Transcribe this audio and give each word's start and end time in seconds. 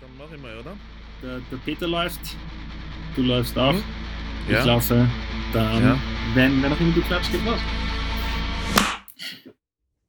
Dann 0.00 0.10
mach 0.18 0.32
ich 0.34 0.40
mal, 0.40 0.56
oder? 0.58 0.76
Der, 1.22 1.40
der 1.50 1.56
Peter 1.58 1.86
läuft, 1.86 2.20
du 3.16 3.22
läufst 3.22 3.56
auch. 3.58 3.72
Mhm. 3.74 3.82
Ich 4.46 4.52
Ja. 4.54 4.64
laufe. 4.64 5.08
Dann, 5.52 5.82
Ja. 5.82 5.98
wenn, 6.34 6.62
wenn 6.62 6.72
auch 6.72 6.80
immer 6.80 6.94
du 6.94 7.02
klatscht, 7.02 7.30
geht 7.32 7.44
los. 7.44 7.58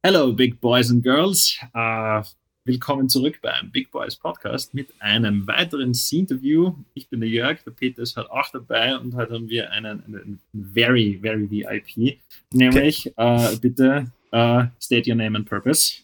Hello, 0.02 0.32
Big 0.32 0.60
Boys 0.60 0.90
and 0.90 1.02
Girls. 1.02 1.58
Äh, 1.74 2.22
willkommen 2.64 3.08
zurück 3.08 3.38
beim 3.42 3.70
Big 3.70 3.90
Boys 3.90 4.16
Podcast 4.16 4.72
mit 4.74 4.88
einem 5.00 5.46
weiteren 5.46 5.92
Interview. 6.10 6.74
Ich 6.94 7.08
bin 7.08 7.20
der 7.20 7.28
Jörg, 7.28 7.62
der 7.64 7.72
Peter 7.72 8.02
ist 8.02 8.16
halt 8.16 8.30
auch 8.30 8.48
dabei 8.50 8.96
und 8.96 9.14
heute 9.14 9.34
haben 9.34 9.48
wir 9.48 9.70
einen, 9.70 10.02
einen 10.04 10.40
very, 10.52 11.18
very 11.22 11.48
VIP. 11.50 12.18
Nämlich, 12.52 13.12
äh, 13.16 13.56
bitte, 13.60 14.10
äh, 14.30 14.64
state 14.80 15.08
your 15.10 15.16
name 15.16 15.36
and 15.38 15.48
purpose. 15.48 16.02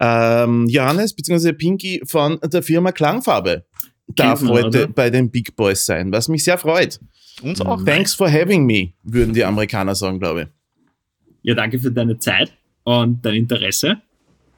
Ähm, 0.00 0.66
Johannes 0.68 1.14
bzw. 1.14 1.52
Pinky 1.52 2.02
von 2.04 2.38
der 2.42 2.62
Firma 2.62 2.92
Klangfarbe 2.92 3.64
darf 4.08 4.42
man, 4.42 4.52
heute 4.52 4.84
oder? 4.84 4.88
bei 4.88 5.10
den 5.10 5.30
Big 5.30 5.54
Boys 5.56 5.86
sein, 5.86 6.12
was 6.12 6.28
mich 6.28 6.44
sehr 6.44 6.58
freut. 6.58 7.00
Uns 7.42 7.60
auch. 7.60 7.82
Thanks 7.84 8.14
for 8.14 8.30
having 8.30 8.64
me, 8.66 8.92
würden 9.02 9.34
die 9.34 9.44
Amerikaner 9.44 9.94
sagen, 9.94 10.18
glaube 10.20 10.42
ich. 10.42 10.48
Ja, 11.42 11.54
danke 11.54 11.78
für 11.78 11.90
deine 11.90 12.18
Zeit 12.18 12.52
und 12.84 13.24
dein 13.24 13.34
Interesse. 13.34 14.00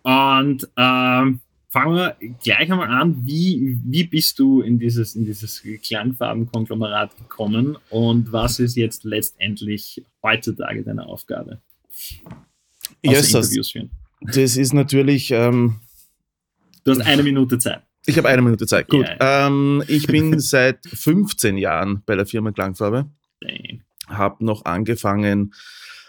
Und 0.02 0.68
ähm, 0.76 1.40
fangen 1.68 1.94
wir 1.96 2.16
gleich 2.42 2.70
einmal 2.70 2.88
an. 2.88 3.26
Wie, 3.26 3.78
wie 3.84 4.04
bist 4.04 4.38
du 4.38 4.60
in 4.60 4.78
dieses, 4.78 5.16
in 5.16 5.24
dieses 5.24 5.62
Klangfarbenkonglomerat 5.82 7.16
gekommen 7.16 7.76
und 7.90 8.30
was 8.32 8.60
ist 8.60 8.76
jetzt 8.76 9.04
letztendlich 9.04 10.02
heutzutage 10.22 10.82
deine 10.82 11.06
Aufgabe? 11.06 11.60
Außer 11.92 12.36
Yes, 13.02 13.34
Interviews 13.34 13.70
führen. 13.72 13.90
das 13.90 14.05
ist 14.34 14.72
natürlich, 14.72 15.30
ähm, 15.30 15.76
Du 16.84 16.92
hast 16.92 17.00
eine 17.00 17.22
Minute 17.22 17.58
Zeit. 17.58 17.82
ich 18.06 18.16
habe 18.16 18.28
eine 18.28 18.42
Minute 18.42 18.66
Zeit. 18.66 18.88
Gut, 18.88 19.06
Ja, 19.20 19.46
Ähm, 19.48 19.82
ich 19.88 20.06
bin 20.06 20.38
seit 20.40 20.78
15 20.86 21.56
Jahren 21.58 22.02
bei 22.06 22.14
der 22.16 22.26
Firma 22.26 22.52
Klangfarbe, 22.52 23.06
habe 24.08 24.44
noch 24.44 24.64
angefangen 24.64 25.52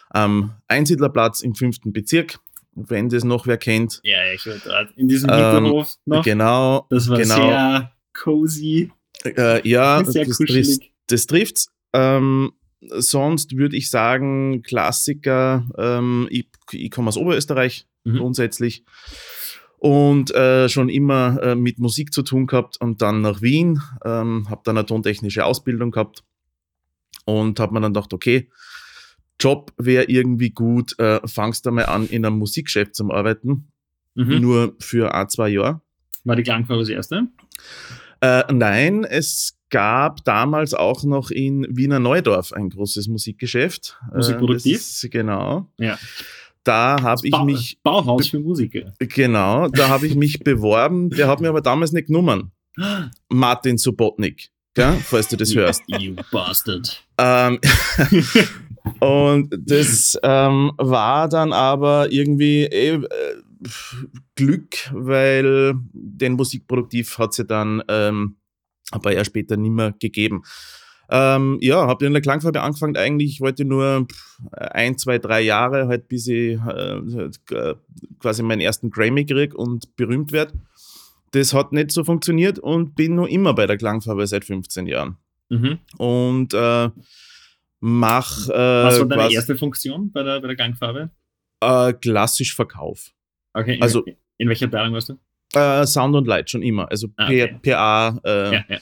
am 0.09 0.53
Einsiedlerplatz 0.67 1.41
im 1.41 1.55
fünften 1.55 1.91
Bezirk, 1.91 2.39
wenn 2.73 3.09
das 3.09 3.23
noch 3.23 3.47
wer 3.47 3.57
kennt. 3.57 3.99
Ja, 4.03 4.31
ich 4.33 4.45
war 4.45 4.55
gerade 4.57 4.93
in 4.95 5.07
diesem 5.07 5.29
Ähm, 5.31 5.35
Hinterhof 5.35 5.95
noch. 6.05 6.23
Genau, 6.23 6.85
Das 6.89 7.09
war 7.09 7.17
genau. 7.17 7.35
sehr 7.35 7.91
cozy, 8.13 8.91
Äh, 9.25 9.67
ja, 9.67 10.03
sehr 10.05 10.25
das, 10.25 10.37
trifft, 10.37 10.81
das 11.07 11.25
trifft's. 11.27 11.71
Ähm, 11.93 12.51
sonst 12.81 13.55
würde 13.57 13.75
ich 13.75 13.89
sagen, 13.89 14.61
Klassiker, 14.61 15.65
ähm, 15.77 16.27
ich, 16.29 16.47
ich 16.71 16.91
komme 16.91 17.09
aus 17.09 17.17
Oberösterreich 17.17 17.87
Mhm. 18.03 18.17
grundsätzlich 18.19 18.85
und 19.79 20.33
äh, 20.33 20.69
schon 20.69 20.87
immer 20.87 21.41
äh, 21.43 21.55
mit 21.55 21.77
Musik 21.77 22.13
zu 22.13 22.23
tun 22.23 22.47
gehabt 22.47 22.77
und 22.79 23.01
dann 23.01 23.21
nach 23.21 23.41
Wien, 23.41 23.81
ähm, 24.05 24.49
habe 24.49 24.61
dann 24.63 24.77
eine 24.77 24.85
tontechnische 24.85 25.43
Ausbildung 25.43 25.91
gehabt 25.91 26.23
und 27.25 27.59
habe 27.59 27.73
mir 27.73 27.81
dann 27.81 27.93
gedacht, 27.93 28.13
okay, 28.13 28.49
Job 29.39 29.73
wäre 29.77 30.05
irgendwie 30.05 30.51
gut, 30.51 30.97
äh, 30.99 31.19
fangst 31.27 31.65
du 31.65 31.71
mal 31.71 31.85
an, 31.85 32.07
in 32.07 32.25
einem 32.25 32.37
Musikgeschäft 32.37 32.95
zu 32.95 33.11
arbeiten, 33.11 33.67
Mhm. 34.15 34.39
nur 34.41 34.75
für 34.79 35.13
ein, 35.13 35.29
zwei 35.29 35.49
Jahre. 35.49 35.81
War 36.23 36.35
die 36.35 36.43
Klangfarbe 36.43 36.81
das 36.81 36.89
erste? 36.89 37.27
Äh, 38.21 38.43
nein, 38.51 39.03
es 39.03 39.57
gab 39.69 40.23
damals 40.23 40.73
auch 40.73 41.03
noch 41.03 41.29
in 41.29 41.67
Wiener 41.69 41.99
Neudorf 41.99 42.53
ein 42.53 42.69
großes 42.69 43.07
Musikgeschäft. 43.07 43.97
Äh, 44.11 44.17
Musikproduktiv? 44.17 44.77
ist- 44.77 45.11
genau. 45.11 45.67
Ja. 45.77 45.97
Da 46.63 46.97
habe 47.01 47.21
ich 47.25 47.31
Bau- 47.31 47.45
mich, 47.45 47.79
Bauhaus 47.83 48.27
für 48.27 48.39
Musiker. 48.39 48.93
genau, 48.99 49.67
da 49.69 49.87
habe 49.89 50.05
ich 50.07 50.15
mich 50.15 50.39
beworben. 50.43 51.09
Der 51.09 51.27
hat 51.27 51.39
mir 51.41 51.49
aber 51.49 51.61
damals 51.61 51.91
nicht 51.93 52.07
genommen. 52.07 52.51
Martin 53.29 53.77
Subotnik, 53.77 54.49
gell, 54.73 54.93
falls 55.03 55.27
du 55.29 55.37
das 55.37 55.55
hörst. 55.55 55.81
You 55.87 56.15
bastard. 56.31 57.03
Ähm, 57.17 57.59
und 58.99 59.53
das 59.65 60.17
ähm, 60.23 60.71
war 60.77 61.27
dann 61.29 61.53
aber 61.53 62.11
irgendwie 62.11 62.63
eh, 62.63 62.95
äh, 62.95 63.01
Glück, 64.35 64.75
weil 64.93 65.73
den 65.93 66.33
Musikproduktiv 66.33 67.17
hat 67.17 67.33
sie 67.33 67.45
dann 67.45 67.81
ähm, 67.87 68.37
ein 68.91 69.01
paar 69.01 69.11
Jahre 69.13 69.25
später 69.25 69.57
nicht 69.57 69.71
mehr 69.71 69.93
gegeben. 69.99 70.43
Ähm, 71.09 71.57
ja, 71.61 71.87
habe 71.87 72.05
in 72.05 72.11
der 72.13 72.21
Klangfarbe 72.21 72.61
angefangen. 72.61 72.97
Eigentlich 72.97 73.31
ich 73.35 73.41
wollte 73.41 73.63
nur 73.63 74.05
pff, 74.11 74.39
ein, 74.51 74.97
zwei, 74.97 75.19
drei 75.19 75.41
Jahre, 75.41 75.87
halt, 75.87 76.07
bis 76.09 76.27
ich 76.27 76.59
äh, 76.59 77.75
quasi 78.19 78.43
meinen 78.43 78.59
ersten 78.61 78.89
Grammy 78.89 79.25
krieg 79.25 79.55
und 79.55 79.95
berühmt 79.95 80.31
werde. 80.33 80.53
Das 81.31 81.53
hat 81.53 81.71
nicht 81.71 81.91
so 81.91 82.03
funktioniert 82.03 82.59
und 82.59 82.95
bin 82.95 83.15
nur 83.15 83.29
immer 83.29 83.53
bei 83.53 83.67
der 83.67 83.77
Klangfarbe 83.77 84.27
seit 84.27 84.45
15 84.45 84.87
Jahren 84.87 85.17
Mhm. 85.49 85.79
und 85.97 86.53
äh, 86.53 86.89
mach 87.79 88.49
äh, 88.49 88.53
Was 88.53 88.99
war 88.99 89.05
deine 89.05 89.31
erste 89.31 89.55
Funktion 89.55 90.11
bei 90.11 90.23
der, 90.23 90.41
bei 90.41 90.47
der 90.47 90.55
Gangfarbe? 90.57 91.09
äh, 91.61 91.93
klassisch 91.93 92.53
Verkauf. 92.53 93.11
Okay, 93.57 93.75
in, 93.75 93.81
Also- 93.81 94.05
in 94.37 94.47
welcher 94.49 94.65
Abteilung 94.65 94.93
warst 94.93 95.09
du? 95.09 95.17
Äh, 95.53 95.85
Sound 95.87 96.15
und 96.15 96.27
Light 96.27 96.49
schon 96.49 96.61
immer. 96.61 96.89
Also 96.91 97.07
Ah, 97.15 97.25
okay. 97.25 97.57
PA 97.63 98.19
äh, 98.23 98.53
ja, 98.55 98.65
ja. 98.69 98.77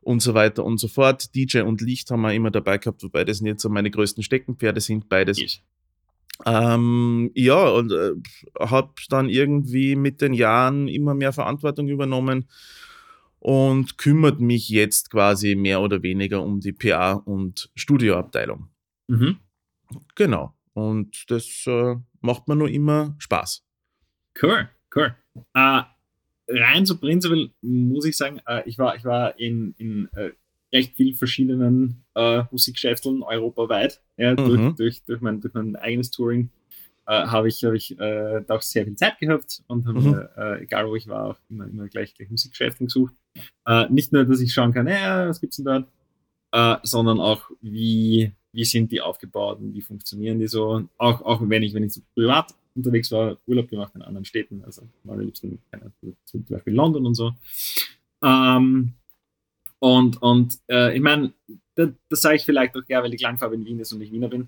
und 0.00 0.20
so 0.22 0.34
weiter 0.34 0.64
und 0.64 0.78
so 0.78 0.88
fort. 0.88 1.34
DJ 1.34 1.60
und 1.60 1.80
Licht 1.82 2.10
haben 2.10 2.22
wir 2.22 2.32
immer 2.32 2.50
dabei 2.50 2.78
gehabt, 2.78 3.02
wobei 3.02 3.24
das 3.24 3.40
nicht 3.40 3.60
so 3.60 3.68
meine 3.68 3.90
größten 3.90 4.22
Steckenpferde 4.22 4.80
sind, 4.80 5.08
beides. 5.08 5.40
Ist. 5.40 5.62
Ähm, 6.46 7.30
ja, 7.34 7.68
und 7.68 7.92
äh, 7.92 8.12
habe 8.58 8.92
dann 9.10 9.28
irgendwie 9.28 9.94
mit 9.94 10.22
den 10.22 10.32
Jahren 10.32 10.88
immer 10.88 11.14
mehr 11.14 11.32
Verantwortung 11.34 11.86
übernommen 11.88 12.48
und 13.40 13.98
kümmert 13.98 14.40
mich 14.40 14.70
jetzt 14.70 15.10
quasi 15.10 15.54
mehr 15.54 15.82
oder 15.82 16.02
weniger 16.02 16.42
um 16.42 16.60
die 16.60 16.72
PA 16.72 17.12
und 17.12 17.70
Studioabteilung. 17.74 18.68
Mhm. 19.08 19.36
Genau. 20.14 20.54
Und 20.72 21.24
das 21.30 21.64
äh, 21.66 21.96
macht 22.20 22.48
mir 22.48 22.56
nur 22.56 22.70
immer 22.70 23.14
Spaß. 23.18 23.64
Cool, 24.40 24.68
cool. 24.94 25.14
Äh, 25.54 25.82
rein 26.48 26.86
so 26.86 26.98
prinzipiell 26.98 27.50
muss 27.62 28.04
ich 28.04 28.16
sagen, 28.16 28.40
äh, 28.46 28.62
ich 28.68 28.78
war, 28.78 28.96
ich 28.96 29.04
war 29.04 29.38
in, 29.38 29.74
in 29.78 30.08
äh, 30.14 30.30
recht 30.72 30.96
vielen 30.96 31.16
verschiedenen 31.16 32.04
äh, 32.14 32.44
Musikgeschäften 32.50 33.22
europaweit. 33.22 34.00
Ja, 34.16 34.34
durch, 34.34 34.60
Mhm. 34.60 34.76
durch, 34.76 35.02
durch, 35.04 35.20
mein, 35.20 35.40
durch 35.40 35.54
mein 35.54 35.76
eigenes 35.76 36.10
Touring 36.10 36.50
äh, 37.06 37.26
habe 37.26 37.48
ich, 37.48 37.64
hab 37.64 37.74
ich 37.74 37.98
äh, 37.98 38.42
da 38.46 38.54
auch 38.54 38.62
sehr 38.62 38.84
viel 38.84 38.94
Zeit 38.96 39.18
gehabt 39.18 39.62
und 39.66 39.86
habe 39.86 40.00
Mhm. 40.00 40.28
äh, 40.36 40.62
egal 40.62 40.88
wo 40.88 40.94
ich 40.96 41.08
war, 41.08 41.30
auch 41.30 41.38
immer, 41.48 41.66
immer 41.66 41.88
gleich, 41.88 42.14
gleich 42.14 42.30
Musikgeschäfte 42.30 42.84
gesucht. 42.84 43.14
Äh, 43.66 43.88
nicht 43.90 44.12
nur, 44.12 44.24
dass 44.24 44.40
ich 44.40 44.52
schauen 44.52 44.72
kann, 44.72 44.86
ja, 44.86 45.28
was 45.28 45.40
gibt's 45.40 45.56
denn 45.56 45.66
dort, 45.66 45.88
äh, 46.52 46.76
sondern 46.86 47.20
auch, 47.20 47.50
wie, 47.60 48.32
wie 48.52 48.64
sind 48.64 48.90
die 48.92 49.00
aufgebaut 49.00 49.58
und 49.60 49.74
wie 49.74 49.82
funktionieren 49.82 50.38
die 50.38 50.48
so. 50.48 50.88
Auch, 50.98 51.20
auch 51.22 51.40
wenn 51.48 51.62
ich, 51.62 51.74
wenn 51.74 51.84
ich 51.84 51.94
so 51.94 52.00
privat 52.14 52.54
unterwegs 52.80 53.10
war, 53.10 53.36
Urlaub 53.46 53.68
gemacht 53.68 53.92
in 53.94 54.02
anderen 54.02 54.24
Städten, 54.24 54.62
also 54.64 54.82
am 55.06 55.20
liebsten, 55.20 55.58
Ahnung, 55.70 55.92
zum 56.24 56.44
Beispiel 56.44 56.74
London 56.74 57.06
und 57.06 57.14
so. 57.14 57.32
Ähm, 58.22 58.94
und 59.78 60.20
und 60.22 60.58
äh, 60.68 60.94
ich 60.94 61.00
meine, 61.00 61.32
das, 61.74 61.90
das 62.08 62.20
sage 62.20 62.36
ich 62.36 62.44
vielleicht 62.44 62.76
auch 62.76 62.84
gerne, 62.84 63.04
weil 63.04 63.10
die 63.10 63.16
Klangfarbe 63.16 63.54
in 63.54 63.64
Wien 63.64 63.80
ist 63.80 63.92
und 63.92 64.02
ich 64.02 64.12
Wiener 64.12 64.28
bin. 64.28 64.42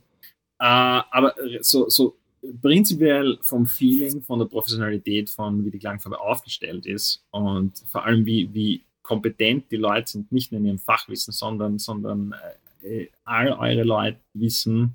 Äh, 0.58 0.64
aber 1.10 1.34
so, 1.60 1.88
so 1.88 2.16
prinzipiell 2.60 3.38
vom 3.42 3.66
Feeling, 3.66 4.22
von 4.22 4.38
der 4.38 4.46
Professionalität, 4.46 5.30
von 5.30 5.64
wie 5.64 5.70
die 5.70 5.78
Klangfarbe 5.78 6.20
aufgestellt 6.20 6.86
ist 6.86 7.24
und 7.30 7.78
vor 7.90 8.04
allem 8.04 8.26
wie, 8.26 8.52
wie 8.52 8.82
kompetent 9.02 9.70
die 9.70 9.76
Leute 9.76 10.10
sind, 10.10 10.32
nicht 10.32 10.52
nur 10.52 10.60
in 10.60 10.66
ihrem 10.66 10.78
Fachwissen, 10.78 11.32
sondern, 11.32 11.78
sondern 11.78 12.34
äh, 12.82 13.06
all 13.24 13.52
eure 13.52 13.84
Leute 13.84 14.18
wissen, 14.34 14.94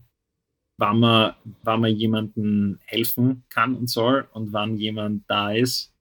wann 0.77 0.99
man, 0.99 1.33
wann 1.63 1.81
man 1.81 1.95
jemandem 1.95 2.79
helfen 2.85 3.43
kann 3.49 3.75
und 3.75 3.89
soll 3.89 4.27
und 4.33 4.53
wann 4.53 4.77
jemand 4.77 5.23
da 5.27 5.51
ist, 5.51 5.91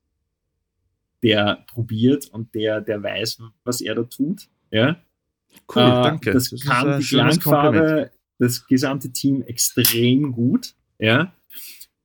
der 1.23 1.65
probiert 1.67 2.27
und 2.27 2.53
der, 2.53 2.81
der 2.81 3.01
weiß, 3.01 3.41
was 3.63 3.81
er 3.81 3.95
da 3.95 4.03
tut. 4.03 4.47
Ja? 4.71 5.01
Cool, 5.73 5.81
Äh, 5.81 6.03
danke. 6.03 6.31
Das, 6.31 6.51
ist 6.51 6.63
kann 6.63 6.99
die. 6.99 7.05
Klangfarbe, 7.05 8.11
das 8.37 8.67
gesamte 8.67 9.11
Team 9.11 9.41
extrem 9.41 10.31
gut. 10.31 10.75
Ja? 10.99 11.33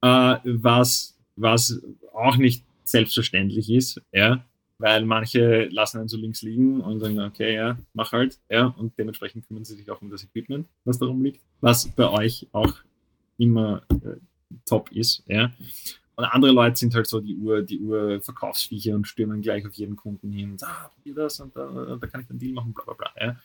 Äh, 0.01 0.39
was, 0.45 1.19
was 1.37 1.83
auch 2.15 2.37
nicht 2.37 2.65
selbstverständlich 2.85 3.71
ist. 3.71 4.01
Ja? 4.13 4.45
Weil 4.83 5.05
manche 5.05 5.67
lassen 5.67 6.01
einen 6.01 6.09
so 6.09 6.17
links 6.17 6.43
liegen 6.43 6.81
und 6.81 6.99
sagen, 6.99 7.21
okay, 7.21 7.55
ja, 7.55 7.79
mach 7.95 8.11
halt. 8.11 8.41
Ja? 8.51 8.67
Und 8.77 8.99
dementsprechend 8.99 9.47
kümmern 9.47 9.65
sie 9.65 9.77
sich 9.77 9.89
auch 9.89 10.03
um 10.03 10.11
das 10.11 10.25
Equipment, 10.25 10.67
was 10.85 10.99
darum 10.99 11.23
liegt. 11.23 11.41
Was 11.61 11.87
bei 11.87 12.11
euch 12.11 12.49
auch 12.51 12.75
immer 13.39 13.83
äh, 13.91 14.17
top 14.67 14.91
ist. 14.91 15.23
Ja? 15.29 15.53
Und 16.17 16.25
andere 16.25 16.51
Leute 16.51 16.75
sind 16.75 16.97
halt 16.97 17.07
so 17.07 17.21
die 17.21 17.37
Uhr, 17.37 17.63
die 17.63 17.79
Uhr 17.79 18.21
Verkaufsviecher 18.23 18.97
und 18.97 19.07
stürmen 19.07 19.41
gleich 19.41 19.65
auf 19.65 19.75
jeden 19.75 19.95
Kunden 19.95 20.33
hin. 20.33 20.57
Ah, 20.63 20.89
probier 20.89 21.15
das 21.15 21.39
und 21.39 21.55
da, 21.55 21.97
da 22.01 22.07
kann 22.09 22.23
ich 22.23 22.31
einen 22.31 22.41
Deal 22.41 22.53
machen, 22.53 22.75
bla 22.75 22.83
bla 22.83 22.95
bla. 22.95 23.11
Ja. 23.25 23.37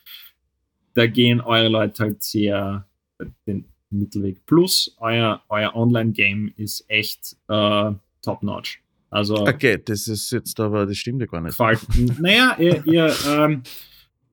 Da 0.94 1.06
gehen 1.06 1.40
eure 1.40 1.68
Leute 1.68 2.02
halt 2.02 2.20
sehr 2.20 2.84
äh, 3.18 3.26
den 3.46 3.64
Mittelweg. 3.90 4.44
Plus 4.44 4.96
euer, 4.98 5.40
euer 5.48 5.76
Online-Game 5.76 6.52
ist 6.56 6.84
echt 6.88 7.36
äh, 7.46 7.92
top-notch. 8.22 8.82
Also, 9.10 9.36
Okay, 9.46 9.80
das 9.82 10.06
ist 10.06 10.30
jetzt 10.32 10.58
aber, 10.60 10.86
das 10.86 10.96
stimmt 10.96 11.20
ja 11.20 11.26
gar 11.26 11.40
nicht. 11.40 11.56
gefällt. 11.56 12.20
naja, 12.20 12.56
ihr, 12.58 12.86
ihr 12.86 13.14
ähm, 13.28 13.62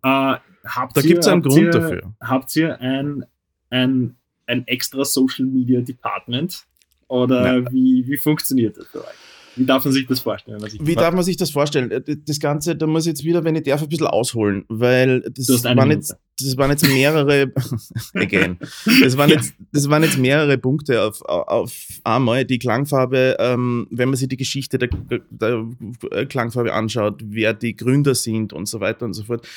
äh, 0.03 0.35
habt 0.65 0.97
Da 0.97 1.01
ihr, 1.01 1.07
gibt's 1.07 1.27
einen 1.27 1.41
Grund 1.41 1.57
ihr, 1.57 1.71
dafür. 1.71 2.13
Habt 2.21 2.55
ihr 2.55 2.79
ein, 2.81 3.25
ein, 3.69 4.15
ein 4.47 4.67
extra 4.67 5.05
Social 5.05 5.45
Media 5.45 5.81
Department? 5.81 6.65
Oder 7.07 7.71
wie, 7.71 8.05
wie 8.07 8.17
funktioniert 8.17 8.77
das 8.77 8.87
für 8.87 9.01
euch? 9.05 9.15
Wie 9.55 9.65
darf 9.65 9.85
man 9.85 9.93
sich 9.93 10.07
das 10.07 10.19
vorstellen? 10.19 10.61
Wie 10.79 10.95
darf 10.95 11.13
man 11.13 11.23
sich 11.23 11.37
das 11.37 11.49
vorstellen? 11.51 11.91
Äh, 11.91 12.01
Das 12.25 12.39
Ganze, 12.39 12.75
da 12.75 12.87
muss 12.87 13.03
ich 13.03 13.09
jetzt 13.11 13.23
wieder, 13.23 13.43
wenn 13.43 13.55
ich 13.55 13.63
darf, 13.63 13.81
ein 13.81 13.89
bisschen 13.89 14.07
ausholen, 14.07 14.65
weil 14.67 15.21
das 15.21 15.63
waren, 15.63 15.75
Minute. 15.77 15.95
jetzt, 15.95 16.15
das 16.39 16.57
waren 16.57 16.71
jetzt 16.71 16.87
mehrere, 16.87 17.51
again, 18.13 18.57
das 19.01 19.17
waren, 19.17 19.29
jetzt, 19.29 19.53
das 19.71 19.89
waren 19.89 20.03
jetzt 20.03 20.17
mehrere 20.17 20.57
Punkte 20.57 21.01
auf, 21.03 21.21
auf 21.21 21.73
einmal. 22.03 22.45
Die 22.45 22.59
Klangfarbe, 22.59 23.37
ähm, 23.39 23.87
wenn 23.91 24.09
man 24.09 24.17
sich 24.17 24.27
die 24.27 24.37
Geschichte 24.37 24.77
der, 24.77 24.89
der 25.29 26.25
Klangfarbe 26.27 26.73
anschaut, 26.73 27.21
wer 27.25 27.53
die 27.53 27.75
Gründer 27.75 28.15
sind 28.15 28.53
und 28.53 28.67
so 28.67 28.79
weiter 28.79 29.05
und 29.05 29.13
so 29.13 29.23
fort, 29.23 29.47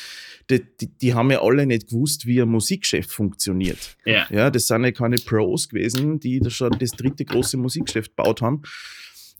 die, 0.51 0.63
die, 0.81 0.87
die 0.87 1.15
haben 1.15 1.31
ja 1.31 1.43
alle 1.43 1.67
nicht 1.67 1.89
gewusst, 1.89 2.27
wie 2.27 2.41
ein 2.41 2.49
Musikgeschäft 2.49 3.11
funktioniert. 3.11 3.97
Ja. 4.05 4.27
Ja, 4.31 4.51
das 4.51 4.67
sind 4.67 4.85
ja 4.85 4.93
keine 4.93 5.17
Pros 5.17 5.69
gewesen, 5.69 6.21
die 6.21 6.41
da 6.41 6.49
schon 6.51 6.71
das 6.79 6.93
dritte 6.93 7.25
große 7.25 7.57
Musikgeschäft 7.59 8.17
gebaut 8.17 8.41
haben. 8.41 8.63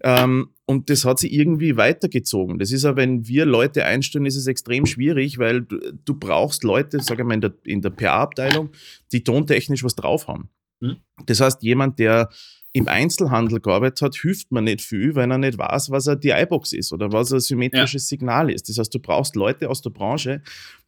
Ähm, 0.03 0.51
und 0.67 0.91
das 0.91 1.05
hat 1.05 1.19
sich 1.19 1.33
irgendwie 1.33 1.77
weitergezogen. 1.77 2.59
Das 2.59 2.73
ist 2.73 2.85
ja, 2.85 2.95
wenn 2.95 3.27
wir 3.27 3.47
Leute 3.47 3.85
einstellen, 3.85 4.27
ist 4.27 4.37
es 4.37 4.47
extrem 4.47 4.87
schwierig, 4.87 5.39
weil 5.39 5.63
du, 5.63 5.79
du 6.05 6.15
brauchst 6.15 6.63
Leute, 6.63 7.01
sage 7.01 7.23
ich 7.23 7.27
mal, 7.27 7.35
in 7.35 7.41
der, 7.41 7.55
in 7.65 7.81
der 7.81 7.91
PA-Abteilung, 7.91 8.71
die 9.13 9.25
tontechnisch 9.25 9.83
was 9.83 9.95
drauf 9.95 10.29
haben. 10.29 10.51
Mhm. 10.81 10.97
Das 11.27 11.41
heißt, 11.41 11.63
jemand, 11.63 11.99
der 11.99 12.29
im 12.73 12.87
Einzelhandel 12.87 13.61
gearbeitet 13.61 14.03
hat, 14.03 14.17
hilft 14.17 14.53
mir 14.53 14.63
nicht 14.63 14.83
viel, 14.83 15.15
wenn 15.15 15.31
er 15.31 15.39
nicht 15.39 15.59
weiß, 15.59 15.91
was 15.91 16.07
er 16.07 16.17
die 16.17 16.31
iBox 16.31 16.75
ist 16.75 16.93
oder 16.93 17.11
was 17.13 17.33
ein 17.33 17.41
symmetrisches 17.41 18.09
Signal 18.09 18.51
ist. 18.51 18.69
Das 18.69 18.79
heißt, 18.79 18.95
du 18.95 19.01
brauchst 19.01 19.37
Leute 19.37 19.71
aus 19.71 19.81
der 19.81 19.91
Branche, 19.91 20.43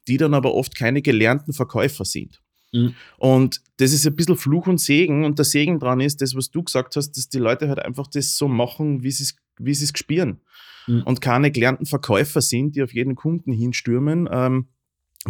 die 0.06 0.18
dann 0.18 0.34
aber 0.34 0.54
oft 0.54 0.76
keine 0.76 1.02
gelernten 1.02 1.52
Verkäufer 1.52 2.04
sind. 2.04 2.42
Mhm. 2.72 2.94
Und 3.18 3.60
das 3.78 3.92
ist 3.92 4.06
ein 4.06 4.14
bisschen 4.14 4.36
Fluch 4.36 4.66
und 4.66 4.80
Segen. 4.80 5.24
Und 5.24 5.38
der 5.38 5.44
Segen 5.44 5.78
dran 5.78 6.00
ist, 6.00 6.20
das, 6.20 6.34
was 6.34 6.50
du 6.50 6.62
gesagt 6.62 6.96
hast, 6.96 7.12
dass 7.12 7.28
die 7.28 7.38
Leute 7.38 7.68
halt 7.68 7.80
einfach 7.80 8.06
das 8.06 8.36
so 8.36 8.48
machen, 8.48 9.02
wie 9.02 9.10
sie 9.10 9.24
es 9.24 9.36
wie 9.60 9.74
sie 9.74 9.84
es 9.84 9.92
gespüren. 9.92 10.40
Mhm. 10.86 11.02
Und 11.02 11.20
keine 11.20 11.50
gelernten 11.50 11.86
Verkäufer 11.86 12.40
sind, 12.40 12.74
die 12.74 12.82
auf 12.82 12.94
jeden 12.94 13.14
Kunden 13.14 13.52
hinstürmen. 13.52 14.28
Ähm, 14.30 14.68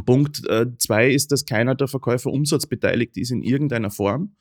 Punkt 0.05 0.47
äh, 0.49 0.67
zwei 0.79 1.11
ist, 1.11 1.33
dass 1.33 1.47
keiner 1.47 1.75
der 1.75 1.89
Verkäufer 1.89 2.31
umsatzbeteiligt 2.31 3.17
ist 3.17 3.31
in 3.31 3.43
irgendeiner 3.43 3.91
Form. 3.91 4.37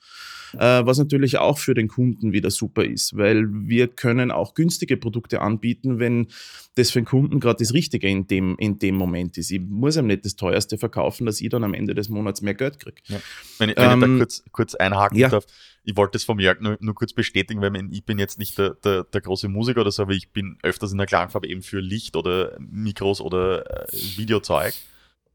Äh, 0.54 0.84
was 0.84 0.98
natürlich 0.98 1.38
auch 1.38 1.58
für 1.58 1.74
den 1.74 1.86
Kunden 1.86 2.32
wieder 2.32 2.50
super 2.50 2.84
ist, 2.84 3.16
weil 3.16 3.46
wir 3.50 3.86
können 3.86 4.32
auch 4.32 4.54
günstige 4.54 4.96
Produkte 4.96 5.40
anbieten, 5.40 6.00
wenn 6.00 6.26
das 6.74 6.90
für 6.90 7.00
den 7.00 7.04
Kunden 7.04 7.38
gerade 7.38 7.58
das 7.60 7.72
Richtige 7.72 8.08
in 8.08 8.26
dem, 8.26 8.56
in 8.58 8.78
dem 8.78 8.96
Moment 8.96 9.38
ist. 9.38 9.50
Ich 9.52 9.60
muss 9.60 9.96
ihm 9.96 10.08
nicht 10.08 10.24
das 10.24 10.34
teuerste 10.34 10.76
verkaufen, 10.76 11.24
dass 11.24 11.40
ich 11.40 11.50
dann 11.50 11.62
am 11.62 11.74
Ende 11.74 11.94
des 11.94 12.08
Monats 12.08 12.42
mehr 12.42 12.54
Geld 12.54 12.80
kriege. 12.80 13.00
Wenn 13.06 13.18
ich, 13.18 13.22
wenn 13.58 13.68
ich 13.68 13.76
da 13.76 13.92
Ähm, 13.92 14.18
kurz, 14.18 14.42
kurz 14.50 14.74
einhaken 14.74 15.18
ja. 15.18 15.28
darf, 15.28 15.46
ich 15.84 15.96
wollte 15.96 16.18
es 16.18 16.24
vom 16.24 16.40
Jörg 16.40 16.60
nur, 16.60 16.76
nur 16.80 16.94
kurz 16.94 17.12
bestätigen, 17.12 17.60
weil 17.60 17.72
ich 17.92 18.04
bin 18.04 18.18
jetzt 18.18 18.38
nicht 18.38 18.58
der, 18.58 18.74
der, 18.74 19.04
der 19.04 19.20
große 19.20 19.48
Musiker 19.48 19.82
oder 19.82 19.92
so, 19.92 20.02
aber 20.02 20.12
ich 20.12 20.30
bin 20.30 20.58
öfters 20.62 20.90
in 20.90 20.98
der 20.98 21.06
Klangfarbe 21.06 21.48
eben 21.48 21.62
für 21.62 21.80
Licht 21.80 22.16
oder 22.16 22.56
Mikros 22.58 23.20
oder 23.20 23.88
äh, 23.88 23.92
Videozeug. 24.16 24.74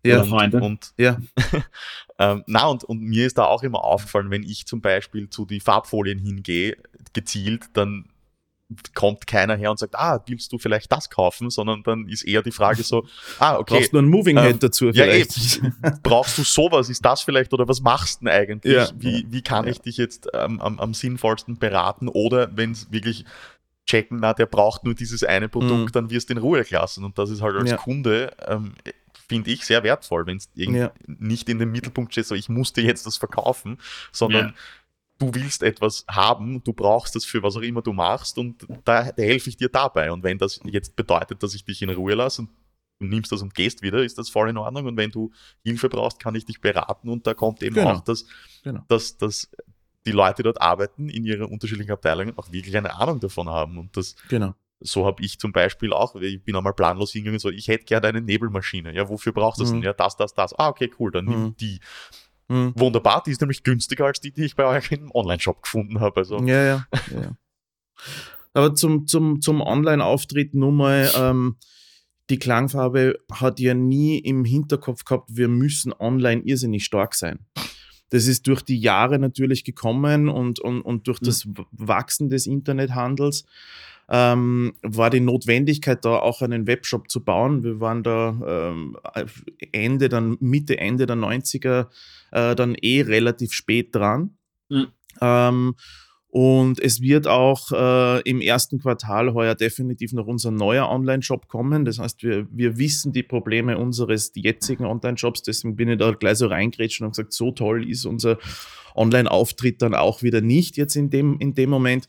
Ja, 0.06 0.22
und, 0.22 0.30
Freunde. 0.30 0.60
Und, 0.62 0.94
ja, 0.98 1.18
ähm, 2.20 2.44
na, 2.48 2.68
und, 2.68 2.84
und 2.84 3.02
mir 3.02 3.26
ist 3.26 3.38
da 3.38 3.46
auch 3.46 3.64
immer 3.64 3.84
aufgefallen, 3.84 4.32
wenn 4.32 4.44
ich 4.44 4.66
zum 4.66 4.82
Beispiel 4.82 5.30
zu 5.30 5.46
die 5.46 5.60
Farbfolien 5.60 6.20
hingehe, 6.20 6.78
gezielt, 7.14 7.66
dann 7.74 8.10
kommt 8.96 9.28
keiner 9.28 9.56
her 9.56 9.70
und 9.70 9.78
sagt, 9.78 9.94
ah, 9.96 10.24
willst 10.26 10.52
du 10.52 10.58
vielleicht 10.58 10.92
das 10.92 11.12
kaufen, 11.12 11.52
sondern 11.52 11.84
dann 11.84 12.08
ist 12.10 12.24
eher 12.24 12.42
die 12.42 12.52
Frage 12.52 12.82
so, 12.82 13.06
ah, 13.40 13.58
okay, 13.58 13.76
brauchst 13.76 13.94
du 13.94 14.00
einen 14.00 14.10
Moving 14.10 14.40
Head 14.40 14.54
Ähm, 14.54 14.60
dazu 14.60 14.86
ja, 14.88 15.04
vielleicht. 15.04 15.62
brauchst 16.02 16.38
du 16.40 16.44
sowas? 16.44 16.90
Ist 16.90 17.06
das 17.06 17.22
vielleicht 17.22 17.54
oder 17.54 17.68
was 17.68 17.82
machst 17.82 18.22
du 18.22 18.26
denn 18.26 18.34
eigentlich? 18.34 18.74
Ja. 18.74 18.90
Wie, 18.98 19.28
wie 19.30 19.44
kann 19.44 19.68
ich 19.68 19.82
dich 19.82 19.98
jetzt 19.98 20.30
ähm, 20.34 20.60
am, 20.62 20.80
am 20.80 20.96
sinnvollsten 20.96 21.60
beraten? 21.60 22.08
Oder 22.08 22.50
wenn 22.58 22.72
es 22.72 22.92
wirklich 22.92 23.24
checken, 23.86 24.18
na, 24.20 24.34
der 24.34 24.48
braucht 24.48 24.84
nur 24.84 24.96
dieses 24.96 25.24
eine 25.24 25.48
Produkt, 25.48 25.90
Mhm. 25.90 25.92
dann 25.92 26.10
wirst 26.10 26.30
du 26.30 26.34
in 26.34 26.40
Ruhe 26.40 26.64
gelassen. 26.64 27.04
Und 27.04 27.20
das 27.20 27.30
ist 27.30 27.44
halt 27.44 27.56
als 27.56 27.70
Ja. 27.70 27.78
Kunde, 27.78 28.32
ähm, 28.48 28.74
finde 29.18 29.52
ich, 29.52 29.66
sehr 29.66 29.84
wertvoll, 29.84 30.26
wenn 30.28 30.38
es 30.38 30.50
Ja. 30.56 30.92
nicht 31.08 31.50
in 31.50 31.60
den 31.60 31.72
Mittelpunkt 31.72 32.12
steht, 32.12 32.26
so 32.26 32.36
ich 32.36 32.50
muss 32.50 32.74
dir 32.74 32.84
jetzt 32.84 33.06
das 33.06 33.18
verkaufen, 33.18 33.78
sondern 34.12 34.48
Ja. 34.48 34.54
du 35.20 35.34
willst 35.34 35.64
etwas 35.64 36.06
haben, 36.10 36.64
du 36.64 36.74
brauchst 36.74 37.16
das 37.16 37.26
für 37.26 37.42
was 37.44 37.56
auch 37.56 37.62
immer 37.62 37.82
du 37.82 37.94
machst 37.94 38.38
und 38.38 38.66
da, 38.84 39.12
da 39.12 39.24
helfe 39.24 39.50
ich 39.50 39.58
dir 39.58 39.70
dabei. 39.70 40.12
Und 40.12 40.24
wenn 40.24 40.38
das 40.38 40.60
jetzt 40.66 40.96
bedeutet, 40.96 41.42
dass 41.44 41.54
ich 41.56 41.64
dich 41.66 41.82
in 41.82 41.90
Ruhe 41.90 42.16
lasse 42.16 42.42
und 42.44 42.50
du 43.00 43.06
nimmst 43.08 43.32
das 43.32 43.42
und 43.42 43.54
gehst 43.54 43.82
wieder, 43.82 44.04
ist 44.04 44.18
das 44.18 44.30
voll 44.30 44.50
in 44.50 44.58
Ordnung. 44.58 44.86
Und 44.86 44.98
wenn 44.98 45.12
du 45.12 45.32
Hilfe 45.64 45.90
brauchst, 45.90 46.20
kann 46.20 46.36
ich 46.36 46.46
dich 46.46 46.62
beraten 46.62 47.10
und 47.10 47.26
da 47.28 47.34
kommt 47.34 47.62
eben 47.64 47.76
Genau. 47.76 47.92
auch, 47.96 48.02
dass, 48.02 48.26
Genau. 48.64 48.84
dass, 48.88 49.18
dass 49.18 49.50
die 50.06 50.12
Leute 50.12 50.44
dort 50.44 50.62
arbeiten 50.62 51.10
in 51.10 51.26
ihren 51.26 51.44
unterschiedlichen 51.46 51.92
Abteilungen 51.92 52.38
auch 52.38 52.52
wirklich 52.52 52.78
eine 52.78 52.94
Ahnung 52.96 53.20
davon 53.20 53.50
haben. 53.50 53.78
Und 53.78 53.98
das, 53.98 54.16
Genau. 54.30 54.54
So 54.80 55.06
habe 55.06 55.24
ich 55.24 55.40
zum 55.40 55.52
Beispiel 55.52 55.94
auch, 55.94 56.16
ich 56.16 56.44
bin 56.44 56.56
einmal 56.56 56.74
planlos 56.74 57.12
hingegangen, 57.12 57.40
so, 57.40 57.50
ich 57.50 57.68
hätte 57.68 57.86
gerne 57.86 58.08
eine 58.08 58.22
Nebelmaschine. 58.22 58.94
Ja, 58.94 59.08
wofür 59.10 59.32
brauchst 59.34 59.60
du 59.60 59.64
das 59.64 59.72
Mhm. 59.72 59.78
denn? 59.78 59.84
Ja, 59.84 59.94
das, 59.94 60.16
das, 60.18 60.34
das. 60.34 60.54
Ah, 60.58 60.68
okay, 60.70 60.92
cool, 61.00 61.12
dann 61.12 61.26
nimm 61.26 61.44
Mhm. 61.44 61.56
die. 61.58 61.80
Mhm. 62.48 62.74
Wunderbar, 62.76 63.24
die 63.26 63.32
ist 63.32 63.42
nämlich 63.42 63.64
günstiger 63.64 64.06
als 64.06 64.20
die, 64.20 64.32
die 64.32 64.44
ich 64.46 64.56
bei 64.56 64.66
euch 64.66 64.92
im 64.92 65.10
Online-Shop 65.12 65.64
gefunden 65.64 66.00
habe. 66.00 66.18
Also, 66.20 66.38
Ja, 66.40 66.46
ja, 66.64 66.88
ja. 67.12 67.22
ja. 67.22 67.38
Aber 68.54 68.74
zum, 68.76 69.08
zum, 69.08 69.42
zum 69.42 69.62
Online-Auftritt 69.62 70.54
nur 70.56 70.72
mal, 70.72 71.12
ähm, 71.18 71.58
die 72.30 72.40
Klangfarbe 72.40 73.20
hat 73.32 73.60
ja 73.60 73.74
nie 73.74 74.18
im 74.20 74.46
Hinterkopf 74.46 75.04
gehabt, 75.06 75.30
wir 75.36 75.48
müssen 75.48 75.94
online 75.94 76.42
irrsinnig 76.44 76.86
stark 76.86 77.16
sein. 77.16 77.40
Das 78.10 78.28
ist 78.28 78.48
durch 78.48 78.62
die 78.62 78.80
Jahre 78.80 79.20
natürlich 79.20 79.64
gekommen 79.64 80.30
und, 80.30 80.60
und, 80.60 80.82
und 80.82 81.08
durch 81.08 81.20
das 81.20 81.46
W- 81.48 81.64
Wachsen 81.72 82.30
des 82.30 82.46
Internethandels 82.48 83.46
ähm, 84.10 84.74
war 84.82 85.10
die 85.10 85.20
Notwendigkeit 85.20 86.06
da 86.06 86.20
auch 86.20 86.42
einen 86.42 86.68
Webshop 86.68 87.10
zu 87.10 87.24
bauen. 87.24 87.64
Wir 87.64 87.80
waren 87.80 88.04
da 88.04 88.72
ähm, 88.72 88.98
Ende, 89.72 90.10
dann 90.10 90.38
Mitte, 90.40 90.78
Ende 90.78 91.06
der 91.06 91.16
90er 91.16 91.88
äh, 92.32 92.56
dann 92.56 92.76
eh 92.76 93.02
relativ 93.02 93.54
spät 93.54 93.96
dran. 93.96 94.38
Mhm. 94.70 94.88
Ähm, 95.22 95.76
und 96.38 96.82
es 96.82 97.00
wird 97.00 97.28
auch 97.28 97.72
äh, 97.72 98.20
im 98.30 98.42
ersten 98.42 98.80
Quartal 98.80 99.34
heuer 99.34 99.56
definitiv 99.56 100.12
noch 100.12 100.28
unser 100.28 100.52
neuer 100.52 100.90
Online-Shop 100.90 101.48
kommen. 101.48 101.86
Das 101.86 101.98
heißt, 101.98 102.24
wir, 102.24 102.46
wir 102.52 102.78
wissen 102.78 103.14
die 103.14 103.24
Probleme 103.24 103.78
unseres 103.78 104.34
jetzigen 104.36 104.84
Online-Shops. 104.84 105.44
Deswegen 105.44 105.78
bin 105.78 105.88
ich 105.88 105.98
da 105.98 106.12
gleich 106.12 106.40
so 106.40 106.48
reingrätscht 106.48 107.02
und 107.02 107.12
gesagt, 107.12 107.32
so 107.32 107.52
toll 107.52 107.90
ist 107.90 108.04
unser 108.04 108.38
Online-Auftritt 108.96 109.82
dann 109.82 109.96
auch 109.96 110.24
wieder 110.24 110.42
nicht 110.42 110.76
jetzt 110.76 110.98
in 110.98 111.10
dem, 111.10 111.40
in 111.40 111.54
dem 111.54 111.70
Moment. 111.70 112.06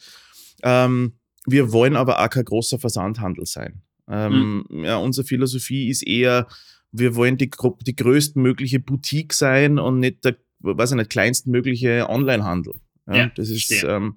Ähm, 0.64 1.12
wir 1.46 1.72
wollen 1.72 1.96
aber 1.96 2.20
auch 2.20 2.30
kein 2.30 2.44
großer 2.44 2.78
Versandhandel 2.78 3.46
sein. 3.46 3.82
Ähm, 4.08 4.64
ja, 4.70 4.96
unsere 4.96 5.26
Philosophie 5.26 5.88
ist 5.88 6.06
eher, 6.06 6.46
wir 6.92 7.16
wollen 7.16 7.36
die, 7.36 7.50
die 7.86 7.96
größtmögliche 7.96 8.80
Boutique 8.80 9.32
sein 9.32 9.78
und 9.78 10.00
nicht 10.00 10.24
der, 10.24 10.36
weiß 10.60 10.92
ich 10.92 10.96
nicht, 10.96 11.10
kleinstmögliche 11.10 12.08
Online-Handel. 12.08 12.74
Ja, 13.06 13.16
Ja, 13.16 13.32
das 13.34 13.50
ist 13.50 13.84
ähm, 13.84 14.16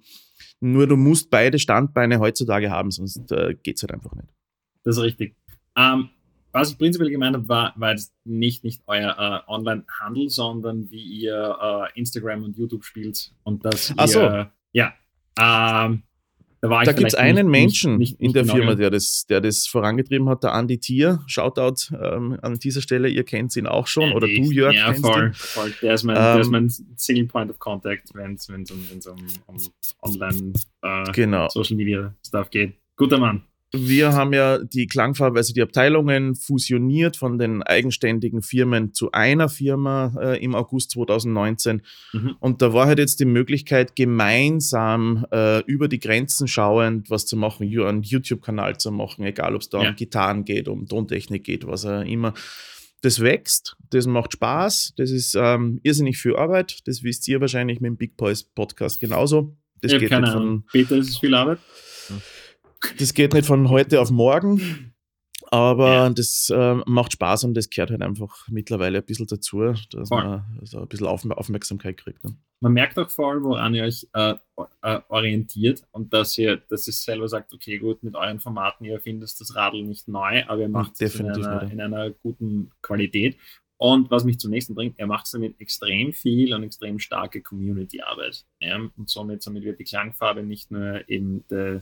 nur, 0.59 0.87
du 0.87 0.95
musst 0.95 1.29
beide 1.29 1.59
Standbeine 1.59 2.19
heutzutage 2.19 2.69
haben, 2.69 2.91
sonst 2.91 3.31
äh, 3.31 3.55
geht 3.61 3.77
es 3.77 3.83
halt 3.83 3.93
einfach 3.93 4.13
nicht. 4.15 4.29
Das 4.83 4.97
ist 4.97 5.03
richtig. 5.03 5.35
Ähm, 5.75 6.09
was 6.51 6.71
ich 6.71 6.77
prinzipiell 6.77 7.11
gemeint 7.11 7.35
habe, 7.35 7.47
war, 7.47 7.73
war 7.77 7.91
jetzt 7.91 8.13
nicht, 8.25 8.63
nicht 8.63 8.81
euer 8.87 9.43
äh, 9.47 9.51
Online-Handel, 9.51 10.29
sondern 10.29 10.89
wie 10.89 11.01
ihr 11.01 11.57
äh, 11.61 11.99
Instagram 11.99 12.43
und 12.43 12.57
YouTube 12.57 12.83
spielt 12.83 13.33
und 13.43 13.63
das 13.65 13.93
Ach 13.95 14.07
so. 14.07 14.21
ihr, 14.21 14.51
ja, 14.73 14.93
ähm, 15.39 16.03
da 16.61 16.83
Da 16.83 16.91
gibt 16.91 17.07
es 17.07 17.15
einen 17.15 17.47
nicht- 17.47 17.61
Menschen 17.61 17.97
nicht, 17.97 18.19
nicht, 18.19 18.21
in 18.27 18.33
der 18.33 18.43
genau 18.43 18.55
Firma, 18.55 18.75
der 18.75 18.89
das, 18.89 19.25
der 19.27 19.39
das 19.41 19.65
vorangetrieben 19.67 20.27
hat, 20.29 20.43
der 20.43 20.53
Andi 20.53 20.77
Tier. 20.77 21.21
Shoutout 21.27 21.93
ähm, 22.01 22.37
an 22.41 22.55
dieser 22.59 22.81
Stelle, 22.81 23.07
ihr 23.09 23.23
kennt 23.23 23.55
ihn 23.55 23.65
auch 23.67 23.87
schon, 23.87 24.11
oder 24.13 24.27
du, 24.27 24.51
Jörg, 24.51 24.73
Ja, 24.75 24.87
kennst 24.87 25.05
voll, 25.05 25.27
ihn. 25.27 25.33
voll. 25.33 25.73
Der 25.81 25.93
ist 25.93 26.03
mein, 26.03 26.15
der 26.15 26.39
ist 26.39 26.47
Ähm, 26.47 26.51
mein 26.51 26.69
Single 26.97 27.25
Point 27.27 27.51
of 27.51 27.59
Contact, 27.59 28.09
wenn 28.13 28.33
es 28.33 28.49
um, 28.49 28.55
wenn's 28.89 29.07
um, 29.07 29.17
um 29.47 29.57
Online 30.01 30.53
äh, 30.81 31.11
Genau. 31.13 31.47
Social 31.49 31.77
Media 31.77 32.13
Stuff 32.25 32.49
geht. 32.49 32.73
Guter 32.97 33.17
Mann. 33.19 33.43
Wir 33.71 34.13
haben 34.13 34.33
ja 34.33 34.57
die 34.57 34.87
Klangfarbe, 34.87 35.37
also 35.37 35.53
die 35.53 35.61
Abteilungen 35.61 36.33
fusioniert 36.33 37.17
von 37.17 37.37
den 37.37 37.61
eigenständigen 37.61 38.41
Firmen 38.41 38.93
zu 38.95 39.11
einer 39.11 39.47
Firma 39.47 40.11
äh, 40.19 40.43
im 40.43 40.55
August 40.55 40.91
2019. 40.91 41.83
Mhm. 42.13 42.35
Und 42.39 42.63
da 42.63 42.73
war 42.73 42.87
halt 42.87 42.97
jetzt 42.97 43.19
die 43.19 43.25
Möglichkeit, 43.25 43.95
gemeinsam 43.95 45.23
äh, 45.31 45.63
über 45.65 45.87
die 45.87 45.99
Grenzen 45.99 46.47
schauend 46.47 47.11
was 47.11 47.27
zu 47.27 47.37
machen, 47.37 47.67
einen 47.85 48.01
YouTube-Kanal 48.01 48.77
zu 48.77 48.91
machen, 48.91 49.23
egal 49.25 49.53
ob 49.53 49.61
es 49.61 49.69
da 49.69 49.83
Ja. 49.83 49.89
um 49.89 49.95
Gitarren 49.95 50.45
geht, 50.45 50.67
um 50.67 50.87
Tontechnik 50.87 51.43
geht, 51.43 51.67
was 51.67 51.85
auch 51.85 52.01
immer. 52.01 52.33
Das 53.01 53.19
wächst, 53.21 53.77
das 53.91 54.07
macht 54.07 54.33
Spaß, 54.33 54.93
das 54.97 55.11
ist 55.11 55.35
ähm, 55.39 55.79
irrsinnig 55.83 56.17
viel 56.17 56.35
Arbeit. 56.35 56.79
Das 56.87 57.03
wisst 57.03 57.27
ihr 57.27 57.39
wahrscheinlich 57.39 57.79
mit 57.81 57.89
dem 57.89 57.97
Big 57.97 58.17
Boys 58.17 58.43
Podcast 58.43 58.99
genauso. 58.99 59.55
Das 59.81 59.93
ich 59.93 59.99
geht 59.99 60.09
keine 60.09 60.31
Ahnung. 60.33 60.63
Peter, 60.71 60.97
ist 60.97 61.09
es 61.09 61.17
viel 61.19 61.33
Arbeit? 61.35 61.59
Das 62.97 63.13
geht 63.13 63.33
nicht 63.33 63.45
von 63.45 63.69
heute 63.69 63.99
auf 63.99 64.09
morgen, 64.09 64.93
aber 65.51 65.93
ja. 65.93 66.09
das 66.09 66.49
äh, 66.53 66.75
macht 66.85 67.13
Spaß 67.13 67.45
und 67.45 67.55
das 67.55 67.69
gehört 67.69 67.91
halt 67.91 68.01
einfach 68.01 68.47
mittlerweile 68.49 68.99
ein 68.99 69.05
bisschen 69.05 69.27
dazu, 69.27 69.73
dass 69.91 70.09
Voll. 70.09 70.23
man 70.23 70.59
so 70.63 70.81
ein 70.81 70.87
bisschen 70.87 71.07
Auf 71.07 71.25
Aufmerksamkeit 71.25 71.97
kriegt. 71.97 72.23
Ne? 72.23 72.35
Man 72.61 72.73
merkt 72.73 72.97
auch 72.99 73.09
voll, 73.09 73.41
woran 73.43 73.73
ihr 73.73 73.83
euch 73.83 74.07
äh, 74.13 74.35
äh, 74.81 74.99
orientiert 75.07 75.83
und 75.91 76.13
dass 76.13 76.37
ihr, 76.37 76.57
dass 76.57 76.87
ihr 76.87 76.93
selber 76.93 77.27
sagt, 77.27 77.53
okay, 77.53 77.77
gut, 77.79 78.03
mit 78.03 78.15
euren 78.15 78.39
Formaten, 78.39 78.85
ihr 78.85 78.99
findet 78.99 79.39
das 79.39 79.55
Radl 79.55 79.83
nicht 79.83 80.07
neu, 80.07 80.43
aber 80.45 80.61
ihr 80.61 80.69
macht 80.69 81.01
es 81.01 81.15
in, 81.15 81.29
einer, 81.29 81.71
in 81.71 81.81
einer 81.81 82.11
guten 82.11 82.71
Qualität. 82.81 83.37
Und 83.77 84.11
was 84.11 84.25
mich 84.25 84.39
zum 84.39 84.51
nächsten 84.51 84.75
bringt, 84.75 84.99
er 84.99 85.07
macht 85.07 85.33
damit 85.33 85.59
extrem 85.61 86.11
viel 86.11 86.53
und 86.53 86.63
extrem 86.63 86.99
starke 86.99 87.41
Community-Arbeit. 87.41 88.45
Ja? 88.59 88.75
Und 88.75 89.09
somit, 89.09 89.41
somit 89.41 89.63
wird 89.63 89.79
die 89.79 89.85
Klangfarbe 89.85 90.43
nicht 90.43 90.69
nur 90.69 91.07
eben 91.09 91.45
der, 91.49 91.81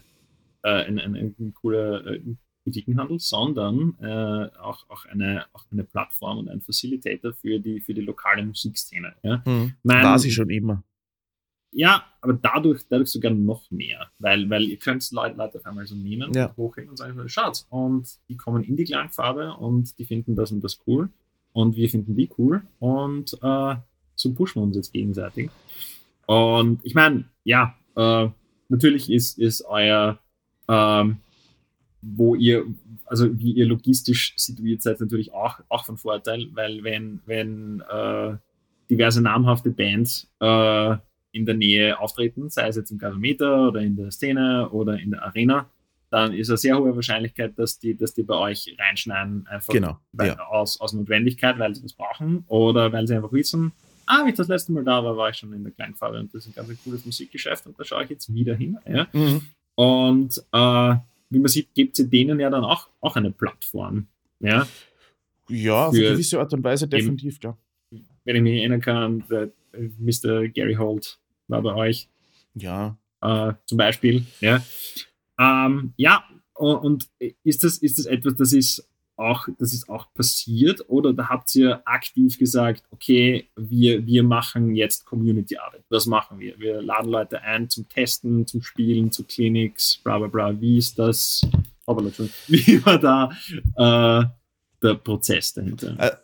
ein, 0.69 1.00
ein, 1.00 1.15
ein, 1.15 1.53
cooler 1.53 2.05
äh, 2.05 2.21
Boutiquenhandel, 2.65 3.19
sondern 3.19 3.95
äh, 4.01 4.50
auch, 4.59 4.89
auch, 4.89 5.05
eine, 5.05 5.45
auch 5.53 5.65
eine 5.71 5.83
Plattform 5.83 6.39
und 6.39 6.50
ein 6.50 6.62
Facilitator 6.62 7.33
für 7.33 7.59
die, 7.59 7.79
für 7.79 7.93
die 7.93 8.01
lokale 8.01 8.45
Musikszene. 8.45 9.15
Ja? 9.24 9.41
Mhm. 9.45 9.74
Mein, 9.83 10.03
War 10.03 10.19
sie 10.19 10.31
schon 10.31 10.50
immer. 10.50 10.83
Ja, 11.71 12.05
aber 12.21 12.33
dadurch, 12.33 12.88
dadurch 12.89 13.09
sogar 13.09 13.31
noch 13.31 13.69
mehr, 13.71 14.09
weil, 14.19 14.50
weil 14.50 14.63
ihr 14.63 14.77
könnt 14.77 15.09
Leute, 15.12 15.38
Leute 15.38 15.59
auf 15.59 15.65
einmal 15.65 15.86
so 15.86 15.95
nehmen 15.95 16.33
ja. 16.33 16.47
und 16.47 16.57
hochhängen 16.57 16.89
und 16.89 16.97
sagen, 16.97 17.29
schaut, 17.29 17.65
und 17.69 18.09
die 18.29 18.38
kommen 18.38 18.63
in 18.63 18.75
die 18.75 18.86
Klangfarbe 18.86 19.53
und 19.53 19.97
die 20.00 20.05
finden 20.05 20.36
das 20.36 20.51
und 20.51 20.63
das 20.63 20.79
cool 20.88 21.09
und 21.53 21.75
wir 21.75 21.89
finden 21.89 22.15
die 22.15 22.29
cool 22.38 22.62
und 22.79 23.33
äh, 23.41 23.75
so 24.15 24.33
pushen 24.33 24.62
wir 24.62 24.63
uns 24.63 24.75
jetzt 24.75 24.93
gegenseitig. 24.93 25.51
Und 26.25 26.79
ich 26.83 26.95
meine, 26.95 27.25
ja, 27.43 27.75
äh, 27.95 28.29
natürlich 28.69 29.12
ist, 29.12 29.38
ist 29.38 29.63
euer, 29.65 30.19
ähm, 30.67 31.17
wo 32.01 32.36
ihr, 32.36 32.65
also 33.05 33.38
wie 33.38 33.51
ihr 33.53 33.65
logistisch 33.65 34.33
situiert 34.38 34.81
seid, 34.81 35.00
natürlich 35.00 35.33
auch, 35.33 35.59
auch 35.69 35.86
von 35.86 35.97
Vorteil, 35.97 36.47
weil 36.53 36.83
wenn, 36.83 37.21
wenn 37.25 37.81
äh, 37.89 38.36
diverse 38.89 39.21
namhafte 39.21 39.71
Bands 39.71 40.29
äh, 40.39 40.95
in 41.31 41.45
der 41.45 41.55
Nähe 41.55 42.00
auftreten, 42.00 42.50
sei 42.50 42.67
es 42.67 42.75
jetzt 42.75 42.91
im 42.91 42.97
Gasometer 42.97 43.69
oder 43.69 43.81
in 43.81 43.95
der 43.95 44.12
Szene 44.12 44.69
oder 44.69 45.00
in 45.00 45.12
der 45.12 45.24
Arena, 45.24 45.69
dann 46.09 46.33
ist 46.33 46.50
eine 46.50 46.57
sehr 46.57 46.77
hohe 46.77 46.95
Wahrscheinlichkeit, 46.95 47.59
dass 47.59 47.79
die, 47.79 47.97
dass 47.97 48.13
die 48.13 48.24
bei 48.24 48.36
euch 48.36 48.75
reinschneiden, 48.79 49.45
einfach 49.47 49.74
genau, 49.74 50.00
weil, 50.13 50.29
ja. 50.29 50.39
aus, 50.47 50.79
aus 50.79 50.93
Notwendigkeit, 50.93 51.59
weil 51.59 51.75
sie 51.75 51.81
das 51.81 51.93
brauchen 51.93 52.45
oder 52.47 52.91
weil 52.93 53.07
sie 53.07 53.15
einfach 53.15 53.33
wissen, 53.33 53.74
ah, 54.05 54.25
wie 54.25 54.29
ich 54.29 54.36
das 54.36 54.47
letzte 54.47 54.71
Mal 54.71 54.86
da 54.86 55.03
war, 55.03 55.17
war 55.17 55.29
ich 55.29 55.38
schon 55.38 55.51
in 55.51 55.63
der 55.63 55.74
Kleinfarbe 55.74 56.19
und 56.19 56.33
das 56.33 56.45
ist 56.45 56.57
ein 56.57 56.65
ganz 56.65 56.83
cooles 56.83 57.05
Musikgeschäft 57.05 57.67
und 57.67 57.77
da 57.77 57.83
schaue 57.83 58.05
ich 58.05 58.09
jetzt 58.09 58.33
wieder 58.33 58.55
hin. 58.55 58.77
Ja? 58.88 59.07
Mhm. 59.12 59.41
Und 59.77 60.43
äh, 60.53 60.96
wie 61.29 61.39
man 61.39 61.48
sieht, 61.48 61.74
gibt 61.75 61.96
sie 61.96 62.10
denen 62.10 62.39
ja 62.39 62.50
dann 62.50 62.63
auch, 62.63 62.88
auch 63.00 63.15
eine 63.15 63.29
Plattform. 63.29 64.07
Ja, 64.39 64.67
ja 65.50 65.88
auf 65.88 65.93
eine 65.93 66.03
gewisse 66.03 66.39
Art 66.39 66.51
und 66.53 66.63
Weise 66.63 66.88
definitiv, 66.88 67.39
klar. 67.39 67.57
Wenn 68.25 68.36
ich 68.36 68.41
mich 68.41 68.60
erinnern 68.60 68.81
kann, 68.81 69.24
der 69.29 69.51
Mr. 70.00 70.48
Gary 70.48 70.74
Holt 70.75 71.19
war 71.48 71.62
bei 71.62 71.75
euch. 71.75 72.10
Ja. 72.55 72.98
Äh, 73.22 73.53
zum 73.65 73.77
Beispiel, 73.77 74.25
ja. 74.41 74.63
Ähm, 75.39 75.93
ja, 75.96 76.24
und 76.55 77.07
ist 77.43 77.63
das, 77.63 77.77
ist 77.77 78.00
das 78.00 78.07
etwas, 78.07 78.36
das 78.36 78.53
ist 78.53 78.88
auch, 79.17 79.47
das 79.57 79.74
ist 79.74 79.89
auch 79.89 80.13
passiert 80.13 80.86
oder 80.89 81.13
da 81.13 81.29
habt 81.29 81.53
ihr 81.55 81.81
aktiv 81.86 82.38
gesagt, 82.38 82.83
okay, 82.91 83.50
wir, 83.55 84.05
wir 84.05 84.24
machen 84.24 84.75
jetzt 84.75 85.05
Community-Arbeit. 85.05 85.83
Was 85.89 86.05
machen 86.05 86.39
wir? 86.39 86.57
Wir 86.59 86.81
laden 86.81 87.12
Leute 87.12 87.41
ein 87.41 87.69
zum 87.69 87.88
Testen, 87.89 88.45
zum 88.45 88.62
Spielen, 88.62 89.12
zu 89.12 89.24
Clinics, 89.24 89.97
bla 90.03 90.19
bla 90.19 90.27
bla. 90.27 90.62
Wie 90.62 90.77
ist 90.77 90.97
das? 91.00 91.41
Wie 92.47 92.86
war 92.86 93.00
da 93.00 93.31
äh, 93.75 94.25
der 94.81 94.93
Prozess 94.95 95.53
dahinter? 95.53 96.21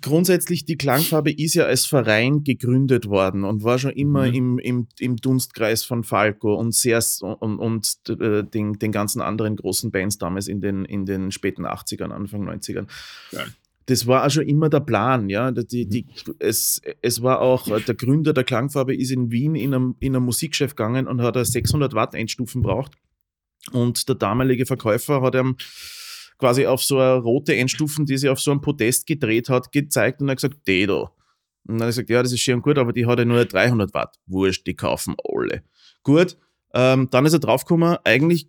Grundsätzlich, 0.00 0.64
die 0.64 0.76
Klangfarbe 0.76 1.32
ist 1.32 1.54
ja 1.54 1.64
als 1.64 1.86
Verein 1.86 2.44
gegründet 2.44 3.08
worden 3.08 3.44
und 3.44 3.62
war 3.62 3.78
schon 3.78 3.92
immer 3.92 4.26
mhm. 4.28 4.34
im, 4.34 4.58
im, 4.58 4.86
im 4.98 5.16
Dunstkreis 5.16 5.84
von 5.84 6.04
Falco 6.04 6.54
und 6.54 6.74
sehr 6.74 7.02
und, 7.20 7.58
und 7.58 7.98
äh, 8.08 8.44
den, 8.44 8.74
den 8.74 8.92
ganzen 8.92 9.20
anderen 9.20 9.56
großen 9.56 9.90
Bands 9.90 10.18
damals 10.18 10.48
in 10.48 10.60
den, 10.60 10.84
in 10.84 11.04
den 11.04 11.30
späten 11.30 11.66
80ern, 11.66 12.10
Anfang 12.10 12.48
90ern. 12.48 12.86
Ja. 13.32 13.40
Das 13.86 14.06
war 14.06 14.24
auch 14.24 14.30
schon 14.30 14.46
immer 14.46 14.68
der 14.68 14.80
Plan, 14.80 15.28
ja. 15.28 15.50
Die, 15.50 15.86
die, 15.86 16.04
mhm. 16.04 16.34
es, 16.38 16.80
es 17.02 17.22
war 17.22 17.40
auch, 17.40 17.68
äh, 17.68 17.80
der 17.80 17.94
Gründer 17.94 18.32
der 18.32 18.44
Klangfarbe 18.44 18.94
ist 18.94 19.10
in 19.10 19.30
Wien 19.30 19.54
in 19.54 19.74
einem, 19.74 19.96
in 20.00 20.16
einem 20.16 20.24
Musikchef 20.24 20.74
gegangen 20.74 21.06
und 21.06 21.20
hat 21.20 21.34
600 21.44 21.92
Watt 21.92 22.14
Einstufen 22.14 22.62
braucht. 22.62 22.92
Und 23.70 24.08
der 24.08 24.16
damalige 24.16 24.66
Verkäufer 24.66 25.22
hat 25.22 25.34
ihm 25.34 25.56
quasi 26.42 26.66
auf 26.66 26.82
so 26.82 26.98
eine 26.98 27.18
rote 27.18 27.54
Endstufen, 27.54 28.04
die 28.04 28.18
sie 28.18 28.28
auf 28.28 28.40
so 28.40 28.50
einem 28.50 28.60
Podest 28.60 29.06
gedreht 29.06 29.48
hat, 29.48 29.70
gezeigt 29.70 30.20
und 30.20 30.28
hat 30.28 30.38
gesagt, 30.38 30.66
die 30.66 30.86
da. 30.86 31.02
Und 31.02 31.12
dann 31.68 31.76
hat 31.76 31.82
er 31.82 31.86
gesagt, 31.86 32.10
ja, 32.10 32.20
das 32.20 32.32
ist 32.32 32.40
schön 32.40 32.62
gut, 32.62 32.78
aber 32.78 32.92
die 32.92 33.06
hat 33.06 33.20
ja 33.20 33.24
nur 33.24 33.44
300 33.44 33.94
Watt. 33.94 34.18
Wurscht, 34.26 34.66
die 34.66 34.74
kaufen 34.74 35.14
alle. 35.22 35.62
Gut, 36.02 36.36
ähm, 36.74 37.06
dann 37.12 37.26
ist 37.26 37.32
er 37.32 37.38
draufgekommen, 37.38 37.96
eigentlich 38.02 38.48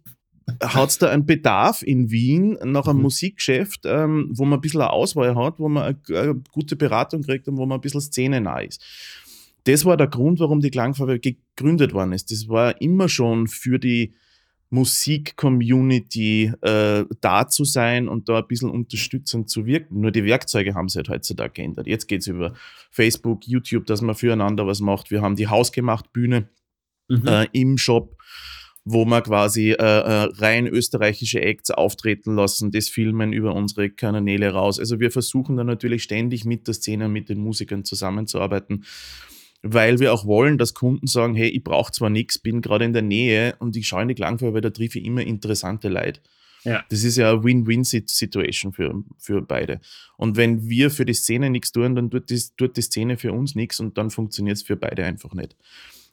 hat 0.59 0.89
es 0.89 0.97
da 0.97 1.11
einen 1.11 1.27
Bedarf 1.27 1.83
in 1.83 2.09
Wien 2.09 2.57
nach 2.63 2.87
einem 2.87 2.97
mhm. 2.97 3.03
Musikgeschäft, 3.03 3.81
ähm, 3.85 4.31
wo 4.33 4.43
man 4.43 4.57
ein 4.57 4.61
bisschen 4.61 4.81
eine 4.81 4.89
Auswahl 4.89 5.35
hat, 5.35 5.59
wo 5.59 5.69
man 5.69 5.83
eine, 5.83 6.19
eine 6.19 6.41
gute 6.51 6.75
Beratung 6.75 7.21
kriegt 7.21 7.47
und 7.47 7.57
wo 7.57 7.67
man 7.67 7.77
ein 7.77 7.81
bisschen 7.81 8.01
Szene 8.01 8.41
nah 8.41 8.57
ist. 8.57 8.83
Das 9.65 9.85
war 9.85 9.97
der 9.97 10.07
Grund, 10.07 10.39
warum 10.39 10.61
die 10.61 10.71
Klangfarbe 10.71 11.19
gegründet 11.19 11.93
worden 11.93 12.13
ist. 12.13 12.31
Das 12.31 12.49
war 12.49 12.81
immer 12.81 13.07
schon 13.07 13.45
für 13.45 13.77
die 13.77 14.15
Musik-Community 14.73 16.51
äh, 16.61 17.05
da 17.21 17.47
zu 17.47 17.63
sein 17.63 18.07
und 18.07 18.27
da 18.27 18.39
ein 18.39 18.47
bisschen 18.47 18.71
unterstützend 18.71 19.47
zu 19.47 19.67
wirken. 19.67 20.01
Nur 20.01 20.09
die 20.09 20.25
Werkzeuge 20.25 20.73
haben 20.73 20.89
sich 20.89 20.97
halt 20.97 21.09
heutzutage 21.09 21.53
geändert. 21.53 21.85
Jetzt 21.85 22.07
geht 22.07 22.21
es 22.21 22.27
über 22.27 22.55
Facebook, 22.89 23.45
YouTube, 23.45 23.85
dass 23.85 24.01
man 24.01 24.15
füreinander 24.15 24.65
was 24.65 24.79
macht. 24.79 25.11
Wir 25.11 25.21
haben 25.21 25.35
die 25.35 25.47
hausgemacht 25.47 26.11
Bühne 26.11 26.49
mhm. 27.07 27.27
äh, 27.27 27.47
im 27.51 27.77
Shop, 27.77 28.17
wo 28.83 29.05
wir 29.05 29.21
quasi 29.21 29.73
äh, 29.73 29.75
äh, 29.75 30.29
rein 30.39 30.65
österreichische 30.65 31.41
Acts 31.41 31.69
auftreten 31.69 32.33
lassen, 32.33 32.71
das 32.71 32.89
filmen 32.89 33.31
über 33.31 33.53
unsere 33.53 33.91
Kanäle 33.91 34.53
raus. 34.53 34.79
Also 34.79 34.99
wir 34.99 35.11
versuchen 35.11 35.55
da 35.55 35.63
natürlich 35.63 36.01
ständig 36.01 36.45
mit 36.45 36.67
der 36.67 36.73
Szene 36.73 37.09
mit 37.09 37.29
den 37.29 37.37
Musikern 37.37 37.85
zusammenzuarbeiten 37.85 38.85
weil 39.63 39.99
wir 39.99 40.13
auch 40.13 40.25
wollen, 40.25 40.57
dass 40.57 40.73
Kunden 40.73 41.07
sagen, 41.07 41.35
hey, 41.35 41.47
ich 41.47 41.63
brauche 41.63 41.91
zwar 41.91 42.09
nichts, 42.09 42.37
bin 42.37 42.61
gerade 42.61 42.85
in 42.85 42.93
der 42.93 43.01
Nähe 43.01 43.55
und 43.59 43.75
ich 43.75 43.87
schaue 43.87 44.03
in 44.03 44.09
die 44.09 44.15
Klangfarbe, 44.15 44.61
da 44.61 44.69
treffe 44.69 44.99
ich 44.99 45.05
immer 45.05 45.21
interessante 45.21 45.87
Leute. 45.87 46.19
Ja. 46.65 46.83
Das 46.89 47.03
ist 47.03 47.17
ja 47.17 47.31
eine 47.31 47.43
Win-Win-Situation 47.43 48.73
für, 48.73 49.03
für 49.17 49.41
beide. 49.41 49.81
Und 50.17 50.37
wenn 50.37 50.69
wir 50.69 50.91
für 50.91 51.05
die 51.05 51.13
Szene 51.13 51.49
nichts 51.49 51.71
tun, 51.71 51.95
dann 51.95 52.09
tut 52.09 52.29
die, 52.29 52.41
tut 52.57 52.77
die 52.77 52.81
Szene 52.81 53.17
für 53.17 53.31
uns 53.33 53.55
nichts 53.55 53.79
und 53.79 53.97
dann 53.97 54.09
funktioniert 54.09 54.57
es 54.57 54.63
für 54.63 54.75
beide 54.75 55.03
einfach 55.05 55.33
nicht. 55.33 55.55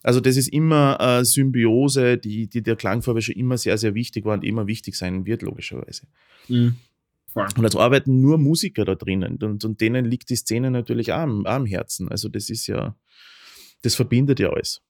Also 0.03 0.21
das 0.21 0.37
ist 0.37 0.49
immer 0.49 0.99
eine 0.99 1.25
Symbiose, 1.25 2.19
die, 2.19 2.49
die 2.49 2.63
der 2.63 2.77
Klangfarbe 2.77 3.21
schon 3.21 3.35
immer 3.35 3.59
sehr, 3.59 3.79
sehr 3.79 3.95
wichtig 3.95 4.25
war 4.25 4.35
und 4.35 4.45
immer 4.45 4.67
wichtig 4.67 4.97
sein 4.97 5.27
wird, 5.27 5.43
logischerweise. 5.43 6.07
Mhm. 6.49 6.77
Und 7.35 7.63
jetzt 7.63 7.77
arbeiten 7.77 8.21
nur 8.21 8.39
Musiker 8.39 8.85
da 8.85 8.97
drinnen 8.97 9.39
und, 9.41 9.65
und 9.65 9.81
denen 9.81 10.05
liegt 10.05 10.31
die 10.31 10.37
Szene 10.37 10.71
natürlich 10.71 11.13
auch 11.13 11.19
am, 11.19 11.47
auch 11.47 11.53
am 11.53 11.67
Herzen. 11.67 12.09
Also 12.09 12.29
das 12.29 12.51
ist 12.51 12.67
ja, 12.67 12.97
das 13.83 13.95
verbindet 13.95 14.41
ja 14.41 14.51
alles. 14.51 14.83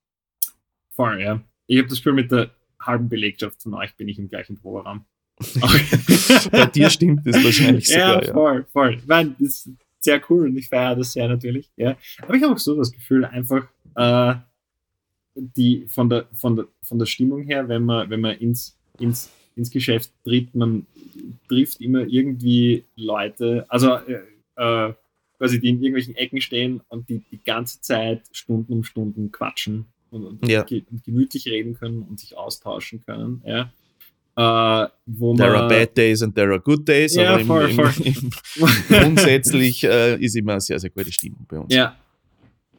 Voll, 0.90 1.20
ja. 1.20 1.42
Ich 1.66 1.78
habe 1.78 1.88
das 1.88 1.98
Gefühl, 1.98 2.14
mit 2.14 2.30
der 2.30 2.50
halben 2.80 3.08
Belegschaft 3.08 3.62
von 3.62 3.74
euch 3.74 3.94
bin 3.96 4.08
ich 4.08 4.18
im 4.18 4.28
gleichen 4.28 4.56
Proberaum. 4.56 5.04
Bei 6.50 6.66
dir 6.66 6.90
stimmt 6.90 7.26
das 7.26 7.42
wahrscheinlich 7.42 7.88
sogar. 7.88 8.24
Ja, 8.24 8.32
voll, 8.32 8.66
voll. 8.72 8.94
Ich 8.94 9.06
meine, 9.06 9.34
das 9.38 9.48
ist 9.48 9.70
sehr 10.00 10.20
cool 10.28 10.48
und 10.48 10.56
ich 10.56 10.68
feiere 10.68 10.96
das 10.96 11.12
sehr 11.12 11.28
natürlich. 11.28 11.70
Ja. 11.76 11.96
Aber 12.22 12.34
ich 12.34 12.42
habe 12.42 12.54
auch 12.54 12.58
so 12.58 12.76
das 12.76 12.92
Gefühl, 12.92 13.24
einfach 13.24 13.66
äh, 13.94 14.34
die 15.34 15.86
von 15.88 16.10
der, 16.10 16.26
von, 16.34 16.56
der, 16.56 16.66
von 16.82 16.98
der 16.98 17.06
Stimmung 17.06 17.42
her, 17.42 17.68
wenn 17.68 17.84
man, 17.84 18.10
wenn 18.10 18.20
man 18.20 18.36
ins, 18.36 18.78
ins, 18.98 19.30
ins 19.56 19.70
Geschäft 19.70 20.12
tritt, 20.24 20.54
man 20.54 20.86
trifft 21.48 21.80
immer 21.80 22.00
irgendwie 22.00 22.84
Leute, 22.96 23.64
also 23.68 23.96
äh, 23.96 24.22
äh 24.56 24.94
quasi 25.40 25.58
die 25.58 25.70
in 25.70 25.76
irgendwelchen 25.76 26.14
Ecken 26.16 26.42
stehen 26.42 26.82
und 26.88 27.08
die 27.08 27.22
die 27.30 27.42
ganze 27.42 27.80
Zeit 27.80 28.20
Stunden 28.30 28.74
um 28.74 28.84
Stunden 28.84 29.32
quatschen 29.32 29.86
und, 30.10 30.26
und, 30.26 30.46
ja. 30.46 30.66
und 30.68 31.02
gemütlich 31.02 31.46
reden 31.46 31.72
können 31.74 32.02
und 32.02 32.20
sich 32.20 32.36
austauschen 32.36 33.02
können. 33.06 33.42
Ja. 33.46 33.72
Uh, 34.38 34.88
wo 35.06 35.34
there 35.34 35.50
man, 35.50 35.62
are 35.62 35.68
bad 35.68 35.96
days 35.96 36.22
and 36.22 36.34
there 36.34 36.50
are 36.50 36.60
good 36.60 36.86
days, 36.86 37.14
ja, 37.14 37.34
aber 37.34 37.44
voll, 37.44 37.70
im, 37.70 37.76
voll. 37.76 37.92
Im, 38.04 38.30
grundsätzlich 38.88 39.82
uh, 39.84 40.16
ist 40.20 40.36
immer 40.36 40.52
eine 40.52 40.60
sehr, 40.60 40.78
sehr 40.78 40.90
gute 40.90 41.10
Stimmung 41.10 41.46
bei 41.48 41.58
uns. 41.58 41.74
Ja. 41.74 41.96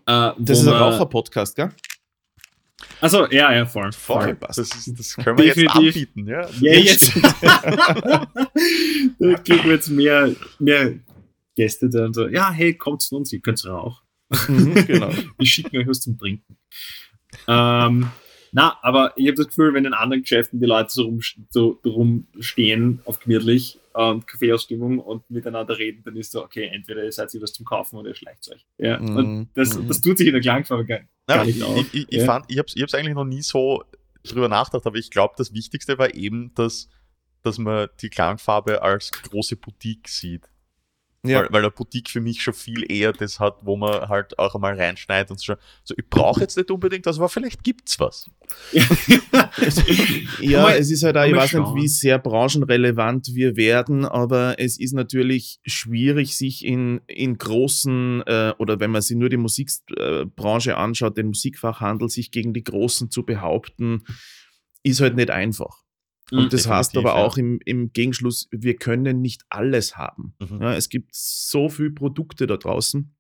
Uh, 0.08 0.34
das 0.38 0.60
ist 0.60 0.68
ein 0.68 0.74
Raucher-Podcast, 0.74 1.56
gell? 1.56 1.72
Achso, 3.02 3.28
ja, 3.32 3.54
ja, 3.54 3.66
voll. 3.66 3.92
Voll, 3.92 4.22
voll. 4.22 4.38
Das, 4.40 4.58
ist, 4.60 4.94
das 4.98 5.16
können 5.16 5.38
wir 5.38 5.46
Definitiv. 5.46 5.84
jetzt 5.84 5.98
anbieten, 5.98 6.28
ja. 6.28 6.48
Ja, 6.60 6.80
jetzt. 6.80 7.16
da 7.42 9.34
kriegen 9.44 9.64
wir 9.64 9.74
jetzt 9.74 9.90
mehr, 9.90 10.36
mehr 10.60 10.94
Gäste 11.56 11.90
dann 11.90 12.14
so, 12.14 12.28
ja, 12.28 12.52
hey, 12.52 12.74
kommt 12.76 13.02
zu 13.02 13.16
uns, 13.18 13.32
ihr 13.34 13.42
könnt 13.42 13.66
rauchen. 13.66 14.06
Mhm, 14.48 14.74
genau. 14.88 15.10
Wir 15.38 15.46
schicken 15.46 15.78
euch 15.78 15.88
was 15.88 16.02
zum 16.02 16.18
Trinken. 16.18 16.58
Ähm, 17.48 18.10
Na, 18.54 18.78
aber 18.82 19.14
ich 19.18 19.28
habe 19.28 19.36
das 19.38 19.48
Gefühl, 19.48 19.74
wenn 19.74 19.86
in 19.86 19.94
anderen 19.94 20.22
Geschäften 20.24 20.60
die 20.60 20.66
Leute 20.66 20.90
so, 20.92 21.04
rum, 21.04 21.22
so 21.50 21.80
rumstehen 21.86 23.00
auf 23.06 23.20
gemütlich 23.20 23.80
und 23.94 24.28
Kaffeeausstimmung 24.28 25.00
und 25.00 25.30
miteinander 25.30 25.78
reden, 25.78 26.02
dann 26.04 26.16
ist 26.16 26.32
so, 26.32 26.44
okay, 26.44 26.70
entweder 26.74 27.04
ihr 27.04 27.12
seid 27.12 27.34
ihr 27.34 27.42
was 27.42 27.54
zum 27.54 27.66
Kaufen 27.66 27.98
oder 27.98 28.10
ihr 28.10 28.16
schleicht 28.16 28.50
euch. 28.52 28.66
Ja, 28.78 29.00
Mhm. 29.00 29.16
und 29.18 29.50
das, 29.54 29.78
das 29.88 30.02
tut 30.02 30.18
sich 30.18 30.28
in 30.28 30.34
der 30.34 30.42
Klangfarbe 30.42 30.86
gar, 30.86 31.00
Ja, 31.00 31.06
gar 31.28 31.48
ich 31.48 31.56
nicht 31.56 31.64
auf. 31.66 31.78
ich, 31.78 31.94
ich, 31.94 32.06
ich, 32.10 32.18
ja. 32.20 32.26
fand, 32.26 32.46
ich 32.50 32.58
habe 32.58 32.68
es 32.68 32.94
eigentlich 32.94 33.16
noch 33.16 33.26
nie 33.26 33.42
so 33.42 33.84
drüber 34.24 34.48
nachgedacht, 34.50 34.86
aber 34.86 34.98
ich 34.98 35.10
glaube, 35.12 35.34
das 35.38 35.54
Wichtigste 35.54 35.98
war 35.98 36.14
eben, 36.14 36.54
dass, 36.56 36.88
dass 37.44 37.58
man 37.58 37.88
die 38.02 38.10
Klangfarbe 38.10 38.82
als 38.82 39.12
große 39.12 39.56
Boutique 39.58 40.08
sieht. 40.10 40.48
Ja. 41.24 41.42
Weil, 41.42 41.48
weil 41.52 41.62
eine 41.62 41.70
Boutique 41.72 42.10
für 42.10 42.20
mich 42.20 42.42
schon 42.42 42.56
viel 42.56 42.92
eher 42.92 43.14
das 43.14 43.40
hat, 43.40 43.58
wo 43.62 43.78
man 43.78 44.10
halt 44.10 44.40
auch 44.40 44.56
einmal 44.56 44.76
reinschneidet 44.76 45.30
und 45.30 45.44
schon 45.44 45.56
so, 45.84 45.94
ich 45.96 46.10
brauche 46.10 46.42
jetzt 46.42 46.58
nicht 46.58 46.72
unbedingt 46.72 47.06
das, 47.06 47.20
aber 47.20 47.30
vielleicht 47.30 47.64
gibt's 47.64 48.00
was. 48.00 48.26
Ja, 50.42 50.64
Mal- 50.64 50.78
es 50.78 50.90
ist 50.90 51.04
halt 51.04 51.18
auch, 51.18 51.26
ich 51.26 51.36
weiß 51.36 51.54
nicht, 51.54 51.64
schauen. 51.64 51.76
wie 51.76 51.88
sehr 51.88 52.18
branchenrelevant 52.20 53.36
wir 53.36 53.56
werden, 53.56 54.06
aber 54.06 54.56
es 54.58 54.80
ist 54.80 54.94
natürlich 54.94 55.60
schwierig, 55.66 56.36
sich 56.36 56.66
in, 56.66 57.02
in 57.08 57.38
großen, 57.38 58.24
äh, 58.26 58.54
oder 58.58 58.80
wenn 58.80 58.92
man 58.92 59.02
sich 59.02 59.18
nur 59.18 59.30
die 59.30 59.38
Musikbranche 59.38 60.78
anschaut, 60.78 61.18
den 61.18 61.28
Musikfachhandel, 61.28 62.10
sich 62.10 62.32
gegen 62.32 62.54
die 62.54 62.64
Großen 62.64 63.12
zu 63.12 63.24
behaupten, 63.26 64.04
ist 64.84 65.02
halt 65.02 65.16
nicht 65.16 65.30
einfach. 65.30 65.78
Und 66.32 66.54
das 66.54 66.68
heißt 66.68 66.98
aber 66.98 67.10
ja. 67.10 67.16
auch 67.16 67.38
im, 67.38 67.60
im 67.66 67.92
Gegenschluss, 67.92 68.48
wir 68.52 68.76
können 68.76 69.22
nicht 69.22 69.44
alles 69.50 69.98
haben. 69.98 70.34
Mhm. 70.40 70.62
Ja, 70.62 70.74
es 70.76 70.90
gibt 70.90 71.10
so 71.14 71.70
viele 71.70 71.92
Produkte 71.92 72.48
da 72.48 72.58
draußen. 72.58 73.14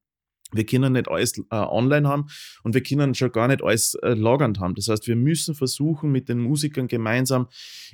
Wir 0.53 0.65
können 0.65 0.93
nicht 0.93 1.07
alles 1.07 1.37
äh, 1.37 1.43
online 1.51 2.07
haben 2.07 2.25
und 2.63 2.73
wir 2.73 2.83
können 2.83 3.15
schon 3.15 3.31
gar 3.31 3.47
nicht 3.47 3.63
alles 3.63 3.95
äh, 3.95 4.13
lagernd 4.13 4.59
haben. 4.59 4.75
Das 4.75 4.89
heißt, 4.89 5.07
wir 5.07 5.15
müssen 5.15 5.55
versuchen, 5.55 6.11
mit 6.11 6.27
den 6.27 6.39
Musikern 6.39 6.87
gemeinsam 6.87 7.47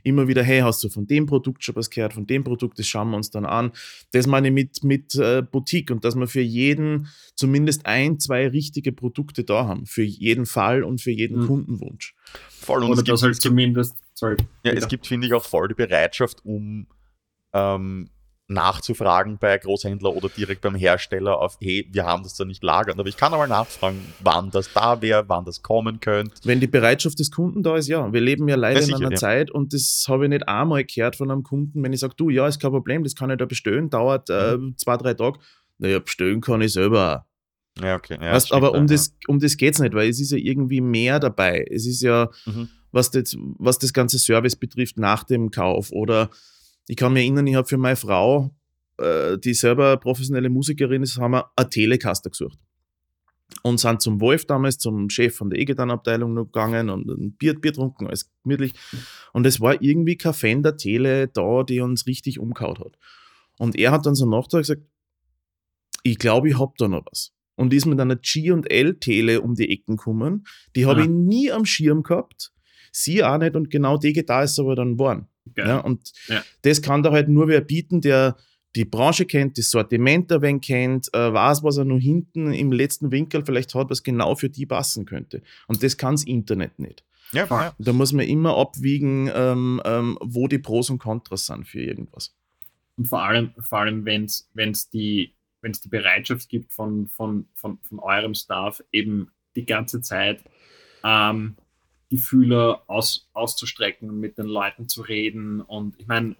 immer 0.03 0.27
wieder, 0.27 0.41
hey, 0.41 0.61
hast 0.61 0.83
du 0.83 0.89
von 0.89 1.05
dem 1.05 1.27
Produkt 1.27 1.63
schon 1.63 1.75
was 1.75 1.91
gehört, 1.91 2.13
von 2.13 2.25
dem 2.25 2.43
Produkt, 2.43 2.79
das 2.79 2.87
schauen 2.87 3.11
wir 3.11 3.17
uns 3.17 3.29
dann 3.29 3.45
an. 3.45 3.71
Das 4.11 4.25
meine 4.25 4.47
ich 4.47 4.53
mit, 4.55 4.83
mit 4.83 5.15
äh, 5.15 5.43
Boutique 5.43 5.91
und 5.91 6.03
dass 6.03 6.15
wir 6.15 6.27
für 6.27 6.41
jeden 6.41 7.09
zumindest 7.35 7.85
ein, 7.85 8.19
zwei 8.19 8.47
richtige 8.47 8.91
Produkte 8.91 9.43
da 9.43 9.67
haben. 9.67 9.85
Für 9.85 10.03
jeden 10.03 10.47
Fall 10.47 10.83
und 10.83 10.99
für 10.99 11.11
jeden 11.11 11.41
Mhm. 11.41 11.47
Kundenwunsch. 11.47 12.15
Voll. 12.49 12.83
Und 12.83 12.89
Oder 12.89 13.03
das 13.03 13.21
halt 13.21 13.39
zumindest, 13.39 13.95
sorry. 14.17 14.35
ja, 14.63 14.71
bitte. 14.71 14.77
es 14.77 14.87
gibt, 14.87 15.07
finde 15.07 15.27
ich, 15.27 15.33
auch 15.33 15.43
voll 15.45 15.67
die 15.69 15.73
Bereitschaft, 15.75 16.43
um 16.45 16.87
ähm, 17.53 18.09
nachzufragen 18.49 19.37
bei 19.39 19.57
Großhändler 19.57 20.15
oder 20.15 20.29
direkt 20.29 20.61
beim 20.61 20.75
Hersteller 20.75 21.37
auf, 21.39 21.57
hey, 21.61 21.85
wir 21.91 22.05
haben 22.05 22.23
das 22.23 22.35
da 22.35 22.45
nicht 22.45 22.63
lagern. 22.63 22.97
Aber 22.97 23.09
ich 23.09 23.17
kann 23.17 23.33
einmal 23.33 23.47
nachfragen, 23.49 23.99
wann 24.21 24.51
das 24.51 24.71
da 24.73 25.01
wäre, 25.01 25.25
wann 25.27 25.43
das 25.43 25.61
kommen 25.61 25.99
könnte. 25.99 26.33
Wenn 26.45 26.61
die 26.61 26.67
Bereitschaft 26.67 27.19
des 27.19 27.29
Kunden 27.29 27.61
da 27.61 27.75
ist, 27.75 27.87
ja. 27.89 28.11
Wir 28.13 28.21
leben 28.21 28.47
ja 28.47 28.55
leider 28.55 28.79
Ja, 28.79 28.85
in 28.85 28.85
sicher, 28.85 28.97
einer 28.99 29.11
ja. 29.11 29.17
Zeit 29.17 29.51
und 29.51 29.73
das 29.73 30.05
habe 30.07 30.25
ich 30.25 30.29
nicht 30.29 30.47
einmal 30.47 30.85
gehört 30.85 31.17
von 31.17 31.29
einem 31.29 31.43
Kunden, 31.43 31.83
wenn 31.83 31.91
ich 31.91 31.99
sage, 31.99 32.13
du, 32.15 32.29
ja, 32.29 32.47
ist 32.47 32.61
kein 32.61 32.71
Problem, 32.71 33.03
das 33.03 33.15
kann 33.15 33.29
ich 33.29 33.37
da 33.37 33.45
bestellen, 33.45 33.89
dauert 33.89 34.29
äh, 34.29 34.55
Mhm. 34.57 34.77
zwei, 34.77 34.95
drei 34.95 35.13
Tage. 35.13 35.39
Naja, 35.79 35.99
bestellen 35.99 36.39
kann 36.41 36.61
ich 36.61 36.71
selber. 36.73 37.27
Ja, 37.81 37.95
okay. 37.97 38.17
Ja, 38.19 38.31
weißt, 38.33 38.53
aber 38.53 38.71
um 38.71 38.87
ja, 38.87 38.93
das, 38.95 39.13
um 39.27 39.39
das 39.39 39.57
geht 39.57 39.73
es 39.75 39.79
nicht, 39.81 39.93
weil 39.93 40.09
es 40.09 40.19
ist 40.21 40.31
ja 40.31 40.37
irgendwie 40.37 40.81
mehr 40.81 41.19
dabei. 41.19 41.65
Es 41.69 41.85
ist 41.85 42.01
ja, 42.01 42.29
Mhm. 42.45 42.69
Was, 42.97 43.11
das, 43.11 43.35
was 43.57 43.79
das 43.79 43.93
ganze 43.93 44.17
Service 44.19 44.55
betrifft 44.55 44.97
nach 44.97 45.23
dem 45.23 45.51
Kauf. 45.51 45.91
Oder 45.91 46.29
ich 46.87 46.95
kann 46.97 47.13
mich 47.13 47.23
erinnern, 47.23 47.47
ich 47.47 47.55
habe 47.55 47.67
für 47.67 47.77
meine 47.77 47.95
Frau, 47.95 48.51
äh, 48.97 49.37
die 49.37 49.53
selber 49.53 49.97
professionelle 49.97 50.49
Musikerin 50.49 51.03
ist, 51.03 51.17
haben 51.17 51.31
wir 51.31 51.51
eine 51.55 51.69
Telecaster 51.69 52.29
gesucht. 52.29 52.59
Und 53.63 53.79
sind 53.79 54.01
zum 54.01 54.19
Wolf 54.19 54.45
damals, 54.45 54.77
zum 54.77 55.09
Chef 55.09 55.35
von 55.35 55.49
der 55.49 55.59
E-Gitarrenabteilung 55.59 56.33
noch 56.33 56.45
gegangen 56.45 56.89
und 56.89 57.07
ein 57.07 57.31
Bier, 57.37 57.53
Bier 57.57 57.71
trunken, 57.73 58.07
alles 58.07 58.29
gemütlich. 58.43 58.73
Und 59.31 59.45
es 59.47 59.61
war 59.61 59.81
irgendwie 59.81 60.17
kein 60.17 60.33
Fender 60.33 60.75
Tele 60.75 61.29
da, 61.29 61.63
die 61.63 61.79
uns 61.79 62.07
richtig 62.07 62.39
umgehauen 62.39 62.77
hat. 62.79 62.97
Und 63.57 63.77
er 63.77 63.91
hat 63.91 64.05
dann 64.05 64.15
so 64.15 64.25
nachgedacht 64.29 64.63
gesagt, 64.63 64.81
ich 66.03 66.17
glaube, 66.17 66.49
ich 66.49 66.59
hab 66.59 66.75
da 66.77 66.87
noch 66.89 67.05
was. 67.09 67.31
Und 67.55 67.73
ist 67.73 67.85
mit 67.85 67.99
einer 67.99 68.17
G&L-Tele 68.17 69.41
um 69.41 69.55
die 69.55 69.69
Ecken 69.69 69.95
gekommen. 69.97 70.45
Die 70.75 70.85
habe 70.85 71.01
Ah. 71.01 71.03
ich 71.03 71.09
nie 71.09 71.51
am 71.51 71.65
Schirm 71.65 72.03
gehabt. 72.03 72.51
Sie 72.91 73.23
auch 73.23 73.37
nicht 73.37 73.55
und 73.55 73.69
genau 73.69 73.97
die 73.97 74.13
Gitarre 74.13 74.45
ist 74.45 74.59
aber 74.59 74.75
dann. 74.75 74.97
Geil. 74.97 75.27
Ja, 75.55 75.79
und 75.79 76.11
Ja. 76.27 76.43
das 76.61 76.81
kann 76.81 77.03
da 77.03 77.11
halt 77.11 77.29
nur 77.29 77.47
wer 77.47 77.61
bieten, 77.61 78.01
der 78.01 78.35
die 78.75 78.85
Branche 78.85 79.25
kennt, 79.25 79.57
das 79.57 79.71
Sortiment 79.71 80.29
wenig 80.29 80.61
kennt, 80.61 81.13
äh, 81.13 81.33
weiß, 81.33 81.63
was 81.63 81.77
er 81.77 81.85
nur 81.85 81.99
hinten 81.99 82.53
im 82.53 82.71
letzten 82.71 83.11
Winkel 83.11 83.43
vielleicht 83.43 83.73
hat, 83.73 83.89
was 83.89 84.03
genau 84.03 84.35
für 84.35 84.49
die 84.49 84.65
passen 84.65 85.05
könnte. 85.05 85.41
Und 85.67 85.81
das 85.81 85.97
kann 85.97 86.13
das 86.15 86.23
Internet 86.25 86.77
nicht. 86.77 87.03
Ja, 87.31 87.45
ja. 87.49 87.75
Da 87.77 87.93
muss 87.93 88.13
man 88.13 88.25
immer 88.25 88.55
abwiegen, 88.57 89.29
ähm, 89.33 89.81
ähm, 89.83 90.17
wo 90.21 90.47
die 90.47 90.59
Pros 90.59 90.89
und 90.89 90.99
Kontras 90.99 91.47
sind 91.47 91.67
für 91.67 91.81
irgendwas. 91.81 92.35
Und 92.97 93.07
vor 93.07 93.23
allem, 93.23 93.51
vor 93.59 93.79
allem 93.79 94.05
wenn 94.05 94.25
es 94.25 94.89
die, 94.89 95.33
wenn's 95.61 95.81
die 95.81 95.89
Bereitschaft 95.89 96.47
gibt 96.47 96.71
von, 96.71 97.07
von, 97.07 97.47
von, 97.53 97.79
von 97.81 97.99
eurem 97.99 98.33
Staff, 98.33 98.81
eben 98.91 99.31
die 99.55 99.65
ganze 99.65 100.01
Zeit 100.01 100.43
ähm, 101.03 101.55
die 102.11 102.17
Fühler 102.17 102.83
aus, 102.87 103.27
auszustrecken 103.33 104.09
und 104.09 104.19
mit 104.19 104.37
den 104.37 104.47
Leuten 104.47 104.87
zu 104.87 105.01
reden. 105.01 105.61
Und 105.61 105.95
ich 105.99 106.07
meine, 106.07 106.35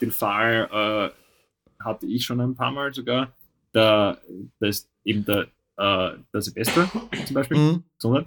den 0.00 0.10
Fall 0.10 0.68
äh, 0.72 1.82
hatte 1.82 2.06
ich 2.06 2.24
schon 2.24 2.40
ein 2.40 2.54
paar 2.54 2.72
Mal 2.72 2.92
sogar. 2.92 3.32
Da, 3.72 4.18
da 4.60 4.66
ist 4.66 4.88
eben 5.04 5.24
der, 5.24 5.48
äh, 5.76 6.16
der 6.32 6.42
Silvester 6.42 6.90
zum 7.26 7.34
Beispiel. 7.34 7.56
Mhm. 7.56 7.84
sondern 7.98 8.26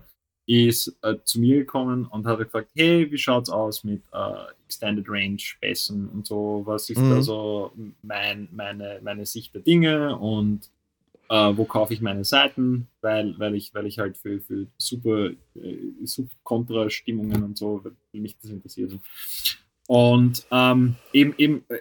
ist 0.50 0.98
äh, 1.02 1.16
zu 1.26 1.42
mir 1.42 1.58
gekommen 1.58 2.06
und 2.06 2.26
hat 2.26 2.40
gefragt, 2.40 2.72
hey, 2.74 3.12
wie 3.12 3.18
schaut's 3.18 3.50
aus 3.50 3.84
mit 3.84 4.02
äh, 4.14 4.52
Extended 4.66 5.06
Range 5.10 5.42
Bässen 5.60 6.08
und 6.08 6.26
so, 6.26 6.62
was 6.66 6.90
ist 6.90 7.00
Mhm. 7.00 7.10
da 7.10 7.22
so 7.22 7.74
mein, 8.02 8.48
meine, 8.54 9.02
meine 9.04 9.26
Sicht 9.26 9.54
der 9.54 9.62
Dinge 9.62 10.16
und 10.18 10.70
äh, 11.30 11.58
wo 11.58 11.66
kaufe 11.66 11.94
ich 11.94 12.02
meine 12.02 12.24
Seiten, 12.24 12.88
weil, 13.02 13.38
weil, 13.38 13.56
ich, 13.56 13.74
weil 13.74 13.86
ich 13.86 14.00
halt 14.00 14.18
für, 14.18 14.40
für 14.40 14.68
super, 14.78 15.30
äh, 15.56 15.78
super 16.04 16.34
Kontrastimmungen 16.44 17.44
und 17.44 17.58
so, 17.58 17.84
weil 17.84 17.94
mich 18.22 18.38
das 18.42 18.52
interessiert. 18.52 18.94
Und 19.88 20.46
ähm, 20.52 20.96
eben, 21.14 21.34
eben, 21.38 21.64
äh, 21.70 21.80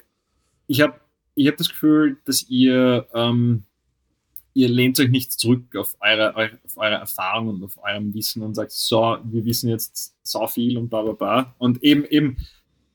ich 0.66 0.80
habe 0.80 1.00
ich 1.34 1.48
hab 1.48 1.56
das 1.56 1.68
Gefühl, 1.68 2.16
dass 2.24 2.48
ihr 2.48 3.06
ähm, 3.14 3.64
ihr 4.54 4.68
lehnt 4.70 4.98
euch 4.98 5.10
nicht 5.10 5.32
zurück 5.32 5.76
auf 5.76 5.96
eure, 6.00 6.34
eu- 6.34 6.56
auf 6.64 6.76
eure 6.78 6.94
Erfahrung 6.94 7.48
und 7.48 7.62
auf 7.62 7.76
eurem 7.84 8.14
Wissen 8.14 8.42
und 8.42 8.54
sagt, 8.54 8.72
so, 8.72 9.18
wir 9.24 9.44
wissen 9.44 9.68
jetzt 9.68 10.16
so 10.22 10.46
viel 10.46 10.78
und 10.78 10.88
bla 10.88 11.02
bla 11.02 11.12
bla. 11.12 11.54
Und 11.58 11.82
eben, 11.82 12.06
eben 12.06 12.38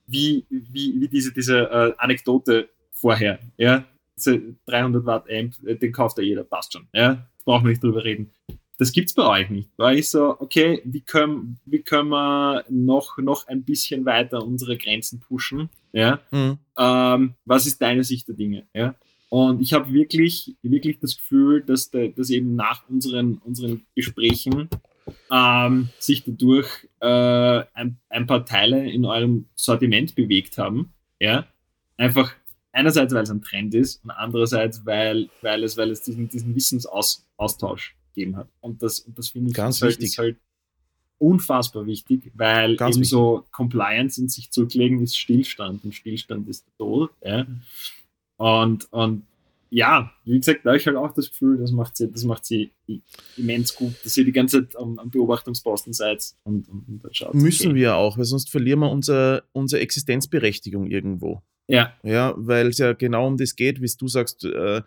wie, 0.07 0.43
wie, 0.49 0.99
wie 0.99 1.07
diese, 1.07 1.31
diese 1.31 1.69
äh, 1.69 1.93
Anekdote 1.99 2.67
vorher, 2.91 3.39
ja, 3.57 3.85
300 4.25 5.05
Watt 5.05 5.25
Amp, 5.29 5.55
äh, 5.65 5.75
den 5.75 5.91
kauft 5.91 6.17
ja 6.17 6.23
jeder, 6.23 6.43
passt 6.43 6.73
schon, 6.73 6.87
ja, 6.93 7.27
brauchen 7.45 7.65
wir 7.65 7.69
nicht 7.69 7.83
drüber 7.83 8.03
reden. 8.03 8.31
Das 8.77 8.91
gibt's 8.91 9.13
bei 9.13 9.23
euch 9.27 9.49
nicht. 9.51 9.69
Euch 9.77 9.99
ist 9.99 10.11
so, 10.11 10.39
okay, 10.39 10.81
wie 10.85 11.01
können, 11.01 11.59
wie 11.65 11.83
können 11.83 12.09
wir 12.09 12.65
noch, 12.69 13.17
noch 13.19 13.47
ein 13.47 13.63
bisschen 13.63 14.05
weiter 14.05 14.43
unsere 14.43 14.75
Grenzen 14.75 15.19
pushen, 15.19 15.69
ja, 15.93 16.19
Mhm. 16.31 16.57
ähm, 16.77 17.35
was 17.45 17.67
ist 17.67 17.81
deine 17.81 18.03
Sicht 18.03 18.27
der 18.27 18.35
Dinge? 18.35 18.65
Ja? 18.73 18.95
Und 19.29 19.61
ich 19.61 19.73
habe 19.73 19.93
wirklich, 19.93 20.55
wirklich 20.61 20.99
das 20.99 21.15
Gefühl, 21.15 21.61
dass, 21.61 21.89
der, 21.91 22.09
dass 22.09 22.29
eben 22.29 22.55
nach 22.55 22.89
unseren, 22.89 23.35
unseren 23.45 23.85
Gesprächen 23.95 24.67
ähm, 25.31 25.89
sich 25.99 26.23
dadurch 26.23 26.67
äh, 27.01 27.63
ein, 27.73 27.97
ein 28.09 28.27
paar 28.27 28.45
Teile 28.45 28.89
in 28.91 29.05
eurem 29.05 29.45
Sortiment 29.55 30.15
bewegt 30.15 30.57
haben. 30.57 30.93
Ja? 31.19 31.45
Einfach 31.97 32.33
einerseits, 32.71 33.13
weil 33.13 33.23
es 33.23 33.29
ein 33.29 33.41
Trend 33.41 33.73
ist 33.73 34.03
und 34.03 34.11
andererseits, 34.11 34.85
weil, 34.85 35.29
weil, 35.41 35.63
es, 35.63 35.77
weil 35.77 35.91
es 35.91 36.01
diesen, 36.01 36.29
diesen 36.29 36.55
Wissensaustausch 36.55 37.95
gegeben 38.13 38.37
hat. 38.37 38.47
Und 38.59 38.81
das, 38.81 38.99
und 38.99 39.17
das 39.17 39.29
finde 39.29 39.49
ich 39.49 39.55
Ganz 39.55 39.81
halt, 39.81 39.99
wichtig. 39.99 40.17
halt 40.17 40.37
unfassbar 41.17 41.85
wichtig, 41.85 42.31
weil 42.33 42.75
Ganz 42.77 42.95
eben 42.95 43.01
wichtig. 43.01 43.09
so 43.11 43.45
Compliance 43.51 44.19
in 44.19 44.27
sich 44.27 44.51
zurücklegen 44.51 45.01
ist 45.01 45.17
Stillstand 45.17 45.83
und 45.83 45.93
Stillstand 45.93 46.47
ist 46.47 46.65
der 46.65 46.77
Tod. 46.77 47.11
Ja? 47.23 47.45
Und, 48.37 48.91
und 48.91 49.23
ja, 49.69 50.11
wie 50.25 50.37
gesagt, 50.37 50.65
da 50.65 50.71
habe 50.71 50.77
ich 50.77 50.85
halt 50.85 50.97
auch 50.97 51.13
das 51.13 51.29
Gefühl, 51.29 51.57
das 51.57 51.71
macht 51.71 51.95
sie, 51.95 52.11
das 52.11 52.25
macht 52.25 52.45
sie 52.45 52.71
immens 53.37 53.73
gut, 53.73 53.93
dass 54.03 54.17
ihr 54.17 54.25
die 54.25 54.33
ganze 54.33 54.67
Zeit 54.67 54.75
am, 54.75 54.99
am 54.99 55.09
Beobachtungsposten 55.09 55.93
seid 55.93 56.33
und, 56.43 56.67
und, 56.67 56.87
und 56.89 57.03
dann 57.03 57.13
schaut. 57.13 57.33
Müssen 57.33 57.67
okay. 57.67 57.75
wir 57.75 57.95
auch, 57.95 58.17
weil 58.17 58.25
sonst 58.25 58.49
verlieren 58.49 58.79
wir 58.79 58.91
unser, 58.91 59.43
unsere 59.53 59.81
Existenzberechtigung 59.81 60.87
irgendwo. 60.87 61.41
Ja, 61.71 61.93
Ja, 62.03 62.33
weil 62.37 62.67
es 62.67 62.77
ja 62.77 62.93
genau 62.93 63.27
um 63.27 63.37
das 63.37 63.55
geht, 63.55 63.81
wie 63.81 63.91
du 63.97 64.07
sagst, 64.07 64.43
äh, 64.45 64.81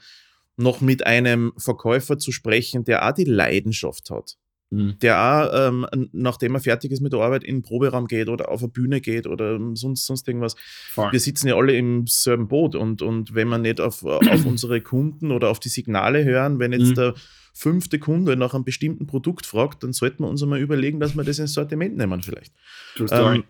noch 0.57 0.81
mit 0.81 1.07
einem 1.07 1.53
Verkäufer 1.57 2.19
zu 2.19 2.31
sprechen, 2.31 2.85
der 2.85 3.09
auch 3.09 3.13
die 3.13 3.25
Leidenschaft 3.25 4.11
hat. 4.11 4.37
Mhm. 4.71 4.99
Der 5.03 5.19
auch, 5.21 5.69
ähm, 5.69 5.87
nachdem 6.13 6.55
er 6.55 6.61
fertig 6.61 6.91
ist 6.93 7.01
mit 7.01 7.13
der 7.13 7.21
Arbeit, 7.21 7.45
in 7.45 7.57
den 7.57 7.63
Proberaum 7.63 8.07
geht 8.07 8.29
oder 8.29 8.49
auf 8.51 8.61
eine 8.63 8.69
Bühne 8.71 9.01
geht 9.01 9.27
oder 9.27 9.59
sonst, 9.75 10.07
sonst 10.07 10.27
irgendwas. 10.29 10.57
voll. 10.91 11.13
Wir 11.13 11.21
sitzen 11.21 11.49
ja 11.49 11.57
alle 11.57 11.75
im 11.77 12.07
selben 12.07 12.49
Boot 12.49 12.75
und, 12.75 13.03
und 13.03 13.35
wenn 13.35 13.49
wir 13.49 13.59
nicht 13.59 13.81
auf, 13.81 14.05
auf 14.05 14.21
unsere 14.47 14.81
Kunden 14.81 15.33
oder 15.33 15.51
auf 15.51 15.61
die 15.61 15.69
Signale 15.69 16.25
hören, 16.25 16.59
wenn 16.59 16.73
jetzt 16.73 16.91
Mhm. 16.91 16.95
der 16.95 17.15
fünfte 17.53 17.99
Kunde 18.01 18.37
nach 18.37 18.53
einem 18.55 18.65
bestimmten 18.65 19.07
Produkt 19.07 19.47
fragt, 19.47 19.85
dann 19.85 19.93
sollten 19.93 20.25
wir 20.25 20.29
uns 20.29 20.43
einmal 20.43 20.59
überlegen, 20.61 20.99
dass 20.99 21.15
wir 21.17 21.23
das 21.23 21.39
ins 21.39 21.53
Sortiment 21.55 21.97
nehmen 21.97 22.21
vielleicht. 22.23 22.53
True 22.97 23.07
story. 23.07 23.37
Ähm, 23.37 23.45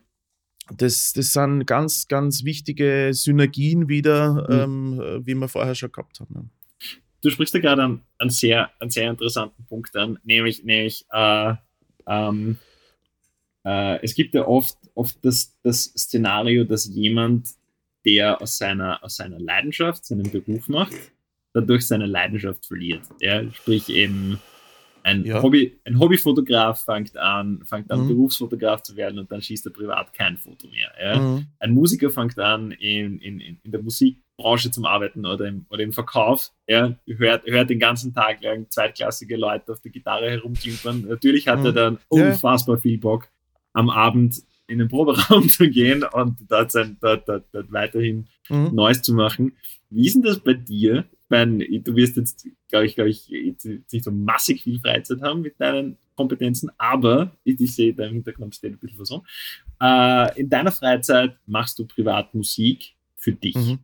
das, 0.77 1.13
das 1.13 1.33
sind 1.33 1.67
ganz, 1.67 2.09
ganz 2.09 2.45
wichtige 2.45 3.11
Synergien 3.13 3.89
wieder, 3.89 4.47
Mhm. 4.49 4.99
ähm, 5.01 5.27
wie 5.27 5.35
wir 5.35 5.49
vorher 5.49 5.75
schon 5.75 5.93
gehabt 5.93 6.21
haben. 6.21 6.35
ja. 6.35 6.45
du 7.23 7.31
sprichst 7.31 7.55
da 7.55 7.59
gerade 7.59 7.83
einen, 7.85 8.01
einen, 8.19 8.31
sehr, 8.31 8.71
einen 8.81 8.91
sehr 8.91 9.11
interessanten 9.11 9.65
Punkt 9.67 9.95
an, 9.97 10.19
nämlich, 10.25 10.63
nämlich 10.65 11.07
äh, 11.11 11.55
ähm, 12.07 12.59
äh, 13.65 14.03
es 14.03 14.15
gibt 14.15 14.35
ja 14.35 14.47
oft, 14.47 14.77
oft 14.95 15.17
das, 15.23 15.59
das 15.63 15.85
Szenario, 15.85 16.65
dass 16.65 16.87
jemand, 16.87 17.49
der 18.05 18.43
aus 18.43 18.59
seiner, 18.59 19.03
aus 19.03 19.17
seiner 19.17 19.41
Leidenschaft 19.41 20.05
seinen 20.05 20.31
Beruf 20.31 20.69
macht, 20.69 20.93
dadurch 21.55 21.87
seine 21.87 22.07
Leidenschaft 22.07 22.67
verliert. 22.67 23.03
Ja? 23.21 23.51
Sprich 23.53 23.89
eben 23.89 24.39
ein, 25.05 25.25
Ja. 25.25 25.43
Hobby, 25.43 25.79
ein 25.85 25.99
Hobbyfotograf 26.01 26.85
fängt 26.85 27.17
an, 27.17 27.63
fängt 27.67 27.91
an 27.93 28.01
Mhm. 28.05 28.09
Berufsfotograf 28.09 28.83
zu 28.83 28.97
werden 28.97 29.19
und 29.21 29.31
dann 29.31 29.41
schießt 29.43 29.67
er 29.67 29.73
privat 29.73 30.13
kein 30.15 30.37
Foto 30.39 30.67
mehr. 30.69 30.91
Ja? 31.01 31.21
Mhm. 31.21 31.47
ein 31.61 31.71
Musiker 31.73 32.11
fängt 32.11 32.39
an, 32.39 32.73
in, 32.73 33.19
in, 33.21 33.39
in 33.41 33.59
der 33.71 33.83
Musikbranche 33.83 34.71
zum 34.71 34.85
Arbeiten 34.87 35.25
oder 35.27 35.47
im, 35.47 35.67
oder 35.71 35.83
im 35.83 35.93
Verkauf. 35.93 36.51
Er 36.67 36.99
hört, 37.07 37.45
hört 37.47 37.71
den 37.71 37.79
ganzen 37.79 38.13
Tag 38.15 38.43
lang 38.43 38.67
zweitklassige 38.71 39.37
Leute 39.37 39.73
auf 39.73 39.81
der 39.81 39.93
Gitarre 39.93 40.31
herumklimpern. 40.31 41.03
Natürlich 41.07 41.47
hat 41.49 41.65
er 41.65 41.71
Mhm. 41.73 41.75
dann 41.77 41.95
Ja. 42.13 42.27
unfassbar 42.29 42.79
viel 42.79 42.99
Bock, 42.99 43.29
am 43.75 43.91
Abend 43.91 44.43
in 44.67 44.79
den 44.79 44.89
Proberaum 44.89 45.49
zu 45.51 45.69
gehen 45.69 46.03
und 46.13 46.37
dort, 46.49 46.73
sein, 46.73 46.97
dort, 47.03 47.29
dort, 47.29 47.45
dort 47.53 47.71
weiterhin 47.73 48.27
Mhm. 48.49 48.71
Neues 48.75 49.03
zu 49.03 49.13
machen. 49.15 49.53
Wie 49.91 50.07
ist 50.07 50.15
denn 50.15 50.23
das 50.23 50.41
bei 50.41 50.55
dir? 50.55 51.05
Ich 51.27 51.31
meine, 51.31 51.67
du 51.81 51.97
wirst 51.97 52.17
jetzt, 52.17 52.47
glaube 52.69 52.87
ich, 52.87 52.95
glaube 52.95 53.11
ich, 53.11 53.29
nicht 53.31 54.05
so 54.05 54.11
massig 54.11 54.63
viel 54.63 54.79
Freizeit 54.79 55.23
haben 55.23 55.41
mit 55.41 55.59
deinen 55.59 55.97
Kompetenzen, 56.17 56.71
aber 56.77 57.35
ich, 57.45 57.59
ich 57.61 57.75
sehe, 57.75 57.95
da 57.95 58.05
im 58.07 58.13
Hintergrund 58.15 58.55
steht 58.55 58.73
ein 58.73 58.79
bisschen 58.79 58.99
was 58.99 59.11
rum. 59.11 59.27
Äh, 59.81 60.41
in 60.41 60.49
deiner 60.51 60.71
Freizeit 60.71 61.37
machst 61.47 61.79
du 61.79 61.87
privat 61.87 62.35
Musik 62.35 62.95
für 63.17 63.33
dich. 63.33 63.55
Mhm. 63.57 63.79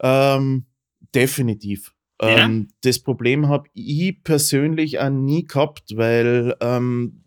Ähm, 0.00 0.64
definitiv. 1.14 1.94
Ja? 2.20 2.44
Ähm, 2.44 2.68
das 2.82 2.98
Problem 2.98 3.48
habe 3.48 3.68
ich 3.74 4.22
persönlich 4.22 4.98
auch 5.00 5.10
nie 5.10 5.44
gehabt, 5.44 5.96
weil, 5.96 6.56
ähm, 6.60 7.24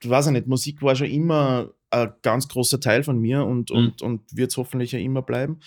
ich 0.00 0.08
weiß 0.08 0.26
ich 0.26 0.32
nicht, 0.32 0.46
Musik 0.46 0.82
war 0.82 0.94
schon 0.94 1.08
immer 1.08 1.72
ein 1.90 2.12
ganz 2.22 2.48
großer 2.48 2.80
Teil 2.80 3.02
von 3.02 3.18
mir 3.18 3.44
und, 3.44 3.70
Mhm. 3.70 3.76
und, 3.76 4.02
und 4.02 4.36
wird 4.36 4.50
es 4.50 4.56
hoffentlich 4.56 4.92
ja 4.92 4.98
immer 4.98 5.22
bleiben. 5.22 5.60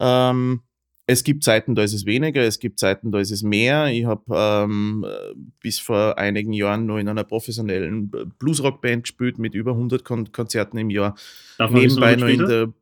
Ähm, 0.00 0.62
es 1.06 1.24
gibt 1.24 1.42
Zeiten, 1.42 1.74
da 1.74 1.82
ist 1.82 1.92
es 1.92 2.06
weniger, 2.06 2.42
es 2.42 2.60
gibt 2.60 2.78
Zeiten, 2.78 3.10
da 3.10 3.18
ist 3.18 3.32
es 3.32 3.42
mehr. 3.42 3.88
Ich 3.88 4.04
habe 4.04 4.22
ähm, 4.30 5.04
äh, 5.06 5.34
bis 5.60 5.80
vor 5.80 6.16
einigen 6.18 6.52
Jahren 6.52 6.86
noch 6.86 6.98
in 6.98 7.08
einer 7.08 7.24
professionellen 7.24 8.10
Bluesrock-Band 8.38 9.02
gespielt 9.04 9.38
mit 9.38 9.54
über 9.54 9.72
100 9.72 10.04
Kon 10.04 10.30
Konzerten 10.30 10.78
im 10.78 10.90
Jahr 10.90 11.16
Darf 11.58 11.72
nebenbei 11.72 12.14
noch 12.14 12.28
in 12.28 12.38
der, 12.46 12.72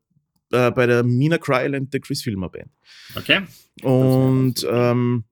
äh, 0.53 0.71
bei 0.71 0.87
der 0.87 1.05
Mina 1.05 1.39
Cryland, 1.39 1.93
der 1.93 2.01
Chris 2.01 2.23
Filmer 2.23 2.51
Band. 2.51 2.71
Okay. 3.17 3.41
Und 3.83 4.67
ähm, 4.71 5.25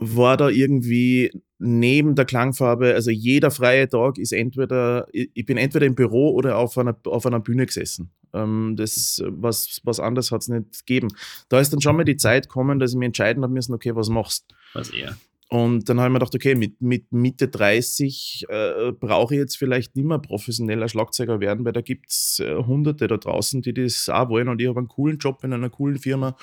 war 0.00 0.36
da 0.36 0.48
irgendwie 0.48 1.30
neben 1.58 2.14
der 2.14 2.24
Klangfarbe, 2.24 2.94
also 2.94 3.10
jeder 3.10 3.50
freie 3.50 3.88
Tag 3.88 4.18
ist 4.18 4.32
entweder, 4.32 5.08
ich 5.12 5.44
bin 5.44 5.56
entweder 5.56 5.86
im 5.86 5.94
Büro 5.94 6.30
oder 6.30 6.56
auf 6.56 6.78
einer, 6.78 6.96
auf 7.04 7.26
einer 7.26 7.40
Bühne 7.40 7.66
gesessen. 7.66 8.10
Ähm, 8.32 8.74
das, 8.76 9.22
was, 9.26 9.80
was 9.82 9.98
anderes 9.98 10.30
hat 10.30 10.42
es 10.42 10.48
nicht 10.48 10.86
gegeben. 10.86 11.08
Da 11.48 11.58
ist 11.58 11.72
dann 11.72 11.80
schon 11.80 11.96
mal 11.96 12.04
die 12.04 12.16
Zeit 12.16 12.48
gekommen, 12.48 12.78
dass 12.78 12.92
ich 12.92 12.98
mir 12.98 13.06
entscheiden 13.06 13.42
habe 13.42 13.52
müssen, 13.52 13.74
okay, 13.74 13.96
was 13.96 14.08
machst 14.08 14.54
Was 14.74 14.90
eher. 14.90 15.16
und 15.48 15.88
dann 15.88 15.98
habe 15.98 16.08
ich 16.08 16.12
mir 16.12 16.18
gedacht, 16.18 16.34
okay, 16.34 16.54
mit, 16.54 16.80
mit 16.80 17.10
Mitte 17.10 17.48
30 17.48 18.46
äh, 18.48 18.92
brauche 18.92 19.34
ich 19.34 19.40
jetzt 19.40 19.56
vielleicht 19.56 19.96
nicht 19.96 20.06
mehr 20.06 20.18
professioneller 20.18 20.88
Schlagzeuger 20.88 21.40
werden, 21.40 21.64
weil 21.64 21.72
da 21.72 21.80
gibt 21.80 22.10
es 22.10 22.40
äh, 22.40 22.54
Hunderte 22.54 23.08
da 23.08 23.16
draußen, 23.16 23.62
die 23.62 23.72
das 23.72 24.08
auch 24.08 24.28
wollen. 24.28 24.48
Und 24.48 24.60
ich 24.60 24.68
habe 24.68 24.78
einen 24.78 24.88
coolen 24.88 25.18
Job 25.18 25.42
in 25.42 25.52
einer 25.54 25.70
coolen 25.70 25.98
Firma, 25.98 26.36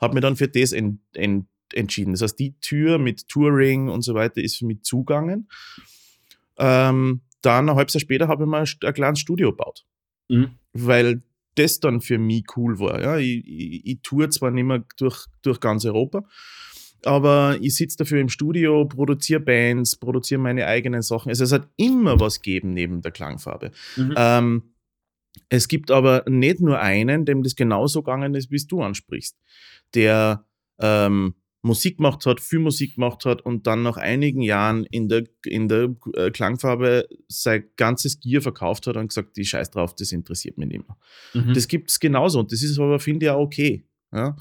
habe 0.00 0.14
mir 0.14 0.20
dann 0.20 0.36
für 0.36 0.48
das 0.48 0.72
en, 0.72 1.00
en, 1.14 1.48
entschieden. 1.74 2.12
Das 2.12 2.22
heißt, 2.22 2.38
die 2.38 2.54
Tür 2.60 2.98
mit 2.98 3.28
Touring 3.28 3.88
und 3.88 4.02
so 4.02 4.14
weiter 4.14 4.40
ist 4.40 4.56
für 4.58 4.66
mich 4.66 4.82
zugangen. 4.82 5.48
Ähm, 6.58 7.20
dann 7.40 7.68
ein 7.68 7.76
halbes 7.76 7.94
Jahr 7.94 8.00
später 8.00 8.28
habe 8.28 8.44
ich 8.44 8.48
mal 8.48 8.64
ein, 8.64 8.94
kleines 8.94 9.18
Studio 9.20 9.50
gebaut 9.50 9.84
Mhm. 10.28 10.50
weil 10.72 11.22
das 11.56 11.80
dann 11.80 12.00
für 12.00 12.18
mich 12.18 12.44
cool 12.56 12.78
war. 12.78 13.02
Ja, 13.02 13.18
ich, 13.18 13.46
ich, 13.46 13.86
ich 13.86 13.98
tour 14.02 14.30
zwar 14.30 14.50
nicht 14.50 14.64
mehr 14.64 14.84
durch, 14.96 15.26
durch 15.42 15.60
ganz 15.60 15.84
Europa, 15.84 16.24
aber 17.04 17.58
ich 17.60 17.76
sitze 17.76 17.98
dafür 17.98 18.20
im 18.20 18.30
Studio, 18.30 18.86
produziere 18.86 19.40
Bands, 19.40 19.96
produziere 19.96 20.40
meine 20.40 20.66
eigenen 20.66 21.02
Sachen. 21.02 21.28
Also 21.28 21.44
es 21.44 21.52
hat 21.52 21.68
immer 21.76 22.18
was 22.18 22.40
gegeben 22.40 22.72
neben 22.72 23.02
der 23.02 23.12
Klangfarbe. 23.12 23.72
Mhm. 23.96 24.14
Ähm, 24.16 24.62
es 25.50 25.68
gibt 25.68 25.90
aber 25.90 26.24
nicht 26.26 26.60
nur 26.60 26.78
einen, 26.80 27.26
dem 27.26 27.42
das 27.42 27.56
genauso 27.56 28.02
gegangen 28.02 28.34
ist, 28.34 28.50
wie 28.50 28.56
es 28.56 28.66
du 28.66 28.82
ansprichst, 28.82 29.36
der 29.94 30.46
ähm, 30.78 31.34
Musik 31.62 31.98
gemacht 31.98 32.26
hat, 32.26 32.40
viel 32.40 32.58
Musik 32.58 32.96
gemacht 32.96 33.24
hat 33.24 33.42
und 33.42 33.66
dann 33.68 33.82
nach 33.82 33.96
einigen 33.96 34.42
Jahren 34.42 34.84
in 34.90 35.08
der, 35.08 35.24
in 35.44 35.68
der 35.68 35.94
äh, 36.14 36.30
Klangfarbe 36.30 37.08
sein 37.28 37.64
ganzes 37.76 38.18
Gear 38.18 38.42
verkauft 38.42 38.86
hat 38.88 38.96
und 38.96 39.08
gesagt, 39.08 39.36
die 39.36 39.44
Scheiß 39.44 39.70
drauf, 39.70 39.94
das 39.94 40.10
interessiert 40.10 40.58
mich 40.58 40.68
nicht 40.68 40.86
mehr. 40.86 40.96
Mhm. 41.34 41.54
Das 41.54 41.68
gibt 41.68 41.90
es 41.90 42.00
genauso 42.00 42.40
und 42.40 42.50
das 42.50 42.62
ist 42.62 42.78
aber, 42.78 42.98
finde 42.98 43.26
ich, 43.26 43.30
auch 43.30 43.40
okay. 43.40 43.84
Ja? 44.12 44.36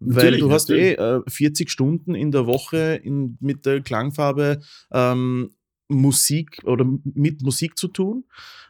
Weil 0.00 0.16
Natürlich, 0.16 0.40
du 0.40 0.50
hast 0.50 0.68
natürlich. 0.68 0.98
eh 0.98 1.16
äh, 1.16 1.22
40 1.28 1.70
Stunden 1.70 2.14
in 2.16 2.32
der 2.32 2.46
Woche 2.46 3.00
in, 3.02 3.38
mit 3.40 3.64
der 3.64 3.80
Klangfarbe 3.80 4.60
ähm, 4.92 5.50
Musik 5.88 6.58
oder 6.64 6.86
mit 7.04 7.42
Musik 7.42 7.78
zu 7.78 7.88
tun. 7.88 8.24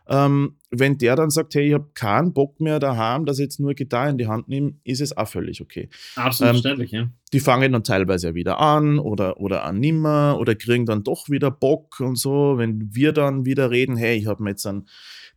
Ähm, 0.07 0.57
wenn 0.71 0.99
der 0.99 1.17
dann 1.17 1.31
sagt, 1.31 1.55
hey, 1.55 1.69
ich 1.69 1.73
habe 1.75 1.89
keinen 1.95 2.35
Bock 2.35 2.61
mehr 2.61 2.79
daheim, 2.79 3.25
dass 3.25 3.39
ich 3.39 3.45
jetzt 3.45 3.59
nur 3.61 3.73
Gitarre 3.73 4.11
in 4.11 4.19
die 4.19 4.27
Hand 4.27 4.49
nehme, 4.49 4.75
ist 4.85 5.01
es 5.01 5.17
auch 5.17 5.29
völlig 5.29 5.63
okay. 5.63 5.89
Absolut 6.17 6.51
ähm, 6.51 6.55
verständlich, 6.57 6.91
ja. 6.91 7.09
Die 7.33 7.41
fangen 7.41 7.73
dann 7.73 7.85
teilweise 7.85 8.29
ja 8.29 8.35
wieder 8.35 8.61
an 8.61 8.99
oder, 8.99 9.41
oder 9.41 9.65
an 9.65 9.81
nimmer 9.81 10.37
oder 10.39 10.55
kriegen 10.55 10.85
dann 10.85 11.05
doch 11.05 11.31
wieder 11.31 11.51
Bock 11.51 12.01
und 12.01 12.17
so. 12.19 12.59
Wenn 12.59 12.95
wir 12.95 13.13
dann 13.13 13.47
wieder 13.47 13.71
reden, 13.71 13.97
hey, 13.97 14.19
ich 14.19 14.27
habe 14.27 14.43
mir 14.43 14.51
jetzt 14.51 14.67
einen 14.67 14.87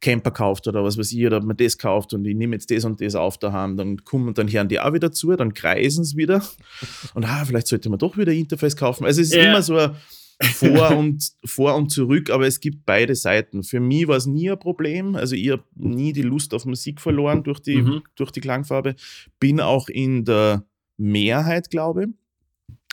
Camper 0.01 0.31
gekauft 0.31 0.67
oder 0.67 0.83
was 0.83 0.97
weiß 0.97 1.13
ich, 1.13 1.25
oder 1.25 1.37
hab 1.37 1.43
mir 1.45 1.55
das 1.55 1.77
gekauft 1.77 2.13
und 2.13 2.25
ich 2.25 2.35
nehme 2.35 2.55
jetzt 2.55 2.69
das 2.69 2.83
und 2.83 2.99
das 2.99 3.15
auf 3.15 3.37
daheim, 3.37 3.77
dann 3.77 4.03
kommen 4.03 4.33
dann 4.33 4.51
hören 4.51 4.67
die 4.67 4.79
auch 4.81 4.93
wieder 4.93 5.11
zu, 5.13 5.33
dann 5.35 5.53
kreisen 5.53 6.03
sie 6.03 6.17
wieder 6.17 6.43
und 7.13 7.23
ah, 7.25 7.45
vielleicht 7.45 7.67
sollte 7.67 7.89
man 7.89 7.99
doch 7.99 8.17
wieder 8.17 8.33
Interface 8.33 8.75
kaufen. 8.75 9.05
Also 9.05 9.21
es 9.21 9.29
ist 9.29 9.35
Ja. 9.35 9.49
immer 9.49 9.61
so 9.61 9.77
ein 9.77 9.95
vor 10.41 10.91
und, 10.97 11.31
vor 11.45 11.75
und 11.75 11.89
zurück, 11.89 12.29
aber 12.29 12.45
es 12.47 12.59
gibt 12.59 12.85
beide 12.85 13.15
Seiten. 13.15 13.63
Für 13.63 13.79
mich 13.79 14.07
war 14.07 14.17
es 14.17 14.25
nie 14.27 14.49
ein 14.51 14.59
Problem. 14.59 15.15
Also 15.15 15.35
ich 15.35 15.49
habe 15.49 15.63
nie 15.75 16.13
die 16.13 16.21
Lust 16.21 16.53
auf 16.53 16.65
Musik 16.65 17.01
verloren 17.01 17.43
durch 17.43 17.59
die, 17.59 17.81
Mhm. 17.81 18.03
durch 18.15 18.31
die 18.31 18.41
Klangfarbe. 18.41 18.95
Bin 19.39 19.59
auch 19.59 19.89
in 19.89 20.25
der 20.25 20.65
Mehrheit, 20.97 21.69
glaube 21.69 22.05
ich. 22.05 22.09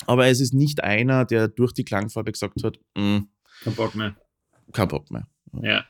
Aber 0.07 0.27
es 0.27 0.41
ist 0.41 0.53
nicht 0.55 0.83
einer, 0.83 1.25
der 1.25 1.49
durch 1.49 1.73
die 1.73 1.85
Klangfarbe 1.85 2.33
gesagt 2.33 2.63
hat, 2.65 2.79
"Mm, 2.97 3.19
Kein 3.63 3.75
Bock 3.75 3.95
mehr. 3.95 4.15
kein 4.73 4.89
Bock 4.89 5.11
mehr. 5.11 5.27
Ja. 5.63 5.85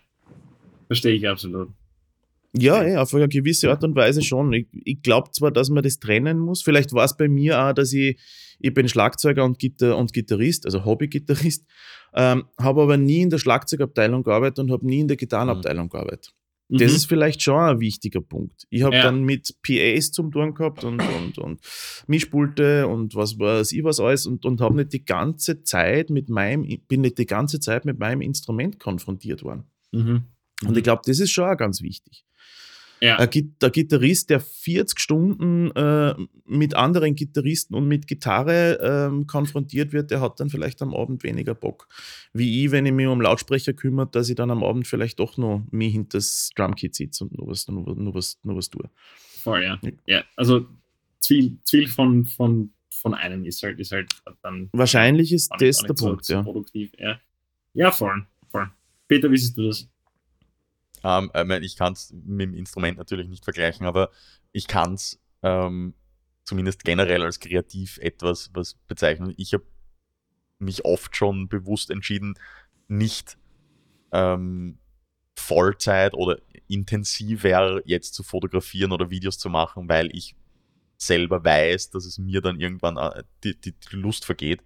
Verstehe 0.86 1.14
ich 1.14 1.28
absolut. 1.28 1.70
Ja, 2.56 2.82
ey, 2.82 2.96
auf 2.96 3.12
eine 3.14 3.28
gewisse 3.28 3.70
Art 3.70 3.82
und 3.82 3.96
Weise 3.96 4.22
schon. 4.22 4.52
Ich, 4.52 4.68
ich 4.72 5.02
glaube 5.02 5.30
zwar, 5.32 5.50
dass 5.50 5.70
man 5.70 5.82
das 5.82 5.98
trennen 5.98 6.38
muss. 6.38 6.62
Vielleicht 6.62 6.92
war 6.92 7.04
es 7.04 7.16
bei 7.16 7.28
mir 7.28 7.60
auch, 7.60 7.72
dass 7.72 7.92
ich, 7.92 8.18
ich 8.60 8.72
bin 8.72 8.88
Schlagzeuger 8.88 9.44
und, 9.44 9.58
Gitar 9.58 9.96
und 9.98 10.12
Gitarrist, 10.12 10.64
also 10.64 10.84
Hobby-Gitarrist, 10.84 11.64
ähm, 12.14 12.44
habe 12.58 12.82
aber 12.82 12.96
nie 12.96 13.22
in 13.22 13.30
der 13.30 13.38
Schlagzeugabteilung 13.38 14.22
gearbeitet 14.22 14.60
und 14.60 14.70
habe 14.70 14.86
nie 14.86 15.00
in 15.00 15.08
der 15.08 15.16
Gitarrenabteilung 15.16 15.88
gearbeitet. 15.88 16.32
Das 16.70 16.90
Mhm. 16.92 16.96
ist 16.96 17.04
vielleicht 17.06 17.42
schon 17.42 17.58
ein 17.60 17.80
wichtiger 17.80 18.22
Punkt. 18.22 18.64
Ich 18.70 18.82
habe 18.84 18.96
Ja. 18.96 19.02
dann 19.02 19.22
mit 19.24 19.54
PAs 19.62 20.12
zum 20.12 20.30
Tun 20.32 20.54
gehabt 20.54 20.82
und, 20.82 21.02
und, 21.02 21.36
und 21.38 21.60
Mischpulte 22.06 22.86
und 22.88 23.14
was 23.14 23.38
weiß 23.38 23.72
ich 23.72 23.84
was 23.84 24.00
alles 24.00 24.26
und, 24.26 24.44
und 24.46 24.60
habe 24.60 24.76
nicht 24.76 24.92
die 24.92 25.04
ganze 25.04 25.62
Zeit 25.62 26.08
mit 26.10 26.28
meinem, 26.28 26.66
bin 26.88 27.02
nicht 27.02 27.18
die 27.18 27.26
ganze 27.26 27.60
Zeit 27.60 27.84
mit 27.84 27.98
meinem 27.98 28.20
Instrument 28.22 28.78
konfrontiert 28.78 29.42
worden. 29.42 29.64
Mhm. 29.92 30.22
Und 30.66 30.76
ich 30.76 30.84
glaube, 30.84 31.02
das 31.04 31.18
ist 31.18 31.32
schon 31.32 31.44
auch 31.44 31.56
ganz 31.56 31.82
wichtig. 31.82 32.24
Ja. 33.04 33.18
Ein, 33.18 33.28
Gitarrist, 33.28 34.30
der 34.30 34.40
40 34.40 34.98
Stunden 34.98 35.70
äh, 35.72 36.14
mit 36.46 36.74
anderen 36.74 37.14
Gitarristen 37.14 37.74
und 37.74 37.86
mit 37.86 38.06
Gitarre 38.06 38.78
ähm, 38.80 39.26
konfrontiert 39.26 39.92
wird, 39.92 40.10
der 40.10 40.22
hat 40.22 40.40
dann 40.40 40.48
vielleicht 40.48 40.80
am 40.80 40.94
Abend 40.94 41.22
weniger 41.22 41.54
Bock. 41.54 41.86
Wie 42.32 42.64
ich, 42.64 42.70
wenn 42.70 42.86
ich 42.86 42.92
mich 42.92 43.06
um 43.06 43.20
Lautsprecher 43.20 43.74
kümmere, 43.74 44.06
dass 44.06 44.30
ich 44.30 44.36
dann 44.36 44.50
am 44.50 44.64
Abend 44.64 44.86
vielleicht 44.86 45.20
doch 45.20 45.36
noch 45.36 45.66
mich 45.70 45.92
hinter 45.92 46.16
das 46.16 46.48
Drumkit 46.56 46.94
sitze 46.94 47.24
und 47.24 47.36
nur 47.36 47.48
was, 47.48 47.68
nur, 47.68 47.94
nur 47.94 48.14
was, 48.14 48.38
nur 48.42 48.56
was 48.56 48.70
tue. 48.70 48.88
Voll, 49.42 49.62
ja. 49.64 49.78
Ja. 49.82 49.90
ja. 50.06 50.24
Also 50.36 50.66
zu 51.20 51.58
viel, 51.68 51.88
von, 51.88 52.24
von, 52.24 52.70
von 52.90 53.12
einem 53.12 53.44
ist 53.44 53.62
halt, 53.62 53.80
ist 53.80 53.92
halt 53.92 54.08
dann 54.40 54.70
Wahrscheinlich 54.72 55.30
ist 55.30 55.50
nicht- 55.50 55.60
das 55.60 55.80
auch 55.82 55.86
der 55.88 55.96
so, 55.96 56.06
Punkt, 56.06 56.24
so 56.24 56.32
ja. 56.32 56.42
produktiv. 56.42 56.90
Ja. 56.98 57.20
ja, 57.74 57.90
voll, 57.90 58.26
voll. 58.50 58.70
Peter, 59.08 59.30
wie 59.30 59.36
siehst 59.36 59.58
du 59.58 59.66
das? 59.66 59.86
Ähm, 61.04 61.30
ich, 61.34 61.44
mein, 61.44 61.62
ich 61.62 61.76
kann 61.76 61.92
es 61.92 62.12
mit 62.12 62.48
dem 62.48 62.54
Instrument 62.54 62.98
natürlich 62.98 63.28
nicht 63.28 63.44
vergleichen, 63.44 63.86
aber 63.86 64.10
ich 64.52 64.66
kann 64.66 64.94
es 64.94 65.20
ähm, 65.42 65.94
zumindest 66.44 66.84
generell 66.84 67.22
als 67.22 67.38
kreativ 67.40 67.98
etwas, 67.98 68.50
was 68.54 68.74
bezeichnet. 68.88 69.34
Ich 69.36 69.52
habe 69.52 69.64
mich 70.58 70.84
oft 70.84 71.14
schon 71.16 71.48
bewusst 71.48 71.90
entschieden, 71.90 72.34
nicht 72.88 73.38
ähm, 74.12 74.78
Vollzeit 75.36 76.14
oder 76.14 76.38
intensiver 76.68 77.82
jetzt 77.84 78.14
zu 78.14 78.22
fotografieren 78.22 78.92
oder 78.92 79.10
Videos 79.10 79.38
zu 79.38 79.50
machen, 79.50 79.88
weil 79.88 80.14
ich 80.14 80.34
selber 80.96 81.44
weiß, 81.44 81.90
dass 81.90 82.04
es 82.06 82.18
mir 82.18 82.40
dann 82.40 82.60
irgendwann 82.60 82.96
äh, 82.96 83.24
die, 83.42 83.60
die, 83.60 83.72
die 83.72 83.96
Lust 83.96 84.24
vergeht. 84.24 84.62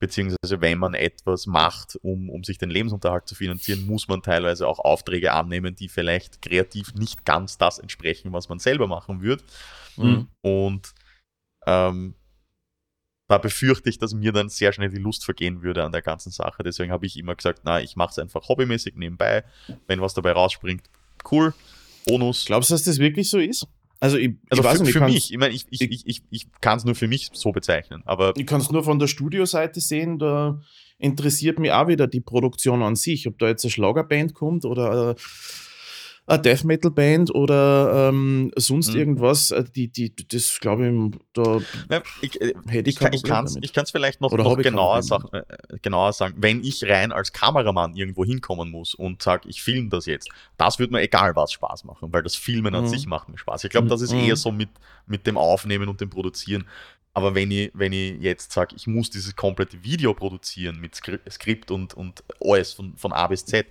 Beziehungsweise 0.00 0.60
wenn 0.60 0.78
man 0.78 0.94
etwas 0.94 1.46
macht, 1.46 1.96
um, 2.02 2.28
um 2.28 2.44
sich 2.44 2.58
den 2.58 2.70
Lebensunterhalt 2.70 3.28
zu 3.28 3.34
finanzieren, 3.34 3.86
muss 3.86 4.08
man 4.08 4.22
teilweise 4.22 4.66
auch 4.66 4.78
Aufträge 4.80 5.32
annehmen, 5.32 5.76
die 5.76 5.88
vielleicht 5.88 6.42
kreativ 6.42 6.94
nicht 6.94 7.24
ganz 7.24 7.58
das 7.58 7.78
entsprechen, 7.78 8.32
was 8.32 8.48
man 8.48 8.58
selber 8.58 8.86
machen 8.86 9.22
würde. 9.22 9.44
Mhm. 9.96 10.28
Und 10.42 10.94
ähm, 11.66 12.14
da 13.28 13.38
befürchte 13.38 13.88
ich, 13.88 13.98
dass 13.98 14.12
mir 14.12 14.32
dann 14.32 14.48
sehr 14.48 14.72
schnell 14.72 14.90
die 14.90 14.98
Lust 14.98 15.24
vergehen 15.24 15.62
würde 15.62 15.84
an 15.84 15.92
der 15.92 16.02
ganzen 16.02 16.30
Sache. 16.30 16.62
Deswegen 16.62 16.92
habe 16.92 17.06
ich 17.06 17.16
immer 17.16 17.34
gesagt, 17.34 17.60
na, 17.64 17.80
ich 17.80 17.96
mache 17.96 18.10
es 18.10 18.18
einfach 18.18 18.48
hobbymäßig 18.48 18.96
nebenbei. 18.96 19.44
Wenn 19.86 20.00
was 20.00 20.14
dabei 20.14 20.32
rausspringt, 20.32 20.82
cool. 21.30 21.54
Bonus. 22.04 22.44
Glaubst 22.44 22.68
du, 22.68 22.74
dass 22.74 22.84
das 22.84 22.98
wirklich 22.98 23.30
so 23.30 23.38
ist? 23.38 23.66
Also, 24.04 24.18
ich, 24.18 24.32
also 24.50 24.62
ich 24.62 24.68
weiß 24.68 24.76
für, 24.76 24.84
nicht, 24.84 24.92
für 24.92 25.00
mich, 25.00 25.32
ich 25.32 25.38
meine, 25.38 25.54
ich, 25.54 25.64
ich, 25.70 25.80
ich, 25.80 26.06
ich, 26.06 26.22
ich 26.28 26.46
kann 26.60 26.76
es 26.76 26.84
nur 26.84 26.94
für 26.94 27.08
mich 27.08 27.30
so 27.32 27.52
bezeichnen. 27.52 28.02
Aber 28.04 28.34
ich 28.36 28.44
kann 28.44 28.60
es 28.60 28.70
nur 28.70 28.84
von 28.84 28.98
der 28.98 29.06
Studioseite 29.06 29.80
sehen, 29.80 30.18
da 30.18 30.60
interessiert 30.98 31.58
mich 31.58 31.72
auch 31.72 31.88
wieder 31.88 32.06
die 32.06 32.20
Produktion 32.20 32.82
an 32.82 32.96
sich. 32.96 33.26
Ob 33.26 33.38
da 33.38 33.48
jetzt 33.48 33.64
eine 33.64 33.70
Schlagerband 33.70 34.34
kommt 34.34 34.66
oder 34.66 35.12
äh, 35.12 35.14
eine 36.26 36.40
Death 36.40 36.64
Metal 36.64 36.90
Band 36.90 37.34
oder 37.34 38.08
ähm, 38.08 38.50
sonst 38.56 38.92
mhm. 38.92 38.98
irgendwas, 38.98 39.50
äh, 39.50 39.64
die, 39.64 39.88
die, 39.88 40.14
das 40.28 40.58
glaube 40.58 40.86
ich, 40.86 41.20
da 41.34 41.60
ja, 41.90 42.02
ich, 42.22 42.40
äh, 42.40 42.54
hätte 42.66 42.88
ich, 42.88 43.00
ich 43.00 43.22
kann 43.22 43.44
es 43.44 43.56
ich 43.60 43.72
vielleicht 43.92 44.22
noch, 44.22 44.32
noch 44.32 44.56
genauer, 44.56 45.02
sagen, 45.02 45.28
äh, 45.32 45.44
genauer 45.82 46.14
sagen, 46.14 46.36
wenn 46.38 46.64
ich 46.64 46.84
rein 46.84 47.12
als 47.12 47.32
Kameramann 47.32 47.94
irgendwo 47.94 48.24
hinkommen 48.24 48.70
muss 48.70 48.94
und 48.94 49.22
sage, 49.22 49.48
ich 49.48 49.62
filme 49.62 49.90
das 49.90 50.06
jetzt, 50.06 50.30
das 50.56 50.78
würde 50.78 50.94
mir 50.94 51.02
egal 51.02 51.36
was 51.36 51.52
Spaß 51.52 51.84
machen, 51.84 52.12
weil 52.12 52.22
das 52.22 52.36
Filmen 52.36 52.72
mhm. 52.72 52.80
an 52.80 52.88
sich 52.88 53.06
macht 53.06 53.28
mir 53.28 53.36
Spaß. 53.36 53.64
Ich 53.64 53.70
glaube, 53.70 53.88
das 53.88 54.00
ist 54.00 54.12
mhm. 54.12 54.20
eher 54.20 54.36
so 54.36 54.50
mit, 54.50 54.70
mit 55.06 55.26
dem 55.26 55.36
Aufnehmen 55.36 55.88
und 55.88 56.00
dem 56.00 56.08
Produzieren. 56.08 56.64
Aber 57.16 57.34
wenn 57.36 57.50
ich, 57.52 57.70
wenn 57.74 57.92
ich 57.92 58.20
jetzt 58.20 58.50
sage, 58.50 58.74
ich 58.74 58.88
muss 58.88 59.08
dieses 59.08 59.36
komplette 59.36 59.84
Video 59.84 60.14
produzieren 60.14 60.80
mit 60.80 60.96
Skript 60.96 61.70
und, 61.70 61.94
und 61.94 62.24
alles 62.40 62.72
von, 62.72 62.96
von 62.96 63.12
A 63.12 63.28
bis 63.28 63.44
Z, 63.44 63.68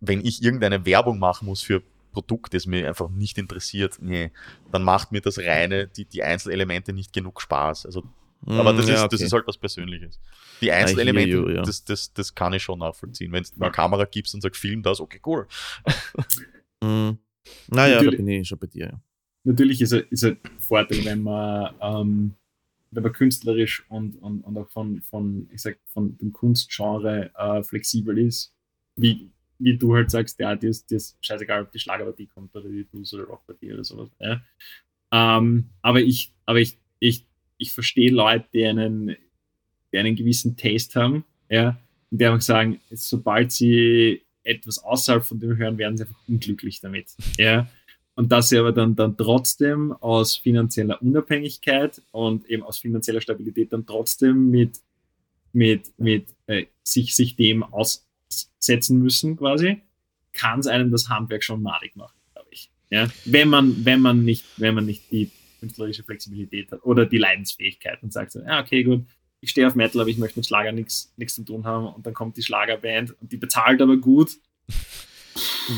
wenn 0.00 0.24
ich 0.24 0.42
irgendeine 0.42 0.84
Werbung 0.86 1.18
machen 1.18 1.46
muss 1.46 1.62
für 1.62 1.82
Produkt, 2.12 2.54
das 2.54 2.66
mir 2.66 2.88
einfach 2.88 3.08
nicht 3.10 3.38
interessiert, 3.38 3.98
nee, 4.00 4.30
dann 4.72 4.82
macht 4.82 5.12
mir 5.12 5.20
das 5.20 5.38
reine, 5.38 5.88
die, 5.88 6.04
die 6.04 6.22
Einzelelemente 6.22 6.92
nicht 6.92 7.12
genug 7.12 7.40
Spaß. 7.40 7.86
Also, 7.86 8.02
mm, 8.42 8.52
aber 8.52 8.72
das, 8.72 8.88
ja, 8.88 8.94
ist, 8.94 9.00
okay. 9.00 9.08
das 9.12 9.20
ist 9.20 9.32
halt 9.32 9.46
was 9.46 9.58
Persönliches. 9.58 10.18
Die 10.60 10.72
Einzelelemente, 10.72 11.36
you, 11.36 11.48
ja. 11.48 11.62
das, 11.62 11.84
das, 11.84 12.12
das 12.12 12.34
kann 12.34 12.52
ich 12.52 12.62
schon 12.62 12.78
nachvollziehen. 12.78 13.30
Wenn 13.32 13.44
du 13.44 13.50
eine 13.60 13.70
Kamera 13.70 14.04
gibst 14.04 14.34
und 14.34 14.40
sagst, 14.40 14.60
film 14.60 14.82
das, 14.82 15.00
okay, 15.00 15.20
cool. 15.26 15.46
mm. 16.82 17.18
Naja, 17.68 17.96
natürlich, 17.96 18.18
da 18.18 18.24
bin 18.24 18.28
ich 18.28 18.48
schon 18.48 18.58
bei 18.58 18.66
dir. 18.66 18.86
Ja. 18.86 19.00
Natürlich 19.44 19.80
ist 19.80 19.92
es 19.92 20.24
ein 20.24 20.38
Vorteil, 20.58 21.04
wenn 21.04 21.22
man, 21.22 21.74
ähm, 21.80 22.34
wenn 22.90 23.02
man 23.02 23.12
künstlerisch 23.12 23.84
und, 23.88 24.16
und, 24.16 24.42
und 24.42 24.58
auch 24.58 24.68
von, 24.70 25.00
von, 25.02 25.48
ich 25.52 25.62
sag, 25.62 25.78
von 25.86 26.18
dem 26.18 26.32
Kunstgenre 26.32 27.30
äh, 27.34 27.62
flexibel 27.62 28.18
ist, 28.18 28.52
wie, 28.96 29.30
wie 29.58 29.76
du 29.76 29.94
halt 29.94 30.10
sagst, 30.10 30.38
ja, 30.38 30.54
dir 30.54 30.70
ist, 30.70 30.90
dir 30.90 30.96
ist 30.96 31.16
scheißegal, 31.20 31.62
ob 31.62 31.72
die 31.72 31.78
Schlagerpartie 31.78 32.26
kommt 32.26 32.54
oder 32.54 32.68
die 32.68 32.84
Blues- 32.84 33.12
oder 33.14 33.24
Rockpartie 33.24 33.72
oder 33.72 33.84
sowas. 33.84 34.10
Ja. 34.20 34.40
Ähm, 35.12 35.70
aber 35.82 36.00
ich, 36.00 36.32
aber 36.46 36.60
ich, 36.60 36.78
ich, 37.00 37.26
ich 37.56 37.72
verstehe 37.72 38.10
Leute, 38.10 38.46
die 38.52 38.66
einen, 38.66 39.16
die 39.92 39.98
einen 39.98 40.16
gewissen 40.16 40.56
Taste 40.56 41.00
haben, 41.00 41.24
ja, 41.48 41.80
und 42.10 42.20
die 42.20 42.26
einfach 42.26 42.42
sagen, 42.42 42.80
sobald 42.90 43.52
sie 43.52 44.22
etwas 44.42 44.82
außerhalb 44.82 45.24
von 45.24 45.40
dem 45.40 45.56
hören, 45.56 45.78
werden 45.78 45.96
sie 45.96 46.04
einfach 46.04 46.28
unglücklich 46.28 46.80
damit. 46.80 47.14
Ja. 47.36 47.68
Und 48.14 48.32
dass 48.32 48.48
sie 48.48 48.58
aber 48.58 48.72
dann, 48.72 48.96
dann 48.96 49.16
trotzdem 49.16 49.92
aus 49.92 50.36
finanzieller 50.36 51.00
Unabhängigkeit 51.00 52.02
und 52.10 52.46
eben 52.46 52.64
aus 52.64 52.78
finanzieller 52.78 53.20
Stabilität 53.20 53.72
dann 53.72 53.86
trotzdem 53.86 54.50
mit, 54.50 54.80
mit, 55.52 55.96
mit 55.98 56.34
äh, 56.46 56.66
sich, 56.82 57.14
sich 57.14 57.36
dem 57.36 57.62
aus, 57.62 58.07
setzen 58.58 58.98
müssen 58.98 59.36
quasi, 59.36 59.82
kann 60.32 60.60
es 60.60 60.66
einem 60.66 60.90
das 60.90 61.08
Handwerk 61.08 61.42
schon 61.42 61.62
madig 61.62 61.96
machen, 61.96 62.16
glaube 62.32 62.48
ich. 62.50 62.70
Ja? 62.90 63.08
Wenn 63.24 63.48
man, 63.48 63.84
wenn 63.84 64.00
man 64.00 64.24
nicht, 64.24 64.44
wenn 64.56 64.74
man 64.74 64.86
nicht 64.86 65.10
die 65.10 65.30
künstlerische 65.60 66.04
Flexibilität 66.04 66.70
hat 66.70 66.84
oder 66.84 67.06
die 67.06 67.18
Leidensfähigkeit 67.18 68.02
und 68.02 68.12
sagt 68.12 68.32
so, 68.32 68.40
ja, 68.40 68.60
okay, 68.60 68.84
gut, 68.84 69.06
ich 69.40 69.50
stehe 69.50 69.66
auf 69.66 69.74
Metal, 69.74 70.00
aber 70.00 70.10
ich 70.10 70.18
möchte 70.18 70.38
mit 70.38 70.46
Schlager 70.46 70.72
nichts 70.72 71.14
zu 71.28 71.44
tun 71.44 71.64
haben 71.64 71.86
und 71.86 72.06
dann 72.06 72.14
kommt 72.14 72.36
die 72.36 72.42
Schlagerband 72.42 73.20
und 73.20 73.32
die 73.32 73.36
bezahlt 73.36 73.80
aber 73.80 73.96
gut. 73.96 74.38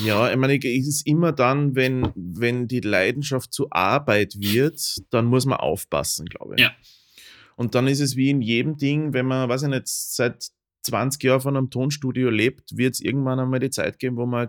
Ja, 0.05 0.31
ich 0.31 0.37
meine, 0.37 0.57
es 0.57 0.87
ist 0.87 1.07
immer 1.07 1.33
dann, 1.33 1.75
wenn, 1.75 2.13
wenn 2.15 2.69
die 2.69 2.81
Leidenschaft 2.81 3.53
zur 3.53 3.75
Arbeit 3.75 4.37
wird, 4.39 4.81
dann 5.11 5.27
muss 5.27 5.47
man 5.47 5.59
aufpassen, 5.59 6.27
glaube 6.27 6.55
ich. 6.57 6.63
Ja. 6.63 6.73
Und 7.57 7.75
dann 7.75 7.87
ist 7.87 8.01
es 8.01 8.17
wie 8.17 8.31
in 8.31 8.41
jedem 8.41 8.79
Ding, 8.79 9.13
wenn 9.13 9.27
man, 9.27 9.49
weiß 9.49 9.65
ich 9.65 9.69
nicht, 9.69 9.89
seit 9.89 10.51
20 10.83 11.23
Jahre 11.23 11.41
von 11.41 11.57
einem 11.57 11.71
Tonstudio 11.71 12.31
lebt, 12.31 12.77
wird 12.77 12.95
es 12.95 13.01
irgendwann 13.01 13.39
einmal 13.39 13.61
die 13.61 13.71
Zeit 13.71 13.99
geben, 13.99 14.17
wo 14.17 14.27
man 14.27 14.49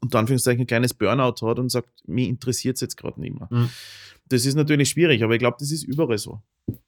unter 0.00 0.18
Anführungszeichen 0.18 0.62
ein 0.62 0.66
kleines 0.66 0.94
Burnout 0.94 1.46
hat 1.46 1.58
und 1.58 1.70
sagt, 1.70 2.06
mich 2.06 2.28
interessiert 2.28 2.76
es 2.76 2.80
jetzt 2.80 2.96
gerade 2.96 3.20
nicht 3.20 3.38
mehr. 3.38 3.48
Mhm. 3.50 3.70
Das 4.28 4.46
ist 4.46 4.54
natürlich 4.54 4.90
schwierig, 4.90 5.22
aber 5.22 5.34
ich 5.34 5.38
glaube, 5.38 5.56
das 5.60 5.70
ist 5.70 5.84
überall 5.84 6.18
so. 6.18 6.42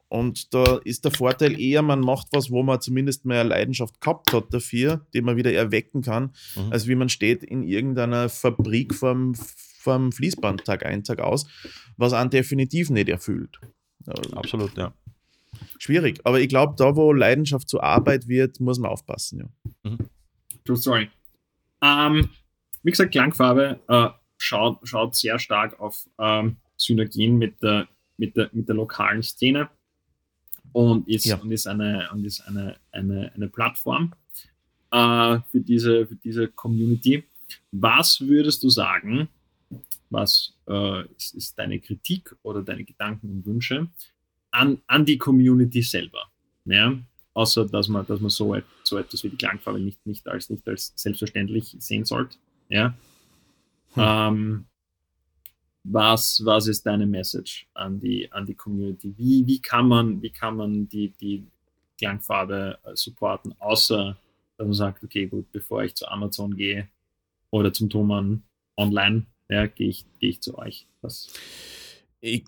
Und 0.09 0.55
da 0.55 0.77
ist 0.85 1.05
der 1.05 1.13
Vorteil 1.13 1.59
eher, 1.61 1.83
man 1.83 2.01
macht 2.01 2.29
was, 2.33 2.51
wo 2.51 2.63
man 2.63 2.81
zumindest 2.81 3.25
mehr 3.25 3.45
Leidenschaft 3.45 4.01
gehabt 4.01 4.33
hat 4.33 4.53
dafür, 4.53 5.07
die 5.13 5.23
man 5.23 5.37
wieder 5.37 5.53
erwecken 5.53 6.03
kann, 6.03 6.35
mhm. 6.57 6.73
als 6.73 6.87
wie 6.87 6.95
man 6.95 7.09
steht 7.09 7.43
in 7.43 7.63
irgendeiner 7.63 8.29
Fabrik 8.29 8.95
vom, 8.95 9.35
vom 9.35 10.13
Fließband 10.13 10.65
Tag 10.65 10.87
ein, 10.87 11.05
Tag 11.05 11.21
aus, 11.21 11.47
was 11.97 12.13
einen 12.13 12.31
definitiv 12.31 12.91
nicht 12.91 13.09
erfüllt. 13.09 13.61
Absolut, 14.33 14.77
ja 14.77 14.95
schwierig. 15.79 16.21
Aber 16.25 16.41
ich 16.41 16.49
glaube, 16.49 16.75
da, 16.77 16.97
wo 16.97 17.13
Leidenschaft 17.13 17.69
zur 17.69 17.83
Arbeit 17.83 18.29
wird, 18.29 18.61
muss 18.61 18.79
man 18.79 18.91
aufpassen. 18.91 19.51
Ja. 19.85 19.91
Mhm. 19.91 19.99
True 20.65 20.77
story. 20.77 21.11
Ähm, 21.83 22.31
wie 22.83 22.91
gesagt, 22.91 23.13
Klangfarbe 23.13 23.81
äh, 23.89 24.09
schaut, 24.39 24.79
schaut 24.85 25.15
sehr 25.17 25.39
stark 25.39 25.79
auf 25.81 26.09
ähm, 26.19 26.57
Synergien 26.77 27.37
mit 27.37 27.63
der, 27.63 27.89
mit, 28.17 28.37
der, 28.37 28.51
mit 28.53 28.69
der 28.69 28.75
lokalen 28.75 29.23
Szene 29.23 29.69
und 30.73 31.09
ist, 31.09 31.25
ja. 31.25 31.37
und 31.37 31.53
ist, 31.53 31.67
eine, 31.67 32.09
und 32.13 32.25
ist 32.25 32.41
eine, 32.41 32.77
eine, 32.93 33.33
eine 33.35 33.49
Plattform 33.49 34.13
äh, 34.91 35.39
für, 35.51 35.61
diese, 35.61 36.07
für 36.07 36.17
diese 36.17 36.49
Community. 36.49 37.25
Was 37.73 38.21
würdest 38.21 38.63
du 38.63 38.69
sagen, 38.71 39.29
was 40.11 40.55
äh, 40.69 41.03
ist, 41.17 41.35
ist, 41.35 41.59
deine 41.59 41.81
Kritik 41.81 42.35
oder 42.43 42.63
deine 42.63 42.85
Gedanken 42.85 43.31
und 43.31 43.47
Wünsche 43.47 43.89
an, 44.55 44.81
an 44.87 45.05
die 45.05 45.19
Community 45.19 45.83
selber. 45.83 46.31
Ja? 46.65 46.97
Außer 47.35 47.67
dass 47.67 47.89
man, 47.89 48.07
dass 48.07 48.21
man 48.21 48.31
so, 48.31 48.57
so 48.85 48.99
etwas 48.99 49.25
wie 49.25 49.29
die 49.29 49.37
Klangfarbe 49.37 49.81
nicht, 49.81 50.07
nicht, 50.07 50.27
als, 50.29 50.49
nicht 50.51 50.67
als 50.69 50.93
selbstverständlich 50.95 51.77
sehen 51.79 52.05
sollte. 52.05 52.39
Ja? 52.69 52.95
Hm. 53.95 54.03
Ähm, 54.03 54.65
was, 55.83 56.43
was 56.45 56.67
ist 56.69 56.87
deine 56.87 57.07
Message 57.07 57.67
an 57.75 58.01
die, 58.01 58.31
an 58.33 58.47
die 58.47 58.55
Community? 58.55 59.13
Wie, 59.19 59.47
wie, 59.47 59.61
kann 59.61 59.89
man, 59.89 60.23
wie 60.23 60.31
kann 60.31 60.57
man 60.57 60.89
die, 60.89 61.11
die 61.11 61.45
Klangfarbe 61.99 62.79
äh, 62.85 62.97
supporten, 62.97 63.55
außer 63.59 64.17
dass 64.57 64.67
man 64.67 64.75
sagt, 64.75 65.03
okay, 65.03 65.27
gut, 65.27 65.51
bevor 65.51 65.83
ich 65.83 65.97
zu 65.97 66.07
Amazon 66.09 66.57
gehe 66.57 66.89
oder 67.51 67.73
zum 67.73 67.91
Thomann 67.91 68.45
online, 68.77 69.27
ja, 69.49 69.67
gehe 69.67 69.89
ich, 69.89 70.05
geh 70.21 70.29
ich 70.29 70.41
zu 70.41 70.57
euch. 70.57 70.87
Was? 71.03 71.29
Ich 72.21 72.45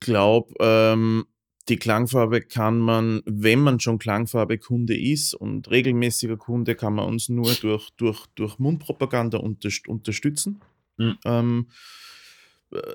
glaube, 0.00 0.54
ähm, 0.60 1.26
die 1.68 1.76
Klangfarbe 1.76 2.42
kann 2.42 2.78
man, 2.78 3.22
wenn 3.26 3.60
man 3.60 3.80
schon 3.80 3.98
Klangfarbe-Kunde 3.98 4.96
ist 4.96 5.34
und 5.34 5.70
regelmäßiger 5.70 6.36
Kunde, 6.36 6.76
kann 6.76 6.94
man 6.94 7.06
uns 7.06 7.28
nur 7.28 7.52
durch, 7.54 7.90
durch, 7.96 8.26
durch 8.36 8.58
Mundpropaganda 8.58 9.38
unterstützen. 9.38 10.60
Mhm. 10.96 11.18
Ähm, 11.24 11.66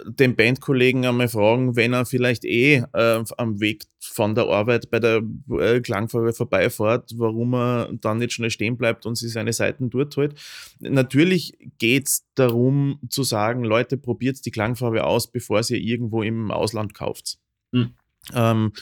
den 0.05 0.35
Bandkollegen 0.35 1.05
einmal 1.05 1.29
fragen, 1.29 1.75
wenn 1.75 1.93
er 1.93 2.05
vielleicht 2.05 2.43
eh 2.43 2.83
äh, 2.93 3.23
am 3.37 3.59
Weg 3.61 3.85
von 3.99 4.35
der 4.35 4.47
Arbeit 4.47 4.89
bei 4.91 4.99
der 4.99 5.21
äh, 5.59 5.79
Klangfarbe 5.79 6.33
vorbeifährt, 6.33 7.13
warum 7.15 7.53
er 7.53 7.89
dann 7.93 8.17
nicht 8.17 8.33
schnell 8.33 8.49
stehen 8.49 8.77
bleibt 8.77 9.05
und 9.05 9.15
sich 9.15 9.31
seine 9.31 9.53
Seiten 9.53 9.89
dort 9.89 10.17
holt. 10.17 10.35
Natürlich 10.79 11.57
geht 11.77 12.07
es 12.07 12.27
darum 12.35 12.99
zu 13.09 13.23
sagen, 13.23 13.63
Leute, 13.63 13.97
probiert 13.97 14.45
die 14.45 14.51
Klangfarbe 14.51 15.05
aus, 15.05 15.31
bevor 15.31 15.61
ihr 15.69 15.77
irgendwo 15.77 16.21
im 16.21 16.51
Ausland 16.51 16.93
kauft. 16.93 17.37
Mhm. 17.71 17.91
Ähm, 18.33 18.73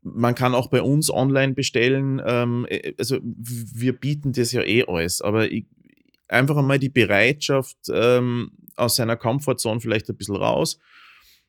man 0.00 0.34
kann 0.34 0.54
auch 0.54 0.68
bei 0.68 0.82
uns 0.82 1.10
online 1.10 1.54
bestellen. 1.54 2.20
Ähm, 2.24 2.66
äh, 2.68 2.94
also 2.98 3.18
wir 3.22 3.92
bieten 3.92 4.32
das 4.32 4.52
ja 4.52 4.62
eh 4.62 4.84
alles, 4.86 5.20
aber 5.20 5.50
ich, 5.50 5.66
einfach 6.28 6.56
einmal 6.56 6.78
die 6.78 6.88
Bereitschaft, 6.88 7.76
ähm, 7.92 8.50
aus 8.76 8.96
seiner 8.96 9.16
Comfortzone 9.16 9.80
vielleicht 9.80 10.08
ein 10.08 10.16
bisschen 10.16 10.36
raus 10.36 10.78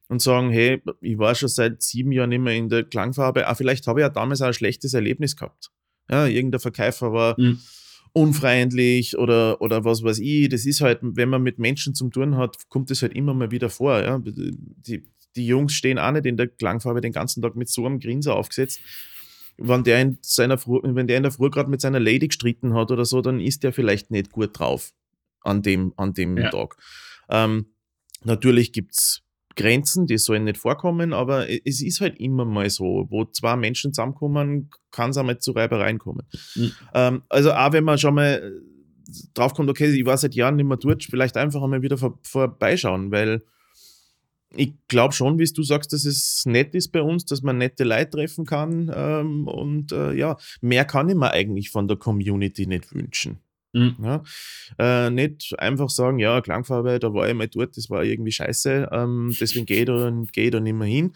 und 0.08 0.22
sagen, 0.22 0.52
hey, 0.52 0.82
ich 1.02 1.18
war 1.18 1.34
schon 1.34 1.50
seit 1.50 1.82
sieben 1.82 2.12
Jahren 2.12 2.30
mehr 2.30 2.56
in 2.56 2.70
der 2.70 2.84
Klangfarbe, 2.84 3.48
ah, 3.48 3.56
vielleicht 3.56 3.88
habe 3.88 4.00
ich 4.02 4.04
ja 4.04 4.10
damals 4.10 4.42
auch 4.42 4.48
ein 4.48 4.54
schlechtes 4.54 4.94
Erlebnis 4.94 5.36
gehabt. 5.36 5.72
Ja, 6.10 6.28
irgendein 6.28 6.60
Verkäufer 6.60 7.12
war 7.14 7.40
Mhm. 7.40 7.60
unfreundlich 8.14 9.18
oder, 9.18 9.62
oder 9.62 9.84
was 9.84 10.04
weiß 10.04 10.20
ich. 10.20 10.50
Das 10.50 10.66
ist 10.66 10.82
halt, 10.82 11.00
wenn 11.02 11.30
man 11.30 11.44
mit 11.44 11.60
Menschen 11.60 11.96
zu 11.96 12.10
tun 12.10 12.38
hat, 12.38 12.70
kommt 12.70 12.90
das 12.90 13.02
halt 13.02 13.14
immer 13.14 13.34
mal 13.34 13.52
wieder 13.52 13.70
vor. 13.70 14.02
Ja? 14.02 14.20
Die, 14.20 15.04
die 15.36 15.48
Jungs 15.48 15.74
stehen 15.74 16.00
auch 16.00 16.12
nicht 16.12 16.26
in 16.26 16.38
der 16.38 16.48
Klangfarbe 16.48 17.02
den 17.02 17.12
ganzen 17.12 17.42
Tag 17.42 17.56
mit 17.56 17.70
so 17.70 17.86
einem 17.86 18.00
Grinser 18.00 18.36
aufgesetzt. 18.36 18.80
Wenn 19.58 19.84
der 19.84 20.02
in, 20.02 20.18
seiner 20.22 20.58
Früh, 20.58 20.80
wenn 20.84 21.08
der 21.08 21.18
in 21.18 21.24
der 21.24 21.32
Früh 21.32 21.50
gerade 21.50 21.70
mit 21.70 21.82
seiner 21.82 22.00
Lady 22.00 22.28
gestritten 22.28 22.74
hat 22.74 22.92
oder 22.92 23.06
so, 23.06 23.22
dann 23.22 23.40
ist 23.40 23.64
der 23.64 23.72
vielleicht 23.74 24.12
nicht 24.12 24.32
gut 24.32 24.58
drauf 24.58 24.92
an 25.42 25.62
dem, 25.62 25.94
an 25.96 26.14
dem 26.14 26.38
Ja. 26.38 26.50
Tag. 26.50 26.76
Ähm, 27.30 27.68
natürlich 28.24 28.74
gibt 28.74 28.94
es 28.94 29.22
Grenzen, 29.56 30.06
die 30.08 30.18
sollen 30.18 30.44
nicht 30.44 30.58
vorkommen, 30.58 31.14
aber 31.14 31.50
es 31.50 31.82
ist 31.82 32.02
halt 32.02 32.20
immer 32.20 32.44
mal 32.44 32.70
so, 32.70 33.08
wo 33.10 33.26
zwei 33.26 33.56
Menschen 33.56 33.94
zusammenkommen, 33.94 34.70
kann 34.92 35.12
es 35.12 35.18
einmal 35.18 35.40
zu 35.40 35.52
Reibereien 35.52 35.98
kommen. 35.98 36.28
Mhm. 36.56 36.72
Ähm, 36.94 37.24
also 37.30 37.54
auch 37.54 37.72
wenn 37.72 37.86
man 37.86 37.98
schon 37.98 38.16
mal 38.16 38.42
äh, 38.44 39.12
draufkommt, 39.34 39.70
okay, 39.70 39.88
ich 39.88 40.06
war 40.06 40.18
seit 40.18 40.36
Jahren 40.36 40.58
nicht 40.58 40.66
mehr 40.66 40.78
dort, 40.78 41.04
vielleicht 41.04 41.38
einfach 41.38 41.64
einmal 41.64 41.82
wieder 41.82 41.98
vor, 41.98 42.20
vorbeischauen, 42.24 43.12
weil 43.12 43.44
ich 44.56 44.74
glaube 44.88 45.14
schon, 45.14 45.40
wie 45.40 45.46
du 45.46 45.64
sagst, 45.64 45.94
dass 45.94 46.06
es 46.06 46.46
nett 46.46 46.76
ist 46.76 46.90
bei 46.90 47.02
uns, 47.02 47.26
dass 47.26 47.42
man 47.42 47.58
nette 47.58 47.84
Leute 47.84 48.12
treffen 48.12 48.46
kann 48.46 48.92
ähm, 48.94 49.48
und 49.48 49.92
äh, 49.92 50.14
ja, 50.14 50.38
mehr 50.62 50.86
kann 50.86 51.10
ich 51.10 51.16
mir 51.16 51.32
eigentlich 51.32 51.70
von 51.70 51.88
der 51.88 51.98
Community 51.98 52.68
nicht 52.68 52.94
wünschen. 52.94 53.40
Mhm. 53.74 53.96
Ja? 54.02 54.24
Äh, 54.80 55.10
nicht 55.10 55.58
einfach 55.60 55.90
sagen, 55.90 56.20
ja, 56.20 56.42
Klangfarbe, 56.42 57.00
da 57.00 57.14
war 57.14 57.28
ich 57.28 57.36
mal 57.36 57.48
dort, 57.48 57.76
das 57.78 57.90
war 57.90 58.04
irgendwie 58.04 58.32
scheiße, 58.32 58.90
ähm, 58.92 59.36
deswegen 59.40 59.66
gehe 59.66 59.80
ich, 59.80 59.86
da, 59.86 60.12
geh 60.32 60.46
ich 60.46 60.52
da 60.52 60.60
nicht 60.60 60.74
mehr 60.76 60.88
hin. 60.88 61.14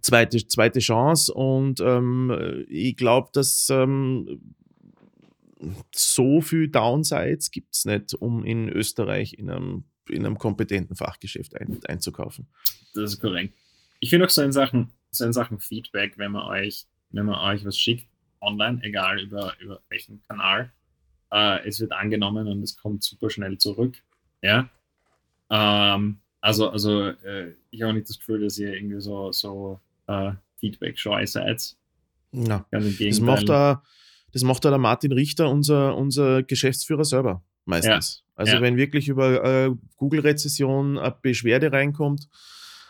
Zweite, 0.00 0.46
zweite 0.46 0.78
Chance 0.80 1.32
und 1.32 1.80
ähm, 1.80 2.64
ich 2.68 2.96
glaube, 2.96 3.30
dass 3.32 3.68
ähm, 3.70 4.54
so 5.94 6.40
viel 6.40 6.68
Downsides 6.68 7.50
gibt 7.50 7.74
es 7.74 7.84
nicht, 7.84 8.14
um 8.14 8.44
in 8.44 8.68
Österreich 8.68 9.34
in 9.34 9.50
einem, 9.50 9.84
in 10.10 10.24
einem 10.24 10.38
kompetenten 10.38 10.96
Fachgeschäft 10.96 11.54
ein, 11.56 11.78
einzukaufen. 11.86 12.46
Das 12.94 13.12
ist 13.12 13.20
korrekt. 13.20 13.54
Ich 14.00 14.10
finde 14.10 14.26
auch 14.26 14.30
so 14.30 14.42
in 14.42 14.52
Sachen, 14.52 14.92
so 15.10 15.24
in 15.24 15.32
Sachen 15.32 15.60
Feedback, 15.60 16.18
wenn 16.18 16.32
man 16.32 16.42
euch, 16.48 16.86
wenn 17.10 17.26
man 17.26 17.36
euch 17.36 17.64
was 17.64 17.78
schickt, 17.78 18.06
online, 18.40 18.80
egal 18.82 19.20
über, 19.20 19.54
über 19.60 19.80
welchen 19.88 20.22
Kanal, 20.28 20.72
äh, 21.32 21.66
es 21.66 21.80
wird 21.80 21.92
angenommen 21.92 22.46
und 22.48 22.62
es 22.62 22.76
kommt 22.76 23.02
super 23.02 23.30
schnell 23.30 23.58
zurück. 23.58 23.96
Ja. 24.42 24.68
Ähm, 25.50 26.18
also, 26.40 26.70
also 26.70 27.08
äh, 27.08 27.54
ich 27.70 27.82
habe 27.82 27.94
nicht 27.94 28.08
das 28.08 28.18
Gefühl, 28.18 28.42
dass 28.42 28.58
ihr 28.58 28.72
irgendwie 28.72 29.00
so, 29.00 29.32
so 29.32 29.80
äh, 30.06 30.32
Feedback-scheu 30.58 31.26
seid. 31.26 31.76
Ja. 32.32 32.66
Das 32.70 33.20
macht, 33.20 33.48
da, 33.48 33.82
das 34.32 34.42
macht 34.42 34.64
da 34.64 34.70
der 34.70 34.78
Martin 34.78 35.12
Richter, 35.12 35.50
unser, 35.50 35.96
unser 35.96 36.42
Geschäftsführer 36.42 37.04
selber 37.04 37.42
meistens. 37.64 38.24
Also 38.38 38.54
Ja. 38.54 38.62
wenn 38.62 38.76
wirklich 38.76 39.08
über 39.08 39.44
äh, 39.44 39.70
Google-Rezession 39.96 40.96
eine 40.96 41.14
Beschwerde 41.20 41.72
reinkommt, 41.72 42.28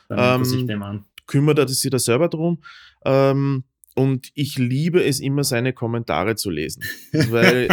Dann 0.09 0.19
er 0.19 0.35
ähm, 0.37 1.05
kümmert 1.27 1.59
er 1.59 1.69
sich 1.69 1.91
da 1.91 1.99
selber 1.99 2.29
drum. 2.29 2.63
Ähm, 3.05 3.65
und 3.95 4.31
ich 4.35 4.59
liebe 4.59 5.03
es 5.03 5.21
immer, 5.21 5.43
seine 5.43 5.73
Kommentare 5.73 6.37
zu 6.37 6.51
lesen. 6.51 6.85
Weil 7.13 7.69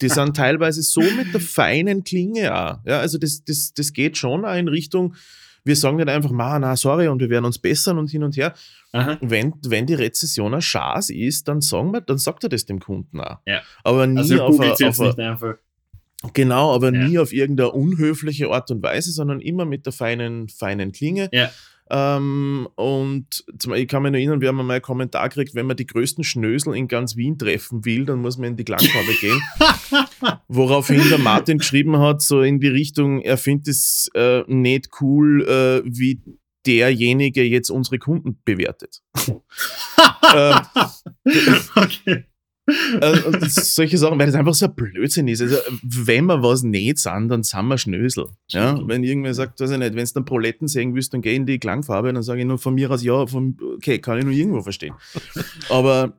die 0.00 0.08
sind 0.08 0.36
teilweise 0.36 0.82
so 0.82 1.02
mit 1.02 1.34
der 1.34 1.40
feinen 1.40 2.04
Klinge 2.04 2.54
auch. 2.54 2.78
Ja, 2.86 3.00
also 3.00 3.18
das, 3.18 3.44
das, 3.44 3.74
das 3.74 3.92
geht 3.92 4.16
schon 4.16 4.44
auch 4.44 4.54
in 4.54 4.68
Richtung, 4.68 5.14
wir 5.64 5.74
sagen 5.74 5.96
nicht 5.96 6.08
einfach, 6.08 6.30
na, 6.32 6.76
sorry, 6.76 7.08
und 7.08 7.20
wir 7.20 7.28
werden 7.28 7.44
uns 7.44 7.58
bessern 7.58 7.98
und 7.98 8.08
hin 8.08 8.22
und 8.22 8.36
her. 8.36 8.54
Aha. 8.92 9.18
Wenn, 9.20 9.52
wenn 9.66 9.84
die 9.84 9.94
Rezession 9.94 10.54
ein 10.54 10.62
Schaß 10.62 11.10
ist, 11.10 11.48
dann, 11.48 11.60
sagen 11.60 11.92
wir, 11.92 12.00
dann 12.00 12.18
sagt 12.18 12.44
er 12.44 12.48
das 12.48 12.66
dem 12.66 12.78
Kunden 12.78 13.20
auch. 13.20 13.38
Ja. 13.46 13.62
Aber 13.82 14.06
nie 14.06 14.18
Also 14.18 14.42
auf, 14.44 14.60
a, 14.60 14.70
auf 14.70 15.00
a. 15.42 15.58
Genau, 16.32 16.74
aber 16.74 16.92
Ja. 16.92 17.06
nie 17.06 17.18
auf 17.18 17.32
irgendeine 17.32 17.72
unhöfliche 17.72 18.50
Art 18.50 18.70
und 18.70 18.82
Weise, 18.82 19.12
sondern 19.12 19.40
immer 19.40 19.64
mit 19.64 19.86
der 19.86 19.92
feinen, 19.92 20.48
feinen 20.48 20.92
Klinge. 20.92 21.28
Ja. 21.32 21.50
Ähm, 21.88 22.68
und 22.74 23.44
ich 23.76 23.86
kann 23.86 24.02
mich 24.02 24.10
noch 24.10 24.18
erinnern, 24.18 24.40
wir 24.40 24.48
haben 24.48 24.58
einmal 24.58 24.76
einen 24.76 24.82
Kommentar 24.82 25.28
gekriegt, 25.28 25.54
wenn 25.54 25.66
man 25.66 25.76
die 25.76 25.86
größten 25.86 26.24
Schnösel 26.24 26.74
in 26.74 26.88
ganz 26.88 27.14
Wien 27.16 27.38
treffen 27.38 27.84
will, 27.84 28.04
dann 28.04 28.20
muss 28.20 28.38
man 28.38 28.50
in 28.50 28.56
die 28.56 28.64
Klangfarbe 28.64 29.12
gehen. 29.20 29.40
Woraufhin 30.48 31.08
der 31.08 31.18
Martin 31.18 31.58
geschrieben 31.58 31.98
hat, 31.98 32.22
so 32.22 32.42
in 32.42 32.58
die 32.58 32.68
Richtung, 32.68 33.20
er 33.20 33.36
findet 33.36 33.68
es 33.68 34.10
äh, 34.14 34.42
nicht 34.48 34.88
cool, 35.00 35.42
äh, 35.46 35.82
wie 35.84 36.20
derjenige 36.66 37.44
jetzt 37.44 37.70
unsere 37.70 38.00
Kunden 38.00 38.40
bewertet. 38.44 39.00
ähm, 40.34 40.56
okay. 41.76 42.24
Das- 42.66 43.74
solche 43.74 43.96
Sachen, 43.98 44.18
weil 44.18 44.26
das 44.26 44.34
einfach 44.34 44.54
so 44.54 44.66
ein 44.66 44.74
Blödsinn 44.74 45.28
ist. 45.28 45.40
Also, 45.40 45.56
wenn 45.82 46.26
wir 46.26 46.42
was 46.42 46.62
nicht 46.62 46.98
sind, 46.98 47.28
dann 47.28 47.42
sind 47.42 47.66
wir 47.68 47.78
Schnösel. 47.78 48.26
Ja? 48.48 48.78
Wenn 48.86 49.04
irgendwer 49.04 49.34
sagt, 49.34 49.60
weiß 49.60 49.70
ich 49.70 49.78
nicht, 49.78 49.94
wenn 49.94 50.04
du 50.04 50.12
dann 50.14 50.24
Proletten 50.24 50.68
sehen 50.68 50.94
willst, 50.94 51.14
dann 51.14 51.22
geh 51.22 51.34
in 51.36 51.46
die 51.46 51.58
Klangfarbe, 51.58 52.12
dann 52.12 52.22
sage 52.22 52.40
ich 52.40 52.46
nur 52.46 52.58
von 52.58 52.74
mir 52.74 52.90
aus, 52.90 53.02
ja, 53.02 53.26
von, 53.26 53.56
okay, 53.76 53.98
kann 53.98 54.18
ich 54.18 54.24
nur 54.24 54.34
irgendwo 54.34 54.62
verstehen. 54.62 54.94
Aber 55.68 56.14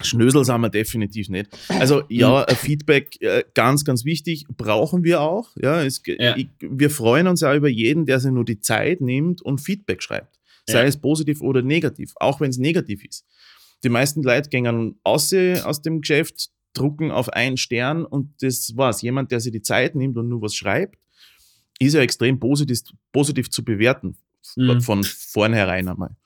Schnösel 0.00 0.44
sind 0.44 0.60
wir 0.60 0.70
definitiv 0.70 1.28
nicht. 1.28 1.50
Also 1.68 2.02
ja, 2.08 2.44
ein 2.44 2.56
Feedback, 2.56 3.20
äh, 3.20 3.44
ganz, 3.54 3.84
ganz 3.84 4.04
wichtig, 4.04 4.44
brauchen 4.56 5.04
wir 5.04 5.20
auch. 5.20 5.50
Ja, 5.60 5.82
es, 5.82 6.02
Ja. 6.06 6.36
Ich, 6.36 6.48
wir 6.60 6.90
freuen 6.90 7.28
uns 7.28 7.40
ja 7.42 7.54
über 7.54 7.68
jeden, 7.68 8.06
der 8.06 8.18
sich 8.18 8.32
nur 8.32 8.44
die 8.44 8.58
Zeit 8.60 9.00
nimmt 9.00 9.42
und 9.42 9.60
Feedback 9.60 10.02
schreibt. 10.02 10.40
Sei 10.68 10.80
Ja. 10.82 10.84
es 10.88 10.96
positiv 10.96 11.40
oder 11.40 11.62
negativ, 11.62 12.12
auch 12.16 12.40
wenn 12.40 12.50
es 12.50 12.58
negativ 12.58 13.04
ist. 13.04 13.24
Die 13.84 13.88
meisten 13.88 14.22
Leute 14.22 14.48
gehen 14.48 14.98
aus, 15.04 15.34
aus 15.34 15.82
dem 15.82 16.00
Geschäft, 16.00 16.50
drucken 16.74 17.10
auf 17.10 17.28
einen 17.30 17.56
Stern 17.56 18.04
und 18.04 18.42
das 18.42 18.76
war's. 18.76 19.02
Jemand, 19.02 19.30
der 19.30 19.40
sich 19.40 19.52
die 19.52 19.62
Zeit 19.62 19.94
nimmt 19.94 20.16
und 20.16 20.28
nur 20.28 20.42
was 20.42 20.54
schreibt, 20.54 20.98
ist 21.78 21.94
ja 21.94 22.00
extrem 22.00 22.38
positiv, 22.38 22.80
positiv 23.12 23.50
zu 23.50 23.64
bewerten. 23.64 24.16
Mhm. 24.56 24.80
Von 24.80 25.04
vornherein 25.04 25.88
einmal. 25.88 26.16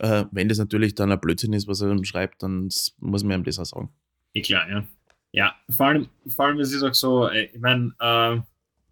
Äh, 0.00 0.24
wenn 0.32 0.48
das 0.48 0.58
natürlich 0.58 0.94
dann 0.94 1.12
ein 1.12 1.20
Blödsinn 1.20 1.52
ist, 1.52 1.68
was 1.68 1.80
er 1.80 1.88
dann 1.88 2.04
schreibt, 2.04 2.42
dann 2.42 2.68
muss 2.98 3.24
man 3.24 3.40
ihm 3.40 3.44
das 3.44 3.58
auch 3.58 3.64
sagen. 3.64 3.90
Eh 4.34 4.42
klar, 4.42 4.68
ja. 4.68 4.86
Ja, 5.32 5.54
vor 5.70 5.86
allem, 5.86 6.08
vor 6.28 6.46
allem 6.46 6.58
ist 6.58 6.72
es 6.72 6.82
auch 6.82 6.94
so, 6.94 7.28
äh, 7.28 7.44
ich 7.44 7.60
meine, 7.60 7.94
äh, 8.00 8.40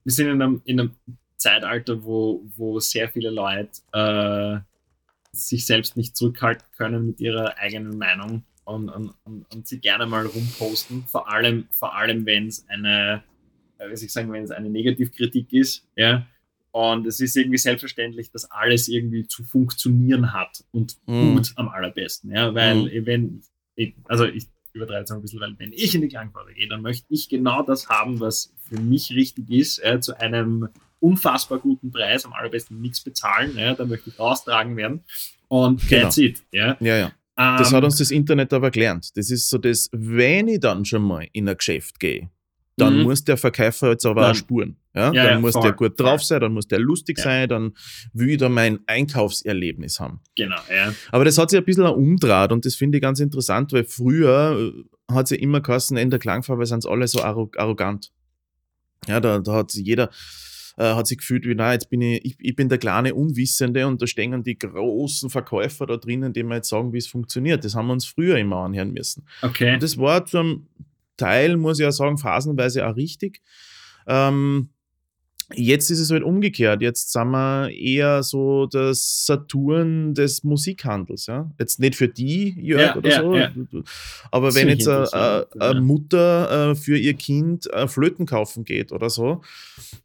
wir 0.04 0.12
sind 0.12 0.28
in 0.28 0.40
einem, 0.40 0.62
in 0.64 0.80
einem 0.80 0.94
Zeitalter, 1.36 2.02
wo, 2.04 2.44
wo 2.56 2.78
sehr 2.78 3.08
viele 3.08 3.30
Leute 3.30 3.80
äh, 3.92 4.60
sich 5.38 5.66
selbst 5.66 5.96
nicht 5.96 6.16
zurückhalten 6.16 6.66
können 6.76 7.06
mit 7.06 7.20
ihrer 7.20 7.56
eigenen 7.58 7.98
Meinung 7.98 8.44
und, 8.64 8.88
und, 8.90 9.14
und, 9.24 9.46
und 9.54 9.66
sie 9.66 9.80
gerne 9.80 10.06
mal 10.06 10.26
rumposten. 10.26 11.06
Vor 11.06 11.30
allem, 11.30 11.66
vor 11.70 11.96
allem 11.96 12.26
wenn 12.26 12.48
es 12.48 12.68
eine, 12.68 13.22
äh, 13.78 13.92
ich 13.92 14.12
sagen, 14.12 14.32
wenn 14.32 14.44
es 14.44 14.50
eine 14.50 14.68
Negativkritik 14.68 15.52
ist, 15.52 15.86
ja. 15.96 16.26
Und 16.70 17.06
es 17.06 17.18
ist 17.18 17.34
irgendwie 17.34 17.56
selbstverständlich, 17.58 18.30
dass 18.30 18.50
alles 18.50 18.88
irgendwie 18.88 19.26
zu 19.26 19.42
funktionieren 19.42 20.34
hat 20.34 20.64
und 20.70 20.98
Mhm. 21.06 21.36
gut 21.36 21.52
am 21.56 21.68
allerbesten, 21.68 22.30
ja, 22.30 22.54
weil 22.54 22.76
Mhm. 22.82 23.06
wenn, 23.06 23.42
ich, 23.74 23.94
also 24.04 24.26
ich 24.26 24.48
übertreibe 24.74 25.04
es 25.04 25.10
ein 25.10 25.22
bisschen, 25.22 25.40
weil 25.40 25.58
wenn 25.58 25.72
ich 25.72 25.94
in 25.94 26.02
die 26.02 26.08
Klangfarbe 26.08 26.52
gehe, 26.52 26.68
dann 26.68 26.82
möchte 26.82 27.06
ich 27.08 27.28
genau 27.30 27.62
das 27.62 27.88
haben, 27.88 28.20
was 28.20 28.54
für 28.68 28.78
mich 28.78 29.10
richtig 29.12 29.50
ist, 29.50 29.78
ja, 29.78 29.98
zu 30.00 30.20
einem 30.20 30.68
unfassbar 31.00 31.58
guten 31.58 31.90
Preis, 31.90 32.24
am 32.24 32.32
allerbesten 32.32 32.80
nichts 32.80 33.00
bezahlen, 33.00 33.56
ja, 33.56 33.74
da 33.74 33.84
möchte 33.84 34.10
ich 34.10 34.18
raustragen 34.18 34.76
werden 34.76 35.02
und 35.48 35.86
Genau. 35.88 36.02
that's 36.02 36.18
it, 36.18 36.42
ja. 36.52 36.76
Ja, 36.80 36.96
ja. 36.96 37.12
Das 37.36 37.70
Ähm, 37.70 37.76
hat 37.76 37.84
uns 37.84 37.98
das 37.98 38.10
Internet 38.10 38.52
aber 38.52 38.70
gelernt. 38.72 39.16
Das 39.16 39.30
ist 39.30 39.48
so 39.48 39.58
das, 39.58 39.88
wenn 39.92 40.48
ich 40.48 40.58
dann 40.58 40.84
schon 40.84 41.02
mal 41.02 41.26
in 41.32 41.48
ein 41.48 41.56
Geschäft 41.56 42.00
gehe, 42.00 42.30
dann 42.76 42.96
Mhm. 42.98 43.02
muss 43.04 43.22
der 43.22 43.36
Verkäufer 43.36 43.90
jetzt 43.90 44.04
aber 44.06 44.22
Dann- 44.22 44.30
auch 44.32 44.34
spuren. 44.34 44.76
Ja? 44.94 45.12
Ja, 45.12 45.22
dann 45.24 45.32
ja, 45.34 45.38
muss 45.40 45.52
voll, 45.52 45.62
der 45.62 45.72
gut 45.72 45.96
voll. 45.96 46.06
drauf 46.06 46.24
sein, 46.24 46.40
dann 46.40 46.52
muss 46.52 46.66
der 46.66 46.80
lustig 46.80 47.18
Ja. 47.18 47.24
sein, 47.24 47.48
dann 47.48 47.74
will 48.12 48.30
ich 48.30 48.38
da 48.38 48.48
mein 48.48 48.80
Einkaufserlebnis 48.88 50.00
haben. 50.00 50.20
Genau, 50.36 50.56
ja. 50.68 50.92
Aber 51.12 51.24
das 51.24 51.38
hat 51.38 51.50
sich 51.50 51.58
ein 51.60 51.64
bisschen 51.64 51.84
umdraht 51.86 52.50
und 52.50 52.64
das 52.64 52.74
finde 52.74 52.98
ich 52.98 53.02
ganz 53.02 53.20
interessant, 53.20 53.72
weil 53.72 53.84
früher 53.84 54.72
äh, 55.08 55.14
hat 55.14 55.24
es 55.26 55.30
ja 55.30 55.36
immer 55.36 55.60
geheißen, 55.60 55.96
in 55.96 56.10
der 56.10 56.18
Klangfarbe 56.18 56.66
sind 56.66 56.84
alle 56.86 57.06
so 57.06 57.22
arro 57.22 57.50
arrogant. 57.56 58.10
Ja, 59.06 59.20
da, 59.20 59.38
da 59.38 59.52
hat 59.54 59.70
sich 59.70 59.86
jeder 59.86 60.10
äh, 60.78 60.94
hat 60.94 61.06
sich 61.06 61.18
gefühlt 61.18 61.44
wie, 61.44 61.54
na, 61.54 61.72
jetzt 61.72 61.90
bin 61.90 62.00
ich, 62.00 62.24
ich, 62.24 62.36
ich 62.38 62.56
bin 62.56 62.68
der 62.68 62.78
kleine 62.78 63.14
Unwissende 63.14 63.86
und 63.86 64.00
da 64.00 64.06
stehen 64.06 64.42
die 64.44 64.58
großen 64.58 65.28
Verkäufer 65.28 65.86
da 65.86 65.96
drinnen, 65.96 66.32
die 66.32 66.42
mir 66.44 66.56
jetzt 66.56 66.68
sagen, 66.68 66.92
wie 66.92 66.98
es 66.98 67.08
funktioniert. 67.08 67.64
Das 67.64 67.74
haben 67.74 67.88
wir 67.88 67.94
uns 67.94 68.06
früher 68.06 68.38
immer 68.38 68.58
anhören 68.58 68.92
müssen. 68.92 69.26
Okay. 69.42 69.74
Und 69.74 69.82
das 69.82 69.98
war 69.98 70.24
zum 70.24 70.68
Teil, 71.16 71.56
muss 71.56 71.80
ich 71.80 71.82
ja 71.82 71.90
sagen, 71.90 72.16
phasenweise 72.16 72.86
auch 72.86 72.96
richtig. 72.96 73.42
Ähm, 74.06 74.70
Jetzt 75.54 75.90
ist 75.90 76.00
es 76.00 76.10
halt 76.10 76.22
umgekehrt. 76.22 76.82
Jetzt 76.82 77.10
sind 77.10 77.30
wir 77.30 77.70
eher 77.70 78.22
so 78.22 78.66
das 78.66 79.24
Saturn 79.24 80.12
des 80.12 80.44
Musikhandels. 80.44 81.26
Ja? 81.26 81.50
Jetzt 81.58 81.80
nicht 81.80 81.96
für 81.96 82.08
die, 82.08 82.54
Jörg, 82.60 82.80
Ja, 82.82 82.96
oder 82.96 83.08
ja, 83.10 83.22
so. 83.22 83.34
ja. 83.34 83.50
Aber 84.30 84.48
Das 84.48 84.56
wenn 84.56 84.68
jetzt 84.68 84.86
eine. 84.86 85.80
Mutter 85.80 86.72
äh, 86.72 86.74
für 86.74 86.98
ihr 86.98 87.14
Kind 87.14 87.66
äh, 87.72 87.88
Flöten 87.88 88.26
kaufen 88.26 88.64
geht 88.64 88.92
oder 88.92 89.08
so, 89.08 89.40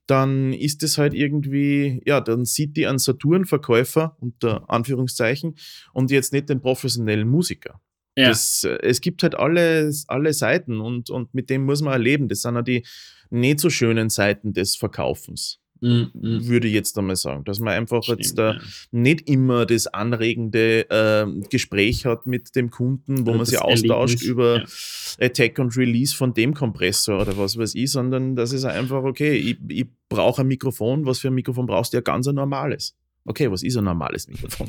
dann 0.08 0.54
ist 0.54 0.82
es 0.82 0.98
halt 0.98 1.14
irgendwie, 1.14 2.02
ja, 2.06 2.22
dann 2.22 2.46
sieht 2.46 2.78
die 2.78 2.88
einen 2.88 3.00
Saturn-Verkäufer 3.00 4.16
unter 4.22 4.70
Anführungszeichen 4.70 5.56
und 5.92 6.10
jetzt 6.10 6.32
nicht 6.32 6.48
den 6.50 6.62
professionellen 6.62 7.28
Musiker. 7.28 7.82
Ja. 8.16 8.30
Das, 8.30 8.64
äh, 8.64 8.78
es 8.82 9.02
gibt 9.02 9.24
halt 9.24 9.36
alle, 9.36 9.92
alle 10.08 10.34
Seiten 10.34 10.82
und, 10.82 11.10
und 11.10 11.34
mit 11.34 11.50
dem 11.50 11.66
muss 11.66 11.82
man 11.82 11.94
erleben. 11.94 12.28
Das 12.28 12.42
sind 12.42 12.56
ja 12.56 12.62
die 12.62 12.86
nicht 13.30 13.60
so 13.60 13.70
schönen 13.70 14.10
Seiten 14.10 14.54
des 14.54 14.76
Verkaufens, 14.76 15.60
Mhm, 15.84 16.12
mhm. 16.14 16.48
würde 16.48 16.70
ich 16.70 16.74
jetzt 16.74 16.98
einmal 16.98 17.18
sagen. 17.18 17.44
Dass 17.44 17.60
man 17.60 17.74
einfach 17.74 18.04
jetzt 18.04 18.32
Stimmt, 18.32 18.40
da 18.40 18.54
ja. 18.54 18.62
nicht 18.92 19.30
immer 19.30 19.66
das 19.66 19.88
anregende 19.88 20.86
ähm, 20.90 21.44
Gespräch 21.50 22.06
hat 22.06 22.26
mit 22.26 22.56
dem 22.56 22.70
Kunden, 22.70 23.26
wo 23.26 23.32
Oder 23.32 23.38
man 23.38 23.46
sich 23.46 23.60
austauscht 23.60 24.22
Erlebnis, 24.22 24.30
über 24.30 24.58
ja. 24.60 25.26
Attack 25.26 25.60
und 25.60 25.76
Release 25.76 26.16
von 26.16 26.34
dem 26.34 26.54
Kompressor 26.54 27.22
oder 27.22 27.38
was 27.38 27.58
weiß 27.58 27.76
ich, 27.76 27.92
sondern 27.92 28.38
das 28.38 28.54
ist 28.54 28.64
einfach, 28.64 29.04
okay, 29.04 29.34
ich, 29.34 29.58
ich 29.68 29.86
brauche 30.08 30.44
ein 30.44 30.48
Mikrofon, 30.48 31.06
was 31.06 31.20
für 31.20 31.28
ein 31.28 31.34
Mikrofon 31.34 31.66
brauchst 31.66 31.92
du? 31.92 31.98
Ja, 31.98 32.02
ganz 32.02 32.28
ein 32.28 32.36
normales. 32.36 32.96
Okay, 33.26 33.52
was 33.52 33.62
ist 33.62 33.76
ein 33.76 33.84
normales 33.84 34.30
Mikrofon? 34.30 34.68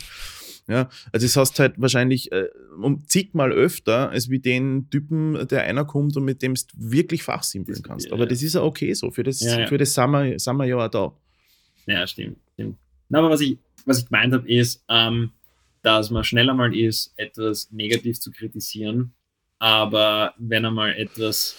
Ja, 0.66 0.88
also 1.12 1.26
das 1.26 1.36
hast 1.36 1.58
halt 1.60 1.74
wahrscheinlich 1.78 2.32
äh, 2.32 2.48
um 2.80 3.06
zigmal 3.06 3.52
öfter, 3.52 4.08
als 4.10 4.30
wie 4.30 4.38
den 4.38 4.88
Typen, 4.88 5.46
der 5.48 5.64
einer 5.64 5.84
kommt 5.84 6.16
und 6.16 6.24
mit 6.24 6.40
dem 6.40 6.54
du 6.54 6.62
wirklich 6.74 7.22
fachsimpeln 7.22 7.82
kannst. 7.82 8.06
ja, 8.06 8.12
Aber 8.12 8.22
ja. 8.24 8.28
das 8.30 8.42
ist 8.42 8.54
ja 8.54 8.62
okay 8.62 8.94
so, 8.94 9.10
für 9.10 9.22
das, 9.24 9.40
Ja, 9.40 9.60
ja. 9.60 9.66
Für 9.66 9.76
das 9.76 9.92
ja 10.66 10.76
auch 10.76 10.88
da. 10.88 11.12
Ja, 11.86 12.06
stimmt. 12.06 12.38
stimmt. 12.54 12.78
Na, 13.10 13.18
aber 13.18 13.28
was 13.30 13.42
ich, 13.42 13.58
was 13.84 13.98
ich 13.98 14.06
gemeint 14.06 14.32
habe, 14.32 14.48
ist, 14.50 14.82
ähm, 14.88 15.32
dass 15.82 16.10
man 16.10 16.24
schneller 16.24 16.54
mal 16.54 16.74
ist, 16.74 17.12
etwas 17.18 17.70
negativ 17.70 18.18
zu 18.18 18.30
kritisieren, 18.30 19.12
aber 19.58 20.32
wenn 20.38 20.64
einmal 20.64 20.94
etwas 20.94 21.56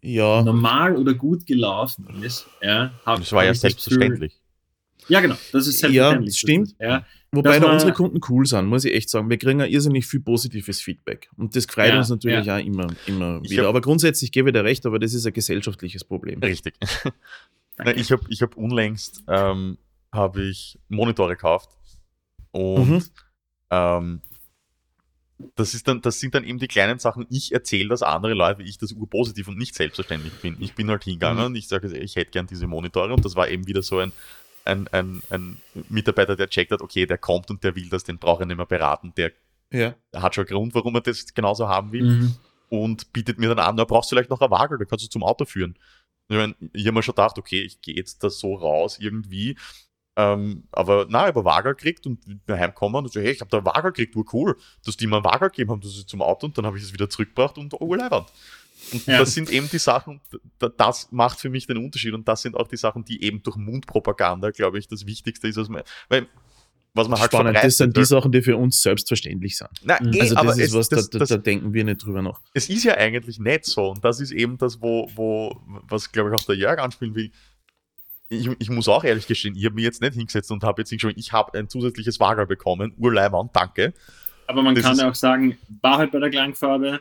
Ja, 0.00 0.42
normal 0.42 0.96
oder 0.96 1.12
gut 1.12 1.44
gelaufen 1.44 2.06
ist, 2.22 2.46
ja, 2.62 2.90
hab, 3.04 3.18
Das 3.18 3.32
war 3.32 3.44
ja 3.44 3.50
ich 3.50 3.58
Gefühl- 3.58 3.70
selbstverständlich. 3.70 4.40
ja, 5.08 5.20
genau, 5.20 5.36
das 5.52 5.66
ist 5.66 5.82
Ja, 5.82 5.88
selbstverständlich. 5.90 6.30
das 6.34 6.38
stimmt. 6.38 6.74
Ja, 6.80 7.06
Wobei 7.30 7.58
da 7.60 7.70
unsere 7.70 7.92
Kunden 7.92 8.20
cool 8.30 8.46
sind, 8.46 8.66
muss 8.66 8.84
ich 8.86 8.94
echt 8.94 9.10
sagen. 9.10 9.28
Wir 9.28 9.36
kriegen 9.36 9.60
ja 9.60 9.66
irrsinnig 9.66 10.06
viel 10.06 10.20
positives 10.20 10.80
Feedback. 10.80 11.28
Und 11.36 11.54
das 11.54 11.66
freut 11.66 11.90
Ja, 11.90 11.98
uns 11.98 12.08
natürlich 12.08 12.50
auch 12.50 12.58
immer, 12.58 12.86
immer 13.06 13.40
Ich 13.44 13.50
wieder. 13.50 13.64
hab- 13.64 13.68
aber 13.68 13.80
grundsätzlich 13.82 14.32
gebe 14.32 14.48
ich 14.48 14.54
dir 14.54 14.64
recht, 14.64 14.86
aber 14.86 14.98
das 14.98 15.12
ist 15.12 15.26
ein 15.26 15.32
gesellschaftliches 15.34 16.04
Problem. 16.04 16.40
Richtig. 16.40 16.74
Ich 17.94 18.10
habe 18.10 18.22
ich 18.28 18.42
hab 18.42 18.56
unlängst 18.56 19.22
ähm, 19.28 19.78
habe 20.10 20.42
ich 20.42 20.80
Monitore 20.88 21.36
gekauft 21.36 21.70
und 22.50 22.88
Mhm. 22.88 23.02
ähm, 23.70 24.20
das, 25.54 25.74
ist 25.74 25.86
dann, 25.86 26.02
das 26.02 26.18
sind 26.18 26.34
dann 26.34 26.42
eben 26.42 26.58
die 26.58 26.66
kleinen 26.66 26.98
Sachen. 26.98 27.24
Ich 27.30 27.52
erzähle 27.52 27.90
das 27.90 28.02
andere 28.02 28.34
Leute, 28.34 28.58
wie 28.58 28.68
ich 28.68 28.78
das 28.78 28.90
urpositiv 28.90 29.46
und 29.46 29.58
nicht 29.58 29.76
selbstverständlich 29.76 30.32
bin. 30.42 30.56
Ich 30.58 30.74
bin 30.74 30.90
halt 30.90 31.04
hingegangen 31.04 31.38
Mhm. 31.38 31.46
und 31.46 31.54
ich 31.54 31.68
sage, 31.68 31.96
ich 31.96 32.16
hätte 32.16 32.32
gern 32.32 32.48
diese 32.48 32.66
Monitore 32.66 33.14
und 33.14 33.24
das 33.24 33.36
war 33.36 33.48
eben 33.48 33.68
wieder 33.68 33.82
so 33.84 33.98
ein, 33.98 34.10
ein, 34.68 34.86
ein, 34.88 35.22
ein 35.30 35.58
Mitarbeiter, 35.88 36.36
der 36.36 36.48
checkt 36.48 36.70
hat, 36.72 36.82
okay, 36.82 37.06
der 37.06 37.18
kommt 37.18 37.50
und 37.50 37.64
der 37.64 37.74
will 37.74 37.88
das, 37.88 38.04
den 38.04 38.18
brauche 38.18 38.42
ich 38.42 38.46
nicht 38.46 38.56
mehr 38.56 38.66
beraten, 38.66 39.12
der 39.16 39.32
Ja. 39.72 39.94
hat 40.14 40.34
schon 40.34 40.46
einen 40.46 40.56
Grund, 40.56 40.74
warum 40.74 40.94
er 40.94 41.00
das 41.00 41.32
genauso 41.34 41.68
haben 41.68 41.92
will 41.92 42.02
Mhm. 42.04 42.34
und 42.68 43.12
bietet 43.12 43.38
mir 43.38 43.48
dann 43.48 43.58
an, 43.58 43.76
da 43.76 43.84
brauchst 43.84 44.10
du 44.10 44.14
vielleicht 44.16 44.30
noch 44.30 44.40
eine 44.40 44.50
Waage, 44.50 44.78
da 44.78 44.84
kannst 44.84 45.04
du 45.04 45.10
zum 45.10 45.22
Auto 45.24 45.44
führen. 45.44 45.76
Ich, 46.28 46.36
mein, 46.36 46.54
ich 46.72 46.86
habe 46.86 46.94
mir 46.94 47.02
schon 47.02 47.14
gedacht, 47.14 47.38
okay, 47.38 47.62
ich 47.62 47.80
gehe 47.80 47.96
jetzt 47.96 48.22
da 48.22 48.30
so 48.30 48.54
raus 48.54 48.98
irgendwie. 49.00 49.56
Ähm, 50.16 50.64
aber 50.72 51.06
na, 51.08 51.22
ich 51.22 51.28
habe 51.28 51.44
Wager 51.44 51.74
gekriegt 51.74 52.04
und 52.06 52.24
bin 52.44 52.58
heimgekommen 52.58 53.04
und 53.04 53.12
so, 53.12 53.20
hey, 53.20 53.30
ich 53.30 53.40
habe 53.40 53.50
da 53.50 53.64
Wager 53.64 53.92
gekriegt, 53.92 54.16
war 54.16 54.24
cool, 54.32 54.56
dass 54.84 54.96
die 54.96 55.06
mir 55.06 55.16
einen 55.16 55.24
Wager 55.24 55.48
gegeben 55.48 55.70
haben, 55.70 55.80
das 55.80 55.92
ist 55.96 56.08
zum 56.08 56.22
Auto 56.22 56.46
und 56.46 56.58
dann 56.58 56.66
habe 56.66 56.76
ich 56.76 56.82
es 56.82 56.92
wieder 56.92 57.08
zurückgebracht 57.08 57.56
und 57.56 57.72
oh, 57.80 57.94
Leiband. 57.94 58.26
Und 58.92 59.06
Ja. 59.06 59.18
das 59.18 59.34
sind 59.34 59.50
eben 59.50 59.68
die 59.70 59.78
Sachen, 59.78 60.20
da- 60.58 60.68
das 60.68 61.08
macht 61.10 61.40
für 61.40 61.50
mich 61.50 61.66
den 61.66 61.76
Unterschied 61.78 62.14
und 62.14 62.26
das 62.28 62.42
sind 62.42 62.56
auch 62.56 62.68
die 62.68 62.76
Sachen, 62.76 63.04
die 63.04 63.22
eben 63.22 63.42
durch 63.42 63.56
Mundpropaganda, 63.56 64.50
glaube 64.50 64.78
ich, 64.78 64.88
das 64.88 65.04
Wichtigste 65.06 65.48
ist, 65.48 65.56
was 65.56 65.68
man, 65.68 65.82
weil, 66.08 66.26
was 66.94 67.08
man 67.08 67.20
halt 67.20 67.30
Spannend, 67.30 67.56
das 67.62 67.76
sind 67.76 67.96
die. 67.96 68.04
Sachen, 68.04 68.32
die 68.32 68.40
für 68.42 68.56
uns 68.56 68.80
selbstverständlich 68.82 69.56
sind. 69.56 69.70
Na, 69.84 69.98
Mhm. 70.00 70.12
eh, 70.14 70.20
Also 70.22 70.36
aber 70.36 70.46
das 70.48 70.58
ist 70.58 70.68
es, 70.70 70.74
was, 70.74 70.88
das, 70.88 71.10
da, 71.10 71.18
das, 71.18 71.28
da, 71.28 71.36
denken 71.36 71.72
wir 71.74 71.84
nicht 71.84 72.04
drüber 72.04 72.22
nach. 72.22 72.40
es 72.54 72.68
ist 72.68 72.84
ja 72.84 72.94
eigentlich 72.94 73.38
nicht 73.38 73.64
so. 73.66 73.90
Und 73.90 74.04
das 74.04 74.20
ist 74.20 74.30
eben 74.32 74.56
das, 74.58 74.80
wo, 74.80 75.10
wo 75.14 75.60
was 75.88 76.10
glaube 76.10 76.30
ich 76.30 76.34
auch 76.40 76.44
der 76.46 76.56
Jörg 76.56 76.78
anspielen 76.80 77.14
will. 77.14 77.30
Ich, 78.30 78.48
ich 78.58 78.68
muss 78.70 78.88
auch 78.88 79.04
ehrlich 79.04 79.26
gestehen, 79.26 79.54
ich 79.56 79.64
habe 79.64 79.74
mich 79.74 79.84
jetzt 79.84 80.00
nicht 80.02 80.14
hingesetzt 80.14 80.50
und 80.50 80.62
habe 80.62 80.82
jetzt 80.82 80.90
hingeschaut, 80.90 81.14
ich 81.16 81.32
habe 81.32 81.58
ein 81.58 81.68
zusätzliches 81.68 82.20
Wager 82.20 82.46
bekommen. 82.46 82.92
Urleiband, 82.98 83.54
danke. 83.56 83.94
Aber 84.46 84.62
man 84.62 84.74
Das 84.74 84.84
kann 84.84 84.92
ist- 84.94 85.00
ja 85.00 85.08
auch 85.10 85.14
sagen, 85.14 85.56
war 85.82 85.98
halt 85.98 86.10
bei 86.12 86.18
der 86.18 86.30
Klangfarbe, 86.30 87.00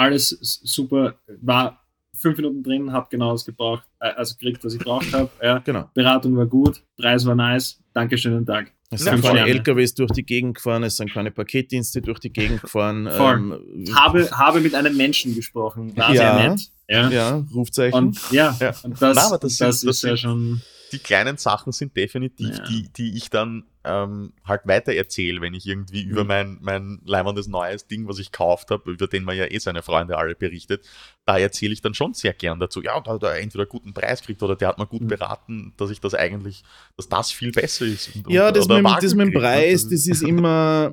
alles 0.00 0.28
super, 0.64 1.14
war 1.42 1.80
fünf 2.14 2.36
Minuten 2.36 2.62
drin, 2.62 2.92
hab 2.92 3.08
genau 3.10 3.32
das 3.32 3.44
gebraucht, 3.44 3.84
äh, 4.00 4.08
also 4.10 4.34
gekriegt, 4.36 4.64
was 4.64 4.74
ich 4.74 4.80
braucht 4.82 5.12
habe. 5.12 5.30
Ja. 5.42 5.58
Genau. 5.58 5.88
Beratung 5.94 6.36
war 6.36 6.46
gut, 6.46 6.82
Preis 6.98 7.24
war 7.26 7.34
nice, 7.34 7.80
danke, 7.92 8.16
schönen 8.18 8.44
Tag. 8.46 8.72
Es 8.92 9.04
sind 9.04 9.22
keine. 9.22 9.46
LKWs 9.46 9.94
durch 9.94 10.10
die 10.10 10.24
Gegend 10.24 10.56
gefahren, 10.56 10.82
es 10.82 10.96
sind 10.96 11.12
keine 11.12 11.30
Paketdienste 11.30 12.02
durch 12.02 12.18
die 12.18 12.32
Gegend 12.32 12.60
gefahren. 12.62 13.08
Voll. 13.16 13.36
Ähm, 13.36 13.94
Habe, 13.94 14.28
habe 14.32 14.60
mit 14.60 14.74
einem 14.74 14.96
Menschen 14.96 15.34
gesprochen, 15.34 15.96
war 15.96 16.12
Ja. 16.12 16.36
sehr 16.38 16.48
nett. 16.50 16.60
Ja. 16.88 17.08
ja, 17.08 17.46
Rufzeichen. 17.54 17.96
Und 17.96 18.18
ja, 18.32 18.56
Ja. 18.60 18.74
und 18.82 19.00
das, 19.00 19.16
aber 19.18 19.38
das 19.38 19.56
das, 19.58 19.80
sind- 19.80 19.88
das 19.88 19.96
ist 19.98 20.02
ja 20.02 20.08
sind- 20.10 20.18
schon. 20.18 20.62
Die 20.92 20.98
kleinen 20.98 21.36
Sachen 21.36 21.70
sind 21.72 21.96
definitiv 21.96 22.58
Ja. 22.58 22.64
die, 22.64 22.88
die 22.92 23.16
ich 23.16 23.30
dann 23.30 23.62
ähm, 23.84 24.32
halt 24.44 24.62
weiter 24.66 24.92
erzähle, 24.92 25.40
wenn 25.40 25.54
ich 25.54 25.66
irgendwie 25.66 26.02
über 26.02 26.22
Mhm. 26.22 26.28
mein, 26.28 26.58
mein 26.60 27.00
leibendes 27.04 27.46
neues 27.48 27.86
Ding, 27.86 28.06
was 28.08 28.18
ich 28.18 28.30
gekauft 28.30 28.70
habe, 28.70 28.90
über 28.90 29.06
den 29.06 29.24
man 29.24 29.36
ja 29.36 29.46
eh 29.50 29.58
seine 29.58 29.82
Freunde 29.82 30.18
alle 30.18 30.34
berichtet, 30.34 30.86
da 31.24 31.38
erzähle 31.38 31.72
ich 31.72 31.80
dann 31.80 31.94
schon 31.94 32.12
sehr 32.12 32.34
gern 32.34 32.60
dazu. 32.60 32.82
Ja, 32.82 33.00
da 33.00 33.12
hat 33.12 33.22
er 33.22 33.38
entweder 33.38 33.62
einen 33.62 33.70
guten 33.70 33.94
Preis 33.94 34.20
gekriegt 34.20 34.42
oder 34.42 34.56
der 34.56 34.68
hat 34.68 34.78
mir 34.78 34.86
gut 34.86 35.02
Mhm. 35.02 35.08
beraten, 35.08 35.72
dass 35.78 35.90
ich 35.90 36.00
das 36.00 36.14
eigentlich, 36.14 36.62
dass 36.96 37.08
das 37.08 37.30
viel 37.32 37.52
besser 37.52 37.86
ist. 37.86 38.14
Und, 38.14 38.28
Ja, 38.30 38.48
und, 38.48 38.56
das 38.56 38.68
mit, 38.68 38.84
das 38.84 39.14
mit 39.14 39.26
dem 39.26 39.30
kriegt, 39.30 39.34
ne? 39.34 39.40
Preis, 39.40 39.88
das 39.88 40.06
ist 40.06 40.22
immer, 40.22 40.92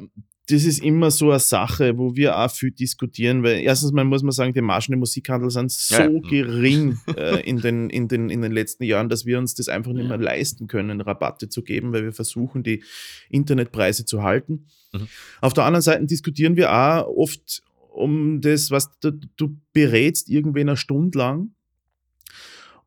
das 0.50 0.64
ist 0.64 0.82
immer 0.82 1.12
so 1.12 1.30
eine 1.32 1.39
Sache, 1.39 1.98
wo 1.98 2.16
wir 2.16 2.38
auch 2.38 2.50
viel 2.50 2.72
diskutieren, 2.72 3.43
weil 3.43 3.60
erstens 3.60 3.91
mal 3.91 4.06
muss 4.06 4.24
man 4.24 4.32
sagen, 4.32 4.54
die 4.54 4.62
Margen 4.62 4.93
im 4.93 5.00
Musikhandel 5.00 5.50
sind 5.50 5.72
so 5.72 5.95
Ja, 5.95 6.10
ja. 6.10 6.20
gering 6.22 6.98
äh, 7.18 7.41
in, 7.41 7.60
den, 7.60 7.89
in, 7.89 8.08
den, 8.08 8.30
in 8.30 8.41
den 8.41 8.54
letzten 8.54 8.86
Jahren, 8.86 9.10
dass 9.10 9.26
wir 9.26 9.39
uns 9.39 9.56
das 9.56 9.68
einfach 9.68 9.91
nicht 9.91 10.08
mehr 10.08 10.18
leisten 10.18 10.68
können, 10.68 11.02
Rabatte 11.02 11.50
zu 11.50 11.64
geben, 11.64 11.91
weil 11.91 12.04
wir 12.04 12.14
versuchen, 12.14 12.64
die 12.64 12.82
Internetpreise 13.30 14.06
zu 14.06 14.24
halten. 14.24 14.68
Mhm. 14.93 15.08
Auf 15.41 15.54
der 15.54 15.66
anderen 15.66 15.82
Seite 15.82 16.06
diskutieren 16.06 16.56
wir 16.56 16.72
auch 16.72 17.08
oft 17.08 17.62
um 17.91 18.39
das, 18.39 18.72
was 18.72 18.89
du, 19.02 19.12
du 19.12 19.58
berätst 19.74 20.30
irgendwen 20.30 20.70
eine 20.70 20.78
Stunde 20.78 21.18
lang 21.18 21.52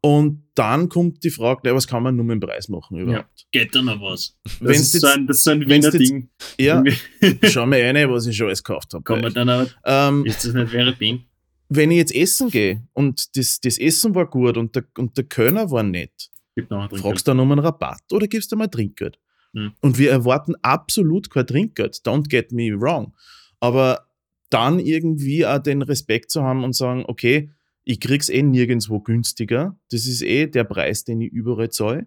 und 0.03 0.45
dann 0.55 0.89
kommt 0.89 1.23
die 1.25 1.31
Frage, 1.31 1.61
na, 1.65 1.75
was 1.75 1.87
kann 1.87 2.03
man 2.03 2.17
nur 2.17 2.25
mit 2.25 2.35
dem 2.35 2.41
Preis 2.49 2.69
machen 2.69 2.99
überhaupt? 2.99 3.47
Geht 3.53 3.75
da 3.75 3.83
noch 3.83 4.01
was? 4.01 4.37
Das, 4.45 4.61
Wenn's 4.61 4.81
ist, 4.81 4.93
jetzt- 4.95 5.03
so 5.03 5.09
ein, 5.09 5.27
das 5.27 5.37
ist 5.39 5.45
so 5.45 5.51
ein 5.51 5.69
Wiener 5.69 5.91
Ding. 5.91 6.31
Ja, 6.59 6.83
schau 7.45 7.67
mir 7.67 7.85
rein, 7.85 8.11
was 8.11 8.27
ich 8.27 8.37
schon 8.37 8.47
alles 8.47 8.63
gekauft 8.65 8.95
habe. 8.95 9.03
Kann 9.05 9.21
man 9.21 9.35
dann 9.35 9.51
auch, 9.51 9.67
Ähm, 9.85 10.25
ist 10.25 10.45
das 10.45 10.55
nicht 10.55 10.73
wäre 10.73 10.95
Ding? 10.95 11.25
wenn 11.73 11.91
ich 11.93 11.99
jetzt 11.99 12.15
essen 12.15 12.51
gehe 12.51 12.83
und 12.95 13.37
das, 13.37 13.61
das 13.61 13.79
Essen 13.79 14.15
war 14.15 14.27
gut 14.27 14.57
und 14.57 14.75
der, 14.75 14.85
und 14.99 15.17
der 15.17 15.25
Kölner 15.25 15.71
war 15.71 15.83
nett, 15.85 16.31
fragst 16.69 17.27
du 17.29 17.31
dann 17.31 17.39
um 17.41 17.53
einen 17.53 17.61
Rabatt 17.61 18.03
oder 18.13 18.27
gibst 18.27 18.51
du 18.51 18.57
mal 18.57 18.67
Trinkgeld? 18.67 19.19
Hm. 19.55 19.73
Und 19.81 19.97
wir 19.99 20.11
erwarten 20.11 20.55
absolut 20.63 21.31
kein 21.31 21.47
Trinkgeld, 21.47 21.97
don't 22.05 22.29
get 22.29 22.51
me 22.53 22.71
wrong. 22.73 23.15
Aber 23.61 24.07
dann 24.49 24.81
irgendwie 24.81 25.47
auch 25.47 25.59
den 25.61 25.83
Respekt 25.83 26.31
zu 26.33 26.43
haben 26.43 26.65
und 26.65 26.75
sagen, 26.75 27.05
okay, 27.07 27.51
ich 27.85 28.01
krieg's 28.01 28.29
eh 28.29 28.43
nirgendwo 28.43 29.01
günstiger. 29.01 29.77
Das 29.91 30.07
ist 30.07 30.23
eh 30.23 30.47
der 30.47 30.65
Preis, 30.65 31.05
den 31.05 31.21
ich 31.21 31.33
überall 31.33 31.71
zahle. 31.71 32.07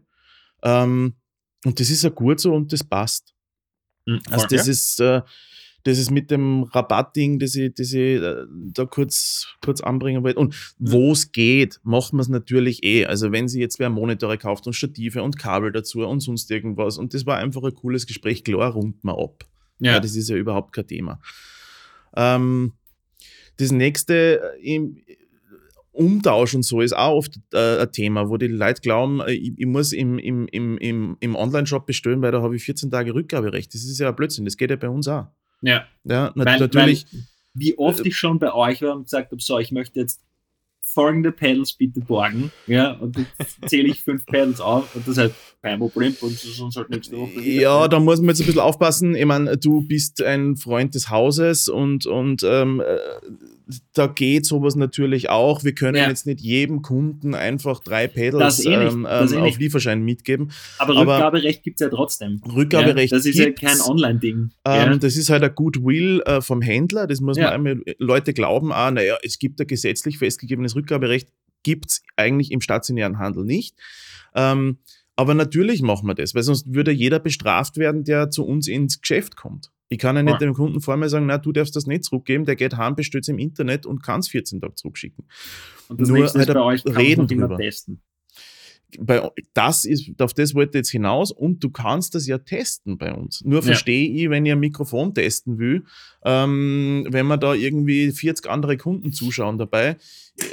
Ähm, 0.63 1.15
und 1.65 1.79
das 1.79 1.89
ist 1.89 2.03
ja 2.03 2.09
gut 2.09 2.39
so 2.39 2.53
und 2.53 2.71
das 2.73 2.83
passt. 2.83 3.33
Hm, 4.07 4.19
Also 4.29 4.47
das 4.47 4.67
ja. 4.67 4.71
ist, 4.71 4.99
äh, 4.99 5.21
das 5.83 5.97
ist 5.97 6.11
mit 6.11 6.31
dem 6.31 6.63
Rabattding, 6.63 7.39
das 7.39 7.55
ich, 7.55 7.73
das 7.73 7.91
ich 7.91 8.21
äh, 8.21 8.45
da 8.49 8.85
kurz, 8.85 9.47
kurz 9.61 9.81
anbringen 9.81 10.23
wollte. 10.23 10.39
Und 10.39 10.73
wo 10.77 11.11
es 11.11 11.31
geht, 11.31 11.79
macht 11.83 12.13
man 12.13 12.21
es 12.21 12.29
natürlich 12.29 12.83
eh. 12.83 13.05
Also 13.05 13.31
wenn 13.31 13.47
sie 13.47 13.59
jetzt 13.59 13.79
wer 13.79 13.89
Monitore 13.89 14.37
kauft 14.37 14.65
und 14.67 14.73
Stative 14.73 15.23
und 15.23 15.37
Kabel 15.37 15.71
dazu 15.71 16.05
und 16.05 16.21
sonst 16.21 16.49
irgendwas. 16.51 16.97
Und 16.97 17.13
das 17.13 17.25
war 17.25 17.37
einfach 17.37 17.63
ein 17.63 17.73
cooles 17.73 18.07
Gespräch. 18.07 18.43
Klar, 18.43 18.71
rund 18.71 19.03
man 19.03 19.15
ab. 19.15 19.45
Ja. 19.79 19.93
ja. 19.93 19.99
das 19.99 20.15
ist 20.15 20.29
ja 20.29 20.37
überhaupt 20.37 20.73
kein 20.73 20.87
Thema. 20.87 21.19
Ähm, 22.15 22.73
das 23.57 23.71
nächste 23.71 24.41
äh, 24.61 25.05
Umtausch 25.93 26.55
und 26.55 26.63
so 26.63 26.81
ist 26.81 26.95
auch 26.95 27.15
oft 27.17 27.39
äh, 27.53 27.81
ein 27.81 27.91
Thema, 27.91 28.27
wo 28.27 28.37
die 28.37 28.47
Leute 28.47 28.81
glauben, 28.81 29.21
äh, 29.21 29.33
ich, 29.33 29.53
ich 29.55 29.65
muss 29.65 29.93
im, 29.93 30.17
im, 30.17 30.47
im, 30.47 31.17
im, 31.19 31.35
Online-Shop 31.35 31.85
bestellen, 31.85 32.21
weil 32.21 32.31
da 32.31 32.41
habe 32.41 32.55
ich 32.55 32.63
14 32.63 32.89
Tage 32.89 33.13
Rückgaberecht. 33.13 33.73
Das 33.73 33.83
ist 33.83 33.99
ja 33.99 34.11
Blödsinn, 34.11 34.45
das 34.45 34.57
geht 34.57 34.71
ja 34.71 34.75
bei 34.75 34.89
uns 34.89 35.07
auch. 35.07 35.27
ja. 35.61 35.85
Ja, 36.03 36.31
na, 36.35 36.45
Weil, 36.45 36.59
natürlich. 36.59 37.05
Weil, 37.11 37.21
wie 37.53 37.77
oft 37.77 38.05
ich 38.05 38.17
schon 38.17 38.39
bei 38.39 38.53
euch 38.53 38.81
war 38.81 38.95
und 38.95 39.03
gesagt 39.03 39.31
habe, 39.31 39.41
so, 39.41 39.59
ich 39.59 39.71
möchte 39.71 39.99
jetzt 39.99 40.21
folgende 40.83 41.31
Pedals 41.31 41.73
bitte 41.73 41.99
borgen. 42.01 42.51
Ja, 42.67 42.91
und 42.93 43.15
dann 43.17 43.25
zähle 43.67 43.87
ich 43.89 44.01
fünf 44.01 44.25
Pedals 44.25 44.61
auf 44.61 44.95
und 44.95 45.07
das 45.07 45.17
heißt 45.17 45.33
kein 45.61 45.79
Problem 45.79 46.15
und 46.21 46.31
ist 46.33 46.59
uns 46.59 46.75
halt 46.75 46.89
nächste 46.89 47.17
Woche. 47.17 47.35
wieder. 47.35 47.61
Ja, 47.61 47.87
da 47.87 47.99
muss 47.99 48.19
man 48.19 48.29
jetzt 48.29 48.41
ein 48.41 48.45
bisschen 48.47 48.61
aufpassen. 48.61 49.15
Ich 49.15 49.25
meine, 49.25 49.57
du 49.57 49.81
bist 49.81 50.21
ein 50.21 50.57
Freund 50.57 50.93
des 50.93 51.09
Hauses 51.09 51.67
und, 51.69 52.05
und 52.05 52.43
ähm, 52.43 52.81
äh, 52.81 52.97
da 53.93 54.07
geht 54.07 54.45
sowas 54.45 54.75
natürlich 54.75 55.29
auch. 55.29 55.63
Wir 55.63 55.73
können 55.73 55.95
Ja. 55.97 56.09
jetzt 56.09 56.25
nicht 56.27 56.41
jedem 56.41 56.81
Kunden 56.81 57.33
einfach 57.33 57.79
drei 57.79 58.07
Pedals 58.07 58.65
eh 58.65 58.73
ähm, 58.73 59.05
eh 59.05 59.09
ähm, 59.09 59.23
auf 59.23 59.31
nicht. 59.31 59.59
Lieferschein 59.59 60.03
mitgeben. 60.03 60.51
Aber 60.79 60.97
aber- 60.97 61.15
Rückgaberecht 61.15 61.63
gibt 61.63 61.79
es 61.79 61.85
ja 61.85 61.89
trotzdem. 61.89 62.41
Rückgaberecht 62.53 63.11
ja, 63.13 63.17
Das 63.17 63.25
ist 63.25 63.37
gibt's. 63.37 63.61
ja 63.61 63.69
kein 63.69 63.79
Online-Ding. 63.81 64.35
Ähm, 64.65 64.91
ja. 64.91 64.95
Das 64.97 65.15
ist 65.15 65.29
halt 65.29 65.43
ein 65.43 65.55
Goodwill 65.55 66.21
äh, 66.25 66.41
vom 66.41 66.61
Händler. 66.61 67.07
Das 67.07 67.21
muss 67.21 67.37
man 67.37 67.47
einmal, 67.47 67.81
Leute 67.99 68.33
glauben, 68.33 68.73
ah, 68.73 68.91
naja, 68.91 69.15
es 69.23 69.39
gibt 69.39 69.61
ein 69.61 69.67
gesetzlich 69.67 70.17
festgegebenes 70.17 70.72
Rückgaberecht, 70.75 71.29
gibt 71.63 71.89
es 71.89 72.03
eigentlich 72.17 72.51
im 72.51 72.61
stationären 72.61 73.19
Handel 73.19 73.45
nicht. 73.45 73.75
Ähm, 74.35 74.79
aber 75.15 75.33
natürlich 75.33 75.81
machen 75.81 76.07
wir 76.07 76.15
das, 76.15 76.33
weil 76.35 76.43
sonst 76.43 76.73
würde 76.73 76.91
jeder 76.91 77.19
bestraft 77.19 77.77
werden, 77.77 78.03
der 78.03 78.29
zu 78.29 78.45
uns 78.45 78.67
ins 78.67 79.01
Geschäft 79.01 79.35
kommt. 79.35 79.71
Ich 79.89 79.99
kann 79.99 80.15
ja 80.15 80.23
nicht 80.23 80.41
dem 80.41 80.55
Kunden 80.55 80.81
vor 80.81 80.97
mir 80.97 81.07
sagen, 81.07 81.27
na, 81.27 81.37
du 81.37 81.51
darfst 81.51 81.75
das 81.75 81.85
nicht 81.85 82.03
zurückgeben, 82.03 82.45
der 82.45 82.55
geht 82.55 82.77
heim, 82.77 82.95
bestellt 82.95 83.25
es 83.25 83.27
im 83.27 83.37
Internet 83.37 83.85
und 83.85 84.01
kann 84.01 84.21
es 84.21 84.27
14 84.27 84.59
Tage 84.59 84.73
zurückschicken. 84.73 85.25
und 85.87 86.01
das 86.01 86.09
nur 86.09 86.27
halt 86.27 86.53
bei 86.53 86.61
euch, 86.61 86.83
reden 86.85 87.27
drüber. 87.27 87.57
testen. 87.57 88.01
Bei, 88.99 89.21
das 89.53 89.85
ist, 89.85 90.09
auf 90.21 90.33
das 90.33 90.53
wollte 90.55 90.71
ich 90.77 90.79
jetzt 90.81 90.89
hinaus 90.91 91.31
und 91.31 91.63
du 91.63 91.69
kannst 91.69 92.15
das 92.15 92.27
ja 92.27 92.37
testen 92.37 92.97
bei 92.97 93.13
uns. 93.13 93.41
Nur 93.45 93.59
Ja. 93.59 93.65
verstehe 93.65 94.09
ich, 94.09 94.29
wenn 94.29 94.45
ihr 94.45 94.53
ein 94.55 94.59
Mikrofon 94.59 95.13
testen 95.13 95.57
will, 95.59 95.83
ähm, 96.25 97.05
wenn 97.09 97.25
man 97.25 97.39
da 97.39 97.53
irgendwie 97.53 98.11
40 98.11 98.49
andere 98.49 98.77
Kunden 98.77 99.11
zuschauen 99.11 99.57
dabei, 99.57 99.97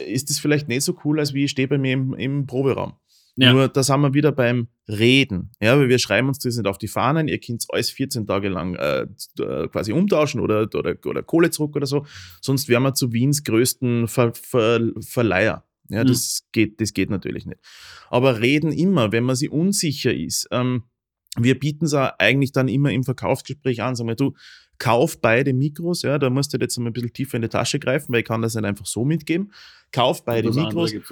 ist 0.06 0.30
das 0.30 0.38
vielleicht 0.38 0.68
nicht 0.68 0.82
so 0.84 0.96
cool, 1.04 1.18
als 1.20 1.34
wie 1.34 1.44
ich 1.44 1.50
stehe 1.50 1.68
bei 1.68 1.78
mir 1.78 1.92
im, 1.94 2.14
im 2.14 2.46
Proberaum. 2.46 2.94
Ja. 3.36 3.52
Nur 3.52 3.68
da 3.68 3.82
sind 3.82 4.00
wir 4.00 4.12
wieder 4.12 4.32
beim 4.32 4.68
Reden. 4.88 5.52
Ja, 5.62 5.78
weil 5.78 5.88
wir 5.88 5.98
schreiben 5.98 6.28
uns 6.28 6.40
das 6.40 6.56
nicht 6.56 6.66
auf 6.66 6.76
die 6.78 6.88
Fahnen, 6.88 7.28
ihr 7.28 7.38
könnt 7.38 7.64
alles 7.70 7.88
14 7.90 8.26
Tage 8.26 8.48
lang 8.48 8.74
äh, 8.74 9.06
äh, 9.38 9.68
quasi 9.68 9.92
umtauschen 9.92 10.40
oder, 10.40 10.68
oder, 10.74 10.96
oder 11.06 11.22
Kohle 11.22 11.50
zurück 11.50 11.74
oder 11.76 11.86
so. 11.86 12.04
Sonst 12.42 12.68
wären 12.68 12.82
wir 12.82 12.92
zu 12.92 13.12
Wiens 13.12 13.42
größten 13.44 14.08
Ver, 14.08 14.32
Ver, 14.34 14.80
Verleiher. 15.00 15.64
Ja, 15.90 16.02
Mhm. 16.04 16.08
das, 16.08 16.46
geht, 16.52 16.80
das 16.80 16.92
geht 16.94 17.10
natürlich 17.10 17.46
nicht. 17.46 17.60
Aber 18.08 18.40
reden 18.40 18.72
immer, 18.72 19.12
wenn 19.12 19.24
man 19.24 19.36
sich 19.36 19.50
unsicher 19.50 20.14
ist. 20.14 20.48
Ähm, 20.50 20.84
wir 21.36 21.58
bieten 21.58 21.84
es 21.84 21.94
eigentlich 21.94 22.52
dann 22.52 22.66
immer 22.68 22.90
im 22.90 23.04
Verkaufsgespräch 23.04 23.82
an. 23.82 23.94
Sagen 23.94 24.08
wir, 24.08 24.16
du, 24.16 24.34
kauf 24.78 25.20
beide 25.20 25.52
Mikros, 25.52 26.02
ja, 26.02 26.18
da 26.18 26.28
musst 26.30 26.52
du 26.52 26.58
jetzt 26.58 26.76
mal 26.78 26.86
ein 26.88 26.92
bisschen 26.92 27.12
tiefer 27.12 27.36
in 27.36 27.42
die 27.42 27.48
Tasche 27.48 27.78
greifen, 27.78 28.12
weil 28.12 28.20
ich 28.20 28.26
kann 28.26 28.42
das 28.42 28.54
nicht 28.54 28.64
einfach 28.64 28.86
so 28.86 29.04
mitgeben. 29.04 29.52
Kauf 29.92 30.24
beide 30.24 30.50
Mikros 30.50 30.92
halt 30.92 31.04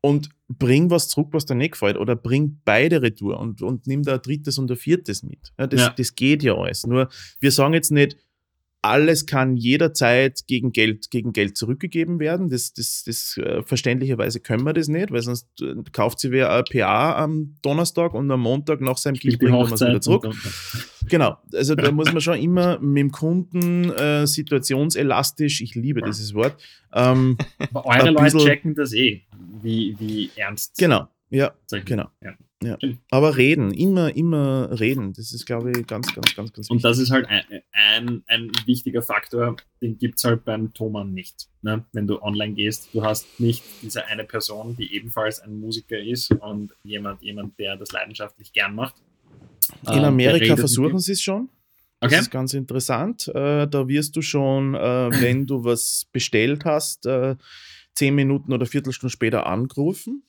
und 0.00 0.30
bring 0.48 0.90
was 0.90 1.08
zurück, 1.08 1.28
was 1.32 1.44
dir 1.44 1.54
nicht 1.54 1.72
gefällt. 1.72 1.96
Oder 1.98 2.16
bring 2.16 2.60
beide 2.64 3.02
retour 3.02 3.38
und, 3.38 3.62
und 3.62 3.86
nimm 3.86 4.02
da 4.04 4.14
ein 4.14 4.22
drittes 4.22 4.56
und 4.58 4.70
ein 4.70 4.76
viertes 4.76 5.22
mit. 5.22 5.52
Ja, 5.58 5.66
das, 5.66 5.80
Ja. 5.80 5.90
das 5.90 6.14
geht 6.14 6.42
ja 6.42 6.54
alles. 6.56 6.86
Nur 6.86 7.08
wir 7.40 7.52
sagen 7.52 7.74
jetzt 7.74 7.90
nicht, 7.92 8.16
alles 8.82 9.26
kann 9.26 9.56
jederzeit 9.56 10.46
gegen 10.46 10.72
Geld, 10.72 11.10
gegen 11.10 11.32
Geld 11.32 11.56
zurückgegeben 11.56 12.20
werden. 12.20 12.48
Das, 12.48 12.72
das, 12.72 13.02
das 13.04 13.36
äh, 13.36 13.62
verständlicherweise 13.62 14.40
können 14.40 14.64
wir 14.64 14.72
das 14.72 14.88
nicht, 14.88 15.10
weil 15.10 15.22
sonst 15.22 15.48
äh, 15.60 15.74
kauft 15.92 16.20
sie 16.20 16.30
wer 16.30 16.52
ein 16.52 16.64
PA 16.64 17.16
am 17.16 17.56
Donnerstag 17.62 18.14
und 18.14 18.30
am 18.30 18.40
Montag 18.40 18.80
nach 18.80 18.96
seinem 18.96 19.14
die 19.14 19.36
bringt 19.36 19.52
man 19.52 19.72
es 19.72 19.80
wieder 19.80 20.00
zurück. 20.00 20.32
Genau, 21.08 21.36
also 21.52 21.74
da 21.74 21.90
muss 21.92 22.12
man 22.12 22.20
schon 22.20 22.38
immer 22.38 22.78
mit 22.78 22.98
dem 22.98 23.10
Kunden 23.10 23.90
äh, 23.90 24.26
situationselastisch, 24.26 25.60
ich 25.60 25.74
liebe 25.74 26.02
dieses 26.02 26.34
Wort, 26.34 26.56
ähm, 26.92 27.36
Aber 27.72 27.86
eure 27.86 28.10
Leute 28.10 28.38
checken 28.38 28.74
das 28.74 28.92
eh, 28.92 29.22
wie, 29.60 29.96
wie 29.98 30.30
ernst. 30.36 30.76
genau, 30.78 31.08
ja, 31.30 31.52
genau. 31.84 32.08
Ja. 32.22 32.34
Ja. 32.62 32.76
Aber 33.10 33.36
reden, 33.36 33.72
immer, 33.72 34.16
immer 34.16 34.80
reden. 34.80 35.12
Das 35.12 35.32
ist, 35.32 35.46
glaube 35.46 35.70
ich, 35.70 35.86
ganz, 35.86 36.12
ganz, 36.12 36.34
ganz, 36.34 36.52
ganz 36.52 36.68
Und 36.70 36.82
das 36.82 36.98
ist 36.98 37.10
halt 37.12 37.26
ein, 37.26 37.44
ein, 37.72 38.24
ein 38.26 38.50
wichtiger 38.66 39.00
Faktor, 39.00 39.56
den 39.80 39.96
gibt's 39.96 40.24
halt 40.24 40.44
beim 40.44 40.74
Thomann 40.74 41.14
nicht. 41.14 41.48
Ne? 41.62 41.84
Wenn 41.92 42.08
du 42.08 42.20
online 42.20 42.54
gehst, 42.54 42.88
du 42.92 43.04
hast 43.04 43.26
nicht 43.38 43.62
diese 43.82 44.06
eine 44.06 44.24
Person, 44.24 44.76
die 44.76 44.92
ebenfalls 44.92 45.38
ein 45.40 45.60
Musiker 45.60 45.98
ist 46.00 46.32
und 46.32 46.72
jemand, 46.82 47.22
jemand 47.22 47.56
der 47.60 47.76
das 47.76 47.92
leidenschaftlich 47.92 48.52
gern 48.52 48.74
macht. 48.74 48.96
In 49.82 49.90
Äh, 49.90 49.94
der 50.00 50.04
Amerika 50.08 50.56
versuchen 50.56 50.98
sie 50.98 51.12
es 51.12 51.22
schon. 51.22 51.42
dir. 51.46 51.52
Das 52.00 52.12
Okay. 52.12 52.20
ist 52.22 52.30
ganz 52.30 52.54
interessant. 52.54 53.28
Äh, 53.28 53.66
da 53.68 53.86
wirst 53.88 54.16
du 54.16 54.22
schon, 54.22 54.74
äh, 54.74 54.78
wenn 55.20 55.46
du 55.46 55.62
was 55.64 56.06
bestellt 56.12 56.64
hast, 56.64 57.06
äh, 57.06 57.36
zehn 57.94 58.14
Minuten 58.14 58.52
oder 58.52 58.66
Viertelstunde 58.66 59.10
später 59.12 59.46
angerufen. 59.46 60.22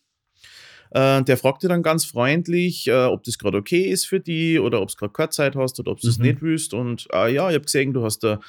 Äh, 0.92 1.24
der 1.24 1.38
fragt 1.38 1.64
dir 1.64 1.68
dann 1.70 1.84
ganz 1.84 2.06
freundlich, 2.06 2.88
äh, 2.88 3.06
ob 3.06 3.24
das 3.24 3.38
gerade 3.38 3.58
okay 3.58 3.82
ist 3.84 4.06
für 4.06 4.20
die 4.20 4.60
oder 4.60 4.82
ob 4.82 4.90
es 4.90 4.98
gerade 4.98 5.14
keine 5.14 5.30
Zeit 5.30 5.56
hast 5.56 5.80
oder 5.80 5.92
ob 5.92 6.02
du 6.02 6.08
es 6.08 6.18
Mhm. 6.18 6.26
nicht 6.26 6.42
willst. 6.42 6.74
Und 6.74 7.08
äh, 7.14 7.34
ja, 7.34 7.48
ich 7.50 7.56
habe 7.56 7.66
gesehen, 7.66 7.94
du 7.94 8.04
hast 8.04 8.20
da 8.24 8.40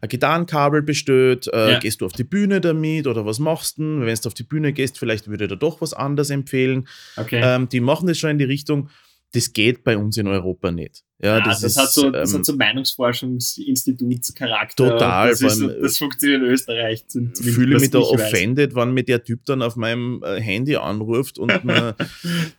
ein 0.00 0.08
Gitarrenkabel 0.08 0.82
bestellt. 0.82 1.48
Äh, 1.52 1.72
Ja. 1.72 1.78
Gehst 1.78 2.00
du 2.00 2.06
auf 2.06 2.12
die 2.12 2.24
Bühne 2.24 2.60
damit 2.60 3.06
oder 3.06 3.24
was 3.26 3.38
machst 3.38 3.78
du? 3.78 3.82
denn? 3.82 4.06
Wenn 4.06 4.14
du 4.14 4.26
auf 4.28 4.34
die 4.34 4.42
Bühne 4.44 4.72
gehst, 4.72 4.98
vielleicht 4.98 5.28
würde 5.28 5.44
ich 5.44 5.50
dir 5.50 5.56
doch 5.56 5.80
was 5.80 5.92
anderes 5.94 6.30
empfehlen. 6.30 6.86
okay. 7.16 7.40
Ähm, 7.42 7.68
die 7.68 7.80
machen 7.80 8.06
das 8.06 8.18
schon 8.18 8.30
in 8.30 8.38
die 8.38 8.44
Richtung, 8.44 8.90
das 9.32 9.52
geht 9.52 9.84
bei 9.84 9.98
uns 9.98 10.16
in 10.16 10.26
Europa 10.26 10.70
nicht. 10.70 11.04
Ja, 11.20 11.38
Ja, 11.38 11.44
das, 11.44 11.60
das, 11.62 11.72
ist, 11.72 11.78
hat 11.78 11.90
so, 11.90 12.10
das 12.10 12.32
ähm, 12.32 12.38
hat 12.38 12.46
so 12.46 12.56
Meinungsforschungsinstitutscharakter. 12.56 14.88
Total, 14.90 15.28
Das, 15.30 15.40
ist, 15.42 15.60
das 15.82 15.98
funktioniert 15.98 16.42
in 16.42 16.48
Österreich. 16.48 17.06
zumindest, 17.08 17.44
fühle 17.44 17.78
mich 17.78 17.90
da 17.90 17.98
ich 17.98 18.04
weiß. 18.04 18.12
offended, 18.12 18.74
wenn 18.74 18.92
mir 18.92 19.02
der 19.02 19.22
Typ 19.24 19.44
dann 19.44 19.62
auf 19.62 19.76
meinem 19.76 20.22
äh, 20.24 20.40
Handy 20.40 20.76
anruft 20.76 21.38
und 21.38 21.48
mir, 21.64 21.96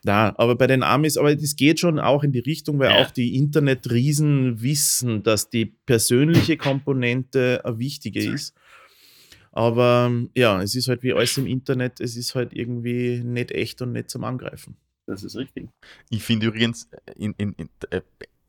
na, 0.04 0.34
aber 0.38 0.56
bei 0.56 0.68
den 0.68 0.84
Amis, 0.84 1.18
aber 1.18 1.36
das 1.36 1.56
geht 1.56 1.80
schon 1.80 2.00
auch 2.00 2.24
in 2.24 2.32
die 2.32 2.40
Richtung, 2.40 2.80
weil 2.80 2.92
Ja. 2.92 2.98
auch 2.98 3.12
die 3.12 3.36
Internetriesen 3.36 4.62
wissen, 4.62 5.24
dass 5.24 5.50
die 5.50 5.66
persönliche 5.66 6.58
Komponente 6.58 7.62
eine 7.64 7.80
wichtige 7.80 8.20
ist. 8.32 8.54
Aber 9.52 10.12
ja, 10.36 10.62
es 10.62 10.76
ist 10.76 10.88
halt 10.90 11.02
wie 11.04 11.14
alles 11.14 11.38
im 11.38 11.48
Internet, 11.48 12.00
es 12.02 12.16
ist 12.16 12.36
halt 12.36 12.54
irgendwie 12.54 13.22
nicht 13.24 13.52
echt 13.52 13.82
und 13.82 13.94
nicht 13.94 14.10
zum 14.10 14.24
Angreifen. 14.24 14.78
Das 15.10 15.24
ist 15.24 15.36
richtig. 15.36 15.70
Ich 16.10 16.24
finde 16.24 16.48
übrigens, 16.48 16.88
in, 17.16 17.34
in, 17.38 17.54
in, 17.54 17.70
äh, 17.90 18.02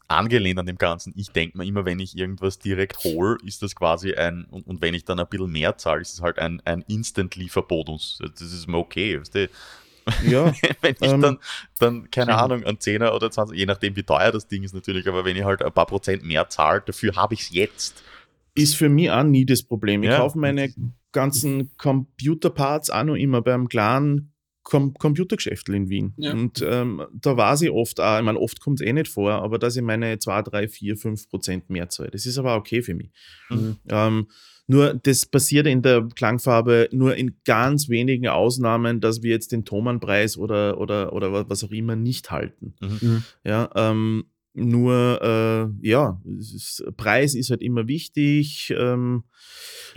angelehnt 0.08 0.58
an 0.58 0.66
dem 0.66 0.76
Ganzen, 0.76 1.14
ich 1.16 1.30
denke 1.30 1.56
mir 1.56 1.64
immer, 1.64 1.84
wenn 1.86 2.00
ich 2.00 2.18
irgendwas 2.18 2.58
direkt 2.58 3.02
hole, 3.02 3.38
ist 3.44 3.62
das 3.62 3.74
quasi 3.74 4.12
ein, 4.14 4.44
und, 4.50 4.66
und 4.66 4.82
wenn 4.82 4.92
ich 4.92 5.04
dann 5.04 5.18
ein 5.20 5.26
bisschen 5.26 5.50
mehr 5.50 5.78
zahle, 5.78 6.02
ist 6.02 6.12
es 6.12 6.20
halt 6.20 6.38
ein, 6.38 6.60
ein 6.66 6.82
Instant-Lieferbonus. 6.86 8.18
Das 8.20 8.40
ist 8.42 8.66
mir 8.66 8.76
okay. 8.76 9.18
Weißt 9.18 9.34
du? 9.34 9.48
Ja, 10.18 10.52
wenn 10.82 10.96
ich 11.00 11.00
Ähm, 11.12 11.20
dann, 11.22 11.38
dann, 11.78 12.10
keine 12.10 12.32
schön. 12.32 12.40
Ahnung, 12.40 12.64
einen 12.64 12.80
Zehner 12.80 13.14
oder 13.14 13.30
20, 13.30 13.56
je 13.56 13.66
nachdem 13.66 13.96
wie 13.96 14.02
teuer 14.02 14.32
das 14.32 14.48
Ding 14.48 14.64
ist 14.64 14.74
natürlich, 14.74 15.08
aber 15.08 15.24
wenn 15.24 15.36
ich 15.36 15.44
halt 15.44 15.62
ein 15.62 15.72
paar 15.72 15.86
Prozent 15.86 16.24
mehr 16.24 16.48
zahle, 16.50 16.82
dafür 16.84 17.14
habe 17.16 17.34
ich 17.34 17.40
es 17.42 17.50
jetzt. 17.50 18.02
ist 18.54 18.74
für 18.76 18.88
mich 18.88 19.10
auch 19.10 19.22
nie 19.22 19.46
das 19.46 19.62
Problem. 19.62 20.02
Ich 20.02 20.10
Ja. 20.10 20.18
kaufe 20.18 20.38
meine 20.38 20.74
ganzen 21.12 21.70
Computerparts 21.78 22.90
auch 22.90 23.04
noch 23.04 23.14
immer 23.14 23.42
beim 23.42 23.68
kleinen 23.68 24.32
Com 24.62 24.92
Computergeschäft 24.94 25.68
in 25.70 25.88
Wien. 25.88 26.12
Ja. 26.18 26.32
Und 26.32 26.62
ähm, 26.66 27.02
da 27.14 27.36
weiß 27.36 27.62
ich 27.62 27.70
oft 27.70 27.98
auch, 27.98 28.18
ich 28.18 28.24
meine, 28.24 28.38
oft 28.38 28.60
kommt 28.60 28.80
es 28.80 28.86
eh 28.86 28.92
nicht 28.92 29.08
vor, 29.08 29.32
aber 29.32 29.58
dass 29.58 29.74
ich 29.76 29.82
meine 29.82 30.18
2, 30.18 30.42
3, 30.42 30.68
4, 30.68 30.96
5 30.96 31.28
Prozent 31.30 31.70
mehr 31.70 31.88
zahle. 31.88 32.10
Das 32.10 32.26
ist 32.26 32.36
aber 32.38 32.56
okay 32.56 32.82
für 32.82 32.94
mich. 32.94 33.10
Mhm. 33.48 33.76
Ähm, 33.88 34.26
nur 34.66 34.94
das 34.94 35.26
passiert 35.26 35.66
in 35.66 35.82
der 35.82 36.06
Klangfarbe 36.14 36.88
nur 36.92 37.16
in 37.16 37.36
ganz 37.44 37.88
wenigen 37.88 38.28
Ausnahmen, 38.28 39.00
dass 39.00 39.22
wir 39.22 39.30
jetzt 39.30 39.50
den 39.50 39.64
Thomann-Preis 39.64 40.36
oder, 40.36 40.78
oder, 40.78 41.12
oder 41.12 41.32
wa- 41.32 41.44
was 41.48 41.64
auch 41.64 41.72
immer 41.72 41.96
nicht 41.96 42.30
halten. 42.30 42.74
Mhm. 42.80 43.24
Ja, 43.42 43.70
ähm, 43.74 44.26
nur, 44.54 45.20
äh, 45.82 45.86
ja, 45.86 46.20
ist, 46.38 46.84
Preis 46.96 47.34
ist 47.34 47.50
halt 47.50 47.62
immer 47.62 47.86
wichtig. 47.86 48.74
Ähm, 48.76 49.24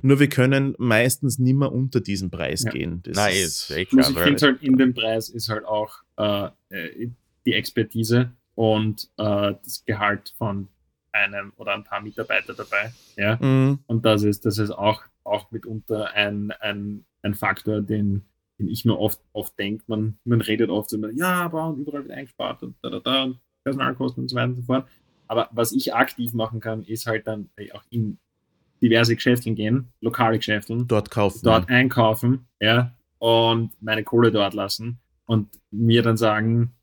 nur 0.01 0.19
wir 0.19 0.29
können 0.29 0.75
meistens 0.77 1.39
nimmer 1.39 1.71
unter 1.71 2.01
diesen 2.01 2.29
Preis 2.29 2.63
Ja. 2.63 2.71
gehen. 2.71 3.01
Das 3.03 3.15
Nein, 3.17 3.33
ist, 3.33 3.69
ist 3.69 3.71
eh 3.71 3.85
Plus 3.85 4.07
klar. 4.07 4.17
ich 4.17 4.23
finde 4.23 4.45
halt 4.45 4.63
in 4.63 4.77
dem 4.77 4.93
Preis 4.93 5.29
ist 5.29 5.49
halt 5.49 5.65
auch 5.65 5.97
äh, 6.17 6.49
äh, 6.69 7.09
die 7.45 7.53
Expertise 7.53 8.31
und 8.55 9.09
äh, 9.17 9.53
das 9.63 9.83
Gehalt 9.85 10.33
von 10.37 10.67
einem 11.11 11.53
oder 11.57 11.73
ein 11.73 11.83
paar 11.83 12.01
Mitarbeiter 12.01 12.53
dabei. 12.53 12.93
Ja. 13.17 13.37
Mhm. 13.41 13.79
Und 13.87 14.05
das 14.05 14.23
ist, 14.23 14.45
das 14.45 14.57
ist 14.57 14.71
auch, 14.71 15.03
auch 15.23 15.51
mitunter 15.51 16.11
ein, 16.13 16.51
ein, 16.51 17.05
ein 17.21 17.33
Faktor, 17.35 17.81
den, 17.81 18.23
den 18.59 18.67
ich 18.67 18.85
mir 18.85 18.97
oft, 18.97 19.19
oft 19.31 19.57
denke. 19.57 19.83
Man, 19.87 20.17
man 20.25 20.41
redet 20.41 20.69
oft 20.69 20.91
immer, 20.93 21.11
ja, 21.11 21.43
aber 21.43 21.75
überall 21.77 22.03
wird 22.03 22.17
eingespart 22.17 22.63
und 22.63 22.75
da, 22.81 22.89
da, 22.89 22.99
da 22.99 23.23
und 23.23 23.39
Personalkosten 23.63 24.23
und 24.23 24.29
so 24.29 24.35
weiter 24.35 24.49
und 24.49 24.55
so 24.55 24.63
fort. 24.63 24.87
Aber 25.27 25.49
was 25.51 25.71
ich 25.71 25.93
aktiv 25.93 26.33
machen 26.33 26.59
kann, 26.59 26.83
ist 26.83 27.05
halt 27.05 27.27
dann 27.27 27.49
auch 27.73 27.83
in 27.89 28.17
diverse 28.81 29.15
Geschäfte 29.15 29.51
gehen, 29.51 29.91
lokale 30.01 30.37
Geschäfte, 30.37 30.83
dort 30.85 31.09
kaufen. 31.09 31.39
dort 31.43 31.69
einkaufen, 31.69 32.47
ja, 32.59 32.93
und 33.19 33.71
meine 33.81 34.03
Kohle 34.03 34.31
dort 34.31 34.53
lassen 34.53 34.99
und 35.25 35.49
mir 35.71 36.03
dann 36.03 36.17
sagen, 36.17 36.73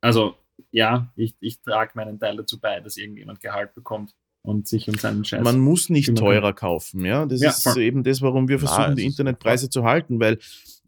also 0.00 0.34
ja, 0.72 1.12
ich, 1.14 1.36
ich 1.40 1.60
trage 1.60 1.92
meinen 1.94 2.18
Teil 2.18 2.36
dazu 2.36 2.60
bei, 2.60 2.80
dass 2.80 2.96
irgendjemand 2.96 3.40
Gehalt 3.40 3.74
bekommt 3.74 4.14
und 4.42 4.66
sich 4.68 4.88
um 4.88 4.94
seinen 4.96 5.24
Scheiß. 5.24 5.42
Man 5.42 5.58
muss 5.60 5.88
nicht 5.88 6.06
kümmern 6.06 6.16
teurer 6.24 6.52
kaufen, 6.52 7.04
ja. 7.04 7.26
Das 7.26 7.40
Ja, 7.40 7.50
ist 7.50 7.62
voll. 7.62 7.78
eben 7.80 8.02
das, 8.02 8.20
warum 8.22 8.48
wir 8.48 8.58
versuchen, 8.58 8.90
es 8.90 8.96
die 8.96 9.04
Internetpreise 9.04 9.70
zu 9.70 9.84
halten, 9.84 10.18
weil 10.20 10.38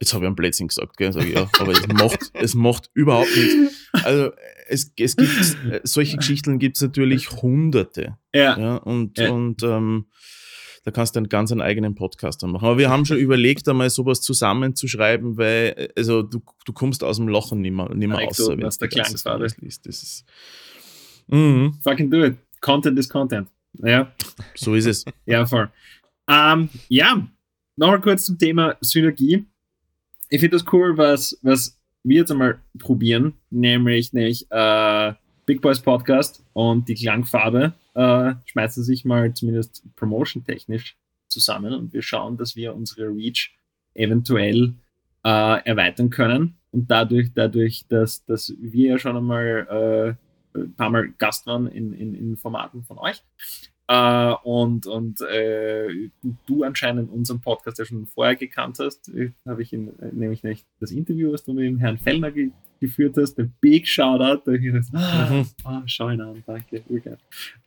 jetzt 0.01 0.12
habe 0.14 0.24
ich 0.24 0.26
einen 0.26 0.37
Blödsinn 0.37 0.68
gesagt, 0.68 0.97
gell? 0.97 1.12
Sag 1.12 1.24
ich, 1.26 1.35
ja, 1.35 1.49
aber 1.59 1.72
es 1.72 1.87
macht, 1.89 2.30
es 2.35 2.55
macht 2.55 2.91
überhaupt 2.95 3.35
nichts. 3.37 3.89
Also 4.05 4.32
es, 4.68 4.93
es 4.99 5.16
gibt, 5.16 5.57
äh, 5.70 5.80
solche 5.85 6.16
Geschichten 6.16 6.59
gibt 6.59 6.76
es 6.76 6.82
natürlich 6.82 7.30
hunderte. 7.30 8.16
Ja. 8.35 8.59
Ja, 8.59 8.76
und, 8.76 9.18
Ja. 9.18 9.30
und 9.30 9.62
ähm, 9.62 10.07
da 10.85 10.91
kannst 10.91 11.14
du 11.14 11.18
einen 11.20 11.28
ganz 11.30 11.51
einen 11.51 11.62
eigenen 11.62 11.95
Podcast 11.95 12.43
dann 12.43 12.51
machen. 12.51 12.66
Aber 12.66 12.76
wir 12.78 12.91
haben 12.91 13.07
schon 13.07 13.16
überlegt, 13.16 13.66
einmal 13.68 13.89
sowas 13.91 14.20
zusammenzuschreiben, 14.20 15.37
weil 15.39 15.74
äh, 15.76 15.89
also 15.97 16.22
du, 16.22 16.43
du 16.66 16.72
kommst 16.72 17.03
aus 17.05 17.16
dem 17.16 17.28
Lochen 17.28 17.61
nicht 17.62 17.72
mehr, 17.72 17.89
nicht 17.95 18.09
mehr 18.09 18.18
raus. 18.18 18.39
Anekdoten 18.39 18.59
wenn 18.59 18.66
aus 18.66 18.78
der 18.78 18.89
das 18.89 18.95
Klangfarbe. 18.95 19.41
alles 19.41 19.57
liest. 19.59 19.87
Das 19.87 20.03
ist, 20.03 20.24
mhm, 21.28 21.78
Fucking 21.82 22.11
do 22.11 22.24
it. 22.24 22.37
Content 22.61 22.99
is 22.99 23.09
Content. 23.09 23.49
Ja. 23.82 24.12
so 24.55 24.74
ist 24.74 24.87
es. 24.87 25.05
Ja, 25.26 25.47
voll. 25.47 25.70
Ähm, 26.30 26.68
ja, 26.89 27.26
nochmal 27.76 28.01
kurz 28.01 28.26
zum 28.26 28.39
Thema 28.39 28.76
Synergie. 28.80 29.45
Ich 30.29 30.41
finde 30.41 30.57
das 30.57 30.72
cool, 30.72 30.97
was, 30.97 31.39
was 31.43 31.79
wir 32.03 32.18
jetzt 32.18 32.31
einmal 32.31 32.61
probieren, 32.79 33.35
nämlich, 33.51 34.12
nämlich 34.12 34.47
äh, 34.51 35.12
Big 35.47 35.61
Boys 35.61 35.81
Podcast 35.81 36.45
und 36.53 36.89
die 36.89 36.95
Klangfarbe 36.95 37.75
äh, 37.95 38.35
schmeißen 38.47 38.83
sich 38.83 39.05
mal 39.05 39.33
zumindest 39.35 39.85
promotion-technisch 39.97 40.97
zusammen 41.29 41.72
und 41.75 41.93
wir 41.93 42.03
schauen, 42.03 42.37
dass 42.37 42.57
wir 42.57 42.75
unsere 42.75 43.09
Reach 43.09 43.57
eventuell 43.95 44.75
äh, 45.25 45.64
erweitern 45.64 46.11
können 46.11 46.57
und 46.70 46.91
dadurch, 46.91 47.33
dadurch, 47.35 47.87
dass, 47.89 48.25
dass 48.25 48.53
wir 48.59 48.91
ja 48.91 48.99
schon 48.99 49.16
einmal 49.16 50.16
äh, 50.55 50.59
ein 50.59 50.75
paar 50.75 50.91
Mal 50.91 51.12
Gast 51.18 51.47
waren 51.47 51.66
in, 51.66 51.93
in, 51.93 52.14
in 52.14 52.37
Formaten 52.37 52.85
von 52.85 52.99
euch, 52.99 53.22
äh, 53.89 54.35
und 54.43 54.87
und 54.87 55.20
äh, 55.20 56.11
du 56.47 56.62
anscheinend 56.64 57.11
unseren 57.11 57.41
Podcast 57.41 57.78
ja 57.78 57.85
schon 57.85 58.07
vorher 58.07 58.37
gekannt 58.37 58.78
hast, 58.78 59.11
habe 59.47 59.62
ich 59.62 59.72
in, 59.72 59.89
äh, 60.01 60.11
nämlich 60.12 60.43
das 60.80 60.91
Interview, 60.91 61.32
was 61.32 61.45
du 61.45 61.53
mit 61.53 61.64
dem 61.64 61.78
Herrn 61.78 61.99
Fellner 61.99 62.30
ge 62.30 62.51
geführt 62.87 63.16
hast, 63.16 63.35
den 63.37 63.55
Big 63.61 63.89
Shoutout. 63.89 64.43
Ah, 64.93 65.30
Mhm. 65.30 65.47
ah, 65.64 65.82
schau 65.87 66.09
ihn 66.11 66.20
an, 66.20 66.43
danke. 66.47 66.82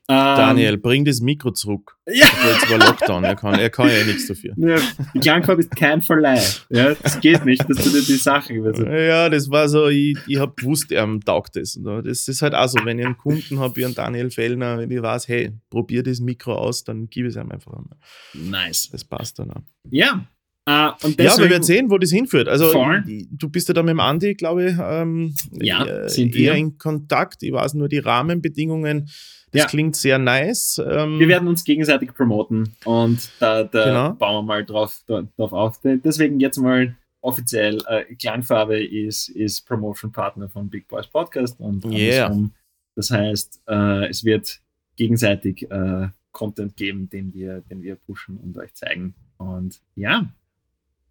Ähm, 0.10 0.16
Daniel, 0.16 0.78
bring 0.78 1.04
das 1.04 1.20
Mikro 1.20 1.52
zurück. 1.52 1.98
Ja, 2.08 2.14
Jetzt 2.14 2.70
war 2.72 2.78
Lockdown, 2.78 3.24
er 3.26 3.36
kann, 3.36 3.56
er 3.60 3.70
kann 3.70 3.90
ja 3.90 4.06
nichts 4.06 4.28
dafür. 4.28 4.54
ja, 4.56 4.78
die 5.14 5.20
Klangfarbe 5.20 5.60
ist 5.62 5.76
kein 5.76 6.02
Verleih. 6.02 6.42
Ja, 6.70 6.94
das 6.94 7.20
geht 7.20 7.44
nicht, 7.44 7.62
dass 7.70 7.78
du 7.84 7.90
dir 7.90 8.02
die 8.06 8.16
Sachen 8.16 8.66
also, 8.66 8.86
Ja, 8.86 9.28
das 9.28 9.50
war 9.52 9.68
so, 9.68 9.88
ich, 9.90 10.18
ich 10.28 10.38
habe 10.40 10.54
gewusst, 10.56 10.94
er 10.94 11.06
taugt 11.26 11.58
das. 11.58 11.78
Das 11.84 12.28
ist 12.30 12.42
halt 12.42 12.56
auch 12.56 12.70
so, 12.70 12.80
wenn 12.86 13.00
ich 13.00 13.06
einen 13.06 13.18
Kunden 13.18 13.60
habe 13.60 13.76
wie 13.76 13.84
einen 13.86 13.96
Daniel 13.96 14.30
Fellner, 14.32 14.78
wenn 14.78 14.90
ich 14.90 15.02
weiß, 15.02 15.28
hey, 15.28 15.52
probier 15.70 16.04
das 16.04 16.22
Mikro 16.22 16.54
aus, 16.56 16.86
dann 16.86 17.10
gib 17.10 17.26
es 17.26 17.36
ihm 17.36 17.52
einfach 17.52 17.74
einmal. 17.74 17.98
Nice. 18.34 18.90
Das 18.90 19.04
passt 19.04 19.40
dann 19.40 19.52
auch. 19.52 19.62
Ja, 19.90 20.26
äh, 20.68 20.90
und 21.04 21.12
Ja, 21.12 21.18
wir 21.18 21.26
deswegen, 21.26 21.50
werden 21.50 21.64
sehen, 21.64 21.90
wo 21.90 21.98
das 21.98 22.12
hinführt. 22.12 22.48
Also, 22.48 22.70
Voll. 22.72 23.04
du 23.32 23.50
bist 23.50 23.68
ja 23.70 23.74
da 23.74 23.82
mit 23.82 23.92
dem 23.92 24.00
Andi, 24.00 24.36
glaube 24.36 24.70
ich, 24.70 24.76
ähm, 24.80 25.34
Ja, 25.54 25.84
äh, 25.86 26.10
sind 26.10 26.36
wir. 26.36 26.52
eher 26.52 26.58
in 26.58 26.78
Kontakt. 26.78 27.42
Ich 27.42 27.52
weiß 27.54 27.74
nur 27.74 27.88
die 27.90 28.00
Rahmenbedingungen. 28.00 29.10
Das 29.52 29.62
Ja. 29.64 29.68
klingt 29.68 29.96
sehr 29.96 30.20
nice. 30.20 30.80
Ähm, 30.86 31.20
wir 31.20 31.28
werden 31.30 31.48
uns 31.48 31.64
gegenseitig 31.64 32.14
promoten 32.14 32.76
und 32.84 33.30
da, 33.40 33.64
da 33.64 33.86
Genau. 33.86 34.14
bauen 34.14 34.36
wir 34.36 34.42
mal 34.44 34.66
drauf, 34.66 35.02
da, 35.08 35.24
drauf 35.38 35.54
auf. 35.54 35.80
De- 35.80 35.98
Deswegen 36.04 36.40
jetzt 36.42 36.58
mal 36.58 36.96
offiziell, 37.22 37.78
äh, 37.88 38.04
Klangfarbe 38.16 38.84
ist, 38.86 39.30
ist 39.30 39.66
Promotion 39.66 40.12
Partner 40.12 40.50
von 40.50 40.70
Big 40.70 40.88
Boys 40.90 41.08
Podcast 41.08 41.60
und 41.60 41.86
Yeah. 41.86 42.26
andersrum. 42.26 42.52
Das 42.96 43.10
heißt, 43.10 43.62
äh, 43.68 44.10
es 44.10 44.26
wird 44.26 44.60
gegenseitig 44.98 45.70
äh, 45.72 46.08
Content 46.34 46.76
geben, 46.76 47.10
den 47.10 47.34
wir, 47.34 47.62
den 47.70 47.82
wir 47.82 47.96
pushen 47.96 48.38
und 48.38 48.58
euch 48.58 48.74
zeigen. 48.74 49.16
Und 49.38 49.80
ja, 49.96 50.28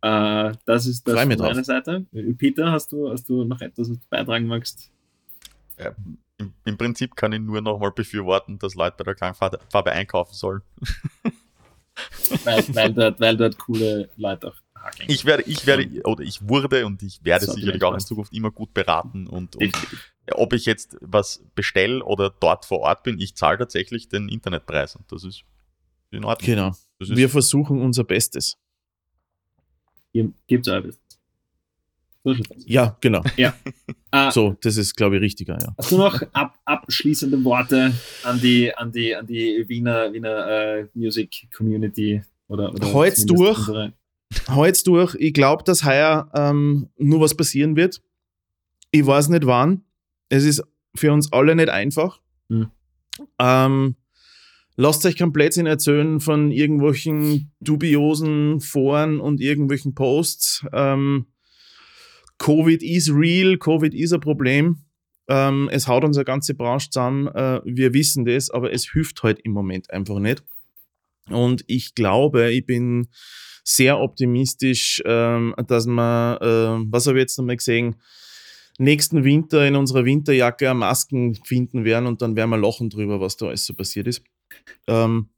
äh, 0.07 0.52
das 0.64 0.86
ist 0.86 1.07
das 1.07 1.14
Freu 1.14 1.22
von 1.22 1.38
meiner. 1.38 1.64
Seite. 1.64 2.07
Peter, 2.38 2.70
hast 2.70 2.92
du, 2.92 3.11
hast 3.11 3.28
du 3.28 3.44
noch 3.44 3.61
etwas, 3.61 3.90
was 3.90 3.98
du 3.98 4.07
beitragen 4.09 4.46
magst? 4.46 4.90
Im, 6.38 6.52
Im 6.64 6.78
Prinzip 6.78 7.16
kann 7.16 7.32
ich 7.32 7.40
nur 7.40 7.61
nochmal 7.61 7.90
befürworten, 7.90 8.59
dass 8.59 8.74
Leute 8.74 8.96
bei 8.98 9.04
der 9.04 9.14
Klangfarbe 9.14 9.59
Farbe 9.70 9.92
einkaufen 9.92 10.34
sollen. 10.34 10.62
Weil, 12.44 12.62
weil, 12.74 12.92
dort, 12.92 13.20
weil 13.20 13.36
dort 13.38 13.57
coole 13.57 14.11
Leute 14.18 14.48
auch 14.48 14.57
hakeln. 14.74 15.11
Ich 15.11 15.24
werde, 15.24 15.44
ich 15.44 15.66
werde, 15.66 15.88
oder 16.04 16.22
ich 16.22 16.46
wurde 16.46 16.84
und 16.84 17.02
ich 17.02 17.24
werde 17.24 17.46
sicherlich 17.46 17.82
auch 17.82 17.94
in. 17.94 18.00
Zukunft 18.00 18.34
immer 18.34 18.50
gut 18.50 18.74
beraten 18.74 19.26
und, 19.26 19.57
und 19.57 19.72
ob 20.32 20.52
ich 20.52 20.66
jetzt 20.66 20.98
was 21.00 21.42
bestelle 21.54 22.04
oder 22.04 22.28
dort 22.28 22.66
vor 22.66 22.80
Ort 22.80 23.02
bin, 23.02 23.18
ich 23.18 23.34
zahle 23.34 23.57
tatsächlich 23.57 24.11
den 24.11 24.28
Internetpreis 24.28 24.94
und 24.94 25.11
das 25.11 25.24
ist 25.24 25.44
in 26.11 26.22
Ordnung. 26.24 26.46
Genau. 26.46 26.68
Ist, 26.98 27.16
Wir 27.16 27.30
versuchen 27.30 27.80
unser 27.80 28.04
Bestes. 28.04 28.59
Auch 30.23 30.85
was. 30.85 30.99
So. 32.25 32.35
Ja, 32.64 32.97
genau. 33.01 33.23
Äh, 33.37 34.31
So, 34.33 34.57
das 34.61 34.77
ist, 34.77 34.97
glaube 34.97 35.17
ich, 35.17 35.23
richtiger, 35.23 35.59
ja. 35.61 35.75
Hast 35.79 35.93
du 35.93 35.99
noch 35.99 36.21
ab, 36.33 36.59
abschließende 36.64 37.45
Worte 37.45 37.93
an 38.25 38.41
die, 38.41 38.75
an 38.75 38.91
die, 38.91 39.14
an 39.14 39.27
die 39.27 39.64
Wiener, 39.69 40.12
Wiener 40.12 40.49
äh, 40.49 40.87
Music 40.95 41.49
Community? 41.57 42.23
Oder, 42.49 42.73
oder 42.73 42.87
zumindest 42.87 43.31
durch. 43.31 43.69
Halt's 44.49 44.83
durch. 44.83 45.14
Ich 45.21 45.35
glaube, 45.35 45.62
dass 45.64 45.85
heuer 45.85 46.29
ähm, 46.35 46.89
nur 46.99 47.21
was 47.21 47.35
passieren 47.37 47.77
wird. 47.77 48.03
Ich 48.91 49.07
weiß 49.07 49.29
nicht 49.29 49.47
wann. 49.47 49.85
Es 50.29 50.45
ist 50.45 50.62
für 50.97 51.12
uns 51.12 51.33
alle 51.33 51.55
nicht 51.55 51.69
einfach. 51.69 52.21
Hm. 52.49 52.71
Ähm, 53.39 53.97
lasst 54.77 55.05
euch 55.07 55.16
kein 55.16 55.33
Blödsinn 55.33 55.66
erzählen 55.66 56.20
von 56.20 56.51
irgendwelchen 56.51 57.53
dubiosen 57.61 58.61
Foren 58.61 59.20
und 59.20 59.41
irgendwelchen 59.41 59.95
Posts. 59.95 60.66
Ähm, 60.72 61.27
Covid 62.39 62.83
is 62.83 63.11
real, 63.12 63.57
Covid 63.57 63.95
ist 63.95 64.12
ein 64.12 64.20
Problem. 64.20 64.85
Ähm, 65.29 65.68
es 65.72 65.89
haut 65.89 66.05
unsere 66.05 66.24
ganze 66.24 66.55
Branche 66.55 66.91
zusammen. 66.91 67.27
Äh, 67.29 67.61
wir 67.64 67.95
wissen 67.95 68.24
das, 68.24 68.51
aber 68.51 68.72
es 68.72 68.91
hilft 68.93 69.22
halt 69.22 69.41
im 69.41 69.53
Moment 69.53 69.91
einfach 69.91 70.18
nicht. 70.18 70.45
Und 71.31 71.64
ich 71.66 71.95
glaube, 71.95 72.53
ich 72.53 72.64
bin 72.64 73.09
sehr 73.64 73.99
optimistisch, 73.99 75.03
ähm, 75.05 75.55
dass 75.66 75.87
wir, 75.87 76.39
äh, 76.41 76.87
was 76.89 77.07
habe 77.07 77.18
ich 77.18 77.22
jetzt 77.22 77.39
nochmal 77.39 77.57
gesehen, 77.57 77.97
nächsten 78.79 79.24
Winter 79.24 79.66
in 79.66 79.74
unserer 79.74 80.05
Winterjacke 80.05 80.72
Masken 80.74 81.35
finden 81.35 81.85
werden 81.85 82.07
und 82.07 82.22
dann 82.22 82.37
werden 82.37 82.51
wir 82.51 82.59
lachen 82.59 82.91
drüber, 82.91 83.20
was 83.20 83.37
da 83.37 83.47
alles 83.47 83.66
so 83.66 83.74
passiert 83.74 84.07
ist. 84.07 84.22
Ähm, 84.86 85.28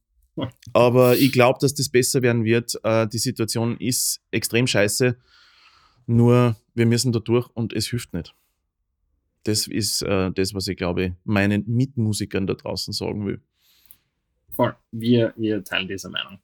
aber 0.72 1.16
ich 1.16 1.32
glaube, 1.32 1.59
dass 1.61 1.74
das 1.74 1.88
besser 1.88 2.22
werden 2.22 2.44
wird. 2.44 2.78
Äh, 2.84 3.09
die 3.09 3.18
Situation 3.18 3.76
ist 3.78 4.20
extrem 4.30 4.66
scheiße. 4.66 5.16
Nur 6.06 6.56
wir 6.74 6.86
müssen 6.86 7.12
da 7.12 7.18
durch 7.18 7.48
und 7.54 7.72
es 7.72 7.88
hilft 7.88 8.14
nicht. 8.14 8.34
Das 9.44 9.66
ist 9.66 10.02
äh, 10.02 10.30
das, 10.32 10.54
was 10.54 10.68
ich 10.68 10.76
glaube, 10.76 11.16
meinen 11.24 11.64
Mitmusikern 11.66 12.46
da 12.46 12.54
draußen 12.54 12.92
sagen 12.92 13.26
will. 13.26 13.40
Voll. 14.50 14.74
Wir, 14.90 15.32
wir 15.36 15.62
teilen 15.64 15.88
diese 15.88 16.09
Meinung. 16.09 16.38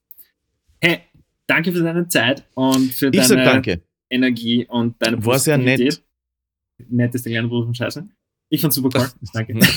Hey, 0.80 1.00
danke 1.46 1.72
für 1.72 1.82
deine 1.82 2.06
Zeit 2.08 2.46
und 2.54 2.92
für 2.92 3.10
Ich 3.12 3.26
deine. 3.26 3.82
Energie 4.10 4.66
und 4.66 5.00
deine 5.02 5.24
War 5.24 5.38
sehr 5.38 5.58
nett. 5.58 5.80
Positivität. 5.80 6.04
Nett 6.88 7.14
ist 7.14 7.26
der 7.26 7.32
kleine 7.32 7.74
Scheiße. 7.74 8.08
Ich 8.54 8.60
fand's 8.60 8.76
super 8.76 8.90
cool. 8.98 9.08
Danke. 9.32 9.58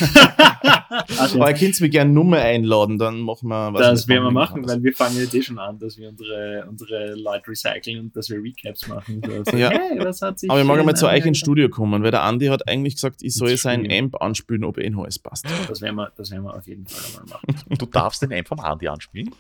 Also, 1.20 1.36
Aber 1.42 1.52
ihr 1.52 1.58
könnt 1.58 1.80
mich 1.82 1.92
gerne 1.92 2.12
Nummer 2.12 2.38
einladen, 2.38 2.98
dann 2.98 3.20
machen 3.20 3.50
wir 3.50 3.74
was. 3.74 3.82
das 3.82 4.08
werden 4.08 4.24
wir 4.24 4.32
machen, 4.32 4.58
anders. 4.60 4.76
weil 4.78 4.84
wir 4.84 4.94
fangen 4.94 5.18
jetzt 5.18 5.36
eh 5.36 5.42
schon 5.42 5.60
an, 5.60 5.78
dass 5.80 5.98
wir 5.98 6.10
unsere, 6.10 6.66
unsere 6.70 7.14
Leute 7.16 7.50
recyceln 7.50 8.00
und 8.00 8.16
dass 8.16 8.30
wir 8.30 8.42
Recaps 8.42 8.88
machen. 8.88 9.22
So, 9.26 9.44
so, 9.52 9.58
Ja. 9.58 9.70
Hey, 9.70 10.00
was 10.00 10.22
hat 10.22 10.40
sich 10.40 10.50
Aber 10.50 10.62
ich 10.62 10.66
mag 10.66 10.76
in 10.76 10.80
einmal 10.82 10.96
zu 10.96 11.08
euch 11.08 11.26
ins 11.26 11.40
Studio 11.40 11.68
kommen, 11.70 12.04
weil 12.04 12.12
der 12.12 12.24
Andi 12.24 12.48
hat 12.48 12.68
eigentlich 12.70 12.96
gesagt, 12.96 13.22
ich 13.22 13.34
soll 13.34 13.52
Ins 13.52 13.64
sein 13.64 13.82
Studio. 13.82 13.98
Amp 14.00 14.22
anspielen, 14.22 14.64
ob 14.64 14.78
eh 14.78 14.90
noch 14.90 15.04
alles 15.04 15.20
passt. 15.20 15.46
Das 15.68 15.82
werden 15.82 15.96
wir, 15.96 16.12
das 16.16 16.32
werden 16.32 16.44
wir 16.44 16.56
auf 16.56 16.66
jeden 16.68 16.88
Fall 16.88 17.04
einmal 17.22 17.38
machen. 17.38 17.64
Und 17.70 17.82
du 17.82 17.86
darfst 17.86 18.22
den 18.22 18.32
einfach 18.32 18.56
mal 18.56 18.72
Andi 18.72 18.88
anspielen. 18.88 19.32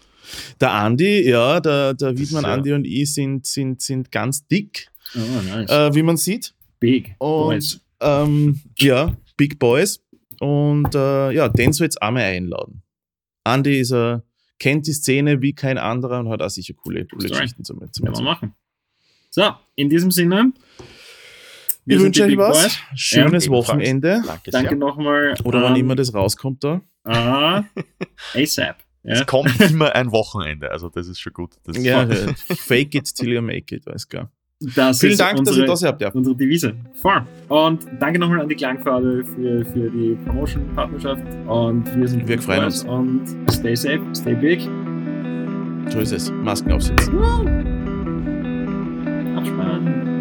Der 0.59 0.71
Andi, 0.73 1.29
ja, 1.29 1.59
der, 1.61 1.93
der 1.93 2.17
Wiedmann, 2.17 2.43
ja- 2.43 2.53
Andi 2.53 2.73
und 2.73 2.85
ich 2.85 3.13
sind, 3.13 3.45
sind, 3.45 3.81
sind 3.81 4.11
ganz 4.11 4.45
dick, 4.47 4.89
Oh, 5.15 5.19
nice. 5.55 5.69
äh, 5.69 5.95
wie 5.95 6.03
man 6.03 6.17
sieht. 6.17 6.53
Big. 6.79 7.15
Und 7.19 7.79
ähm, 8.01 8.59
ja, 8.77 9.13
Big 9.37 9.59
Boys. 9.59 10.03
Und 10.39 10.93
äh, 10.93 11.31
ja, 11.31 11.49
den 11.49 11.73
soll 11.73 11.85
jetzt 11.85 12.01
auch 12.01 12.11
mal 12.11 12.23
einladen. 12.23 12.83
Andi 13.43 13.79
ist 13.79 13.91
er, 13.91 14.23
kennt 14.59 14.87
die 14.87 14.93
Szene 14.93 15.41
wie 15.41 15.53
kein 15.53 15.77
anderer 15.77 16.19
und 16.19 16.29
hat 16.29 16.41
auch 16.41 16.49
sicher 16.49 16.73
coole, 16.73 17.05
coole. 17.05 17.29
Geschichten 17.29 17.63
zum, 17.63 17.79
zum 17.91 18.05
Werden 18.05 18.17
wir 18.17 18.23
machen. 18.23 18.53
So, 19.29 19.53
in 19.75 19.89
diesem 19.89 20.11
Sinne. 20.11 20.51
wir 21.85 21.97
Ich 21.97 22.03
wünsche 22.03 22.23
euch 22.23 22.29
Big 22.29 22.37
was. 22.37 22.61
Boys. 22.61 22.79
Schönes 22.95 23.45
ebenfalls. 23.45 23.69
Wochenende. 23.69 24.23
Danke 24.51 24.75
nochmal. 24.75 25.33
Oder 25.43 25.63
wann 25.63 25.75
ähm, 25.75 25.81
immer 25.81 25.95
das 25.95 26.13
rauskommt 26.13 26.63
da. 26.63 26.81
Ah, 27.03 27.63
ASAP. 28.33 28.83
Ja. 29.03 29.13
Es 29.13 29.25
kommt 29.25 29.57
immer 29.61 29.95
ein 29.95 30.11
Wochenende, 30.11 30.69
also 30.69 30.89
das 30.89 31.07
ist 31.07 31.19
schon 31.19 31.31
gut. 31.31 31.55
Das 31.63 31.77
Ja, 31.77 32.03
äh, 32.03 32.33
fake 32.35 32.93
it 32.95 33.15
till 33.15 33.31
you 33.31 33.41
make 33.41 33.73
it, 33.73 33.87
alles 33.87 34.07
klar. 34.07 34.31
Das 34.59 34.99
Vielen 34.99 35.11
ist 35.11 35.19
Dank, 35.19 35.37
dass 35.37 35.39
unsere, 35.49 35.59
ihr 35.61 35.67
das 35.67 35.83
habt. 35.83 36.01
Ja. 36.01 36.11
unsere 36.11 36.35
Devise. 36.35 36.73
Voll. 36.93 37.21
Und 37.47 37.85
danke 37.99 38.17
nochmal 38.17 38.41
an 38.41 38.49
die 38.49 38.55
Klangfarbe 38.55 39.23
für, 39.23 39.63
für 39.65 39.89
die 39.89 40.17
Promotion-Partnerschaft. 40.25 41.21
Und 41.47 41.95
wir 41.95 42.07
sind 42.07 42.27
Wir 42.27 42.41
freuen 42.41 42.63
Boys 42.63 42.83
Und 42.83 43.23
stay 43.51 43.75
safe, 43.75 44.01
stay 44.15 44.33
big. 44.33 44.61
So 45.91 45.99
ist 45.99 46.11
es. 46.11 46.31
Masken 46.31 46.71
aufsetzen. 46.71 47.19
Abspannen. 49.37 50.16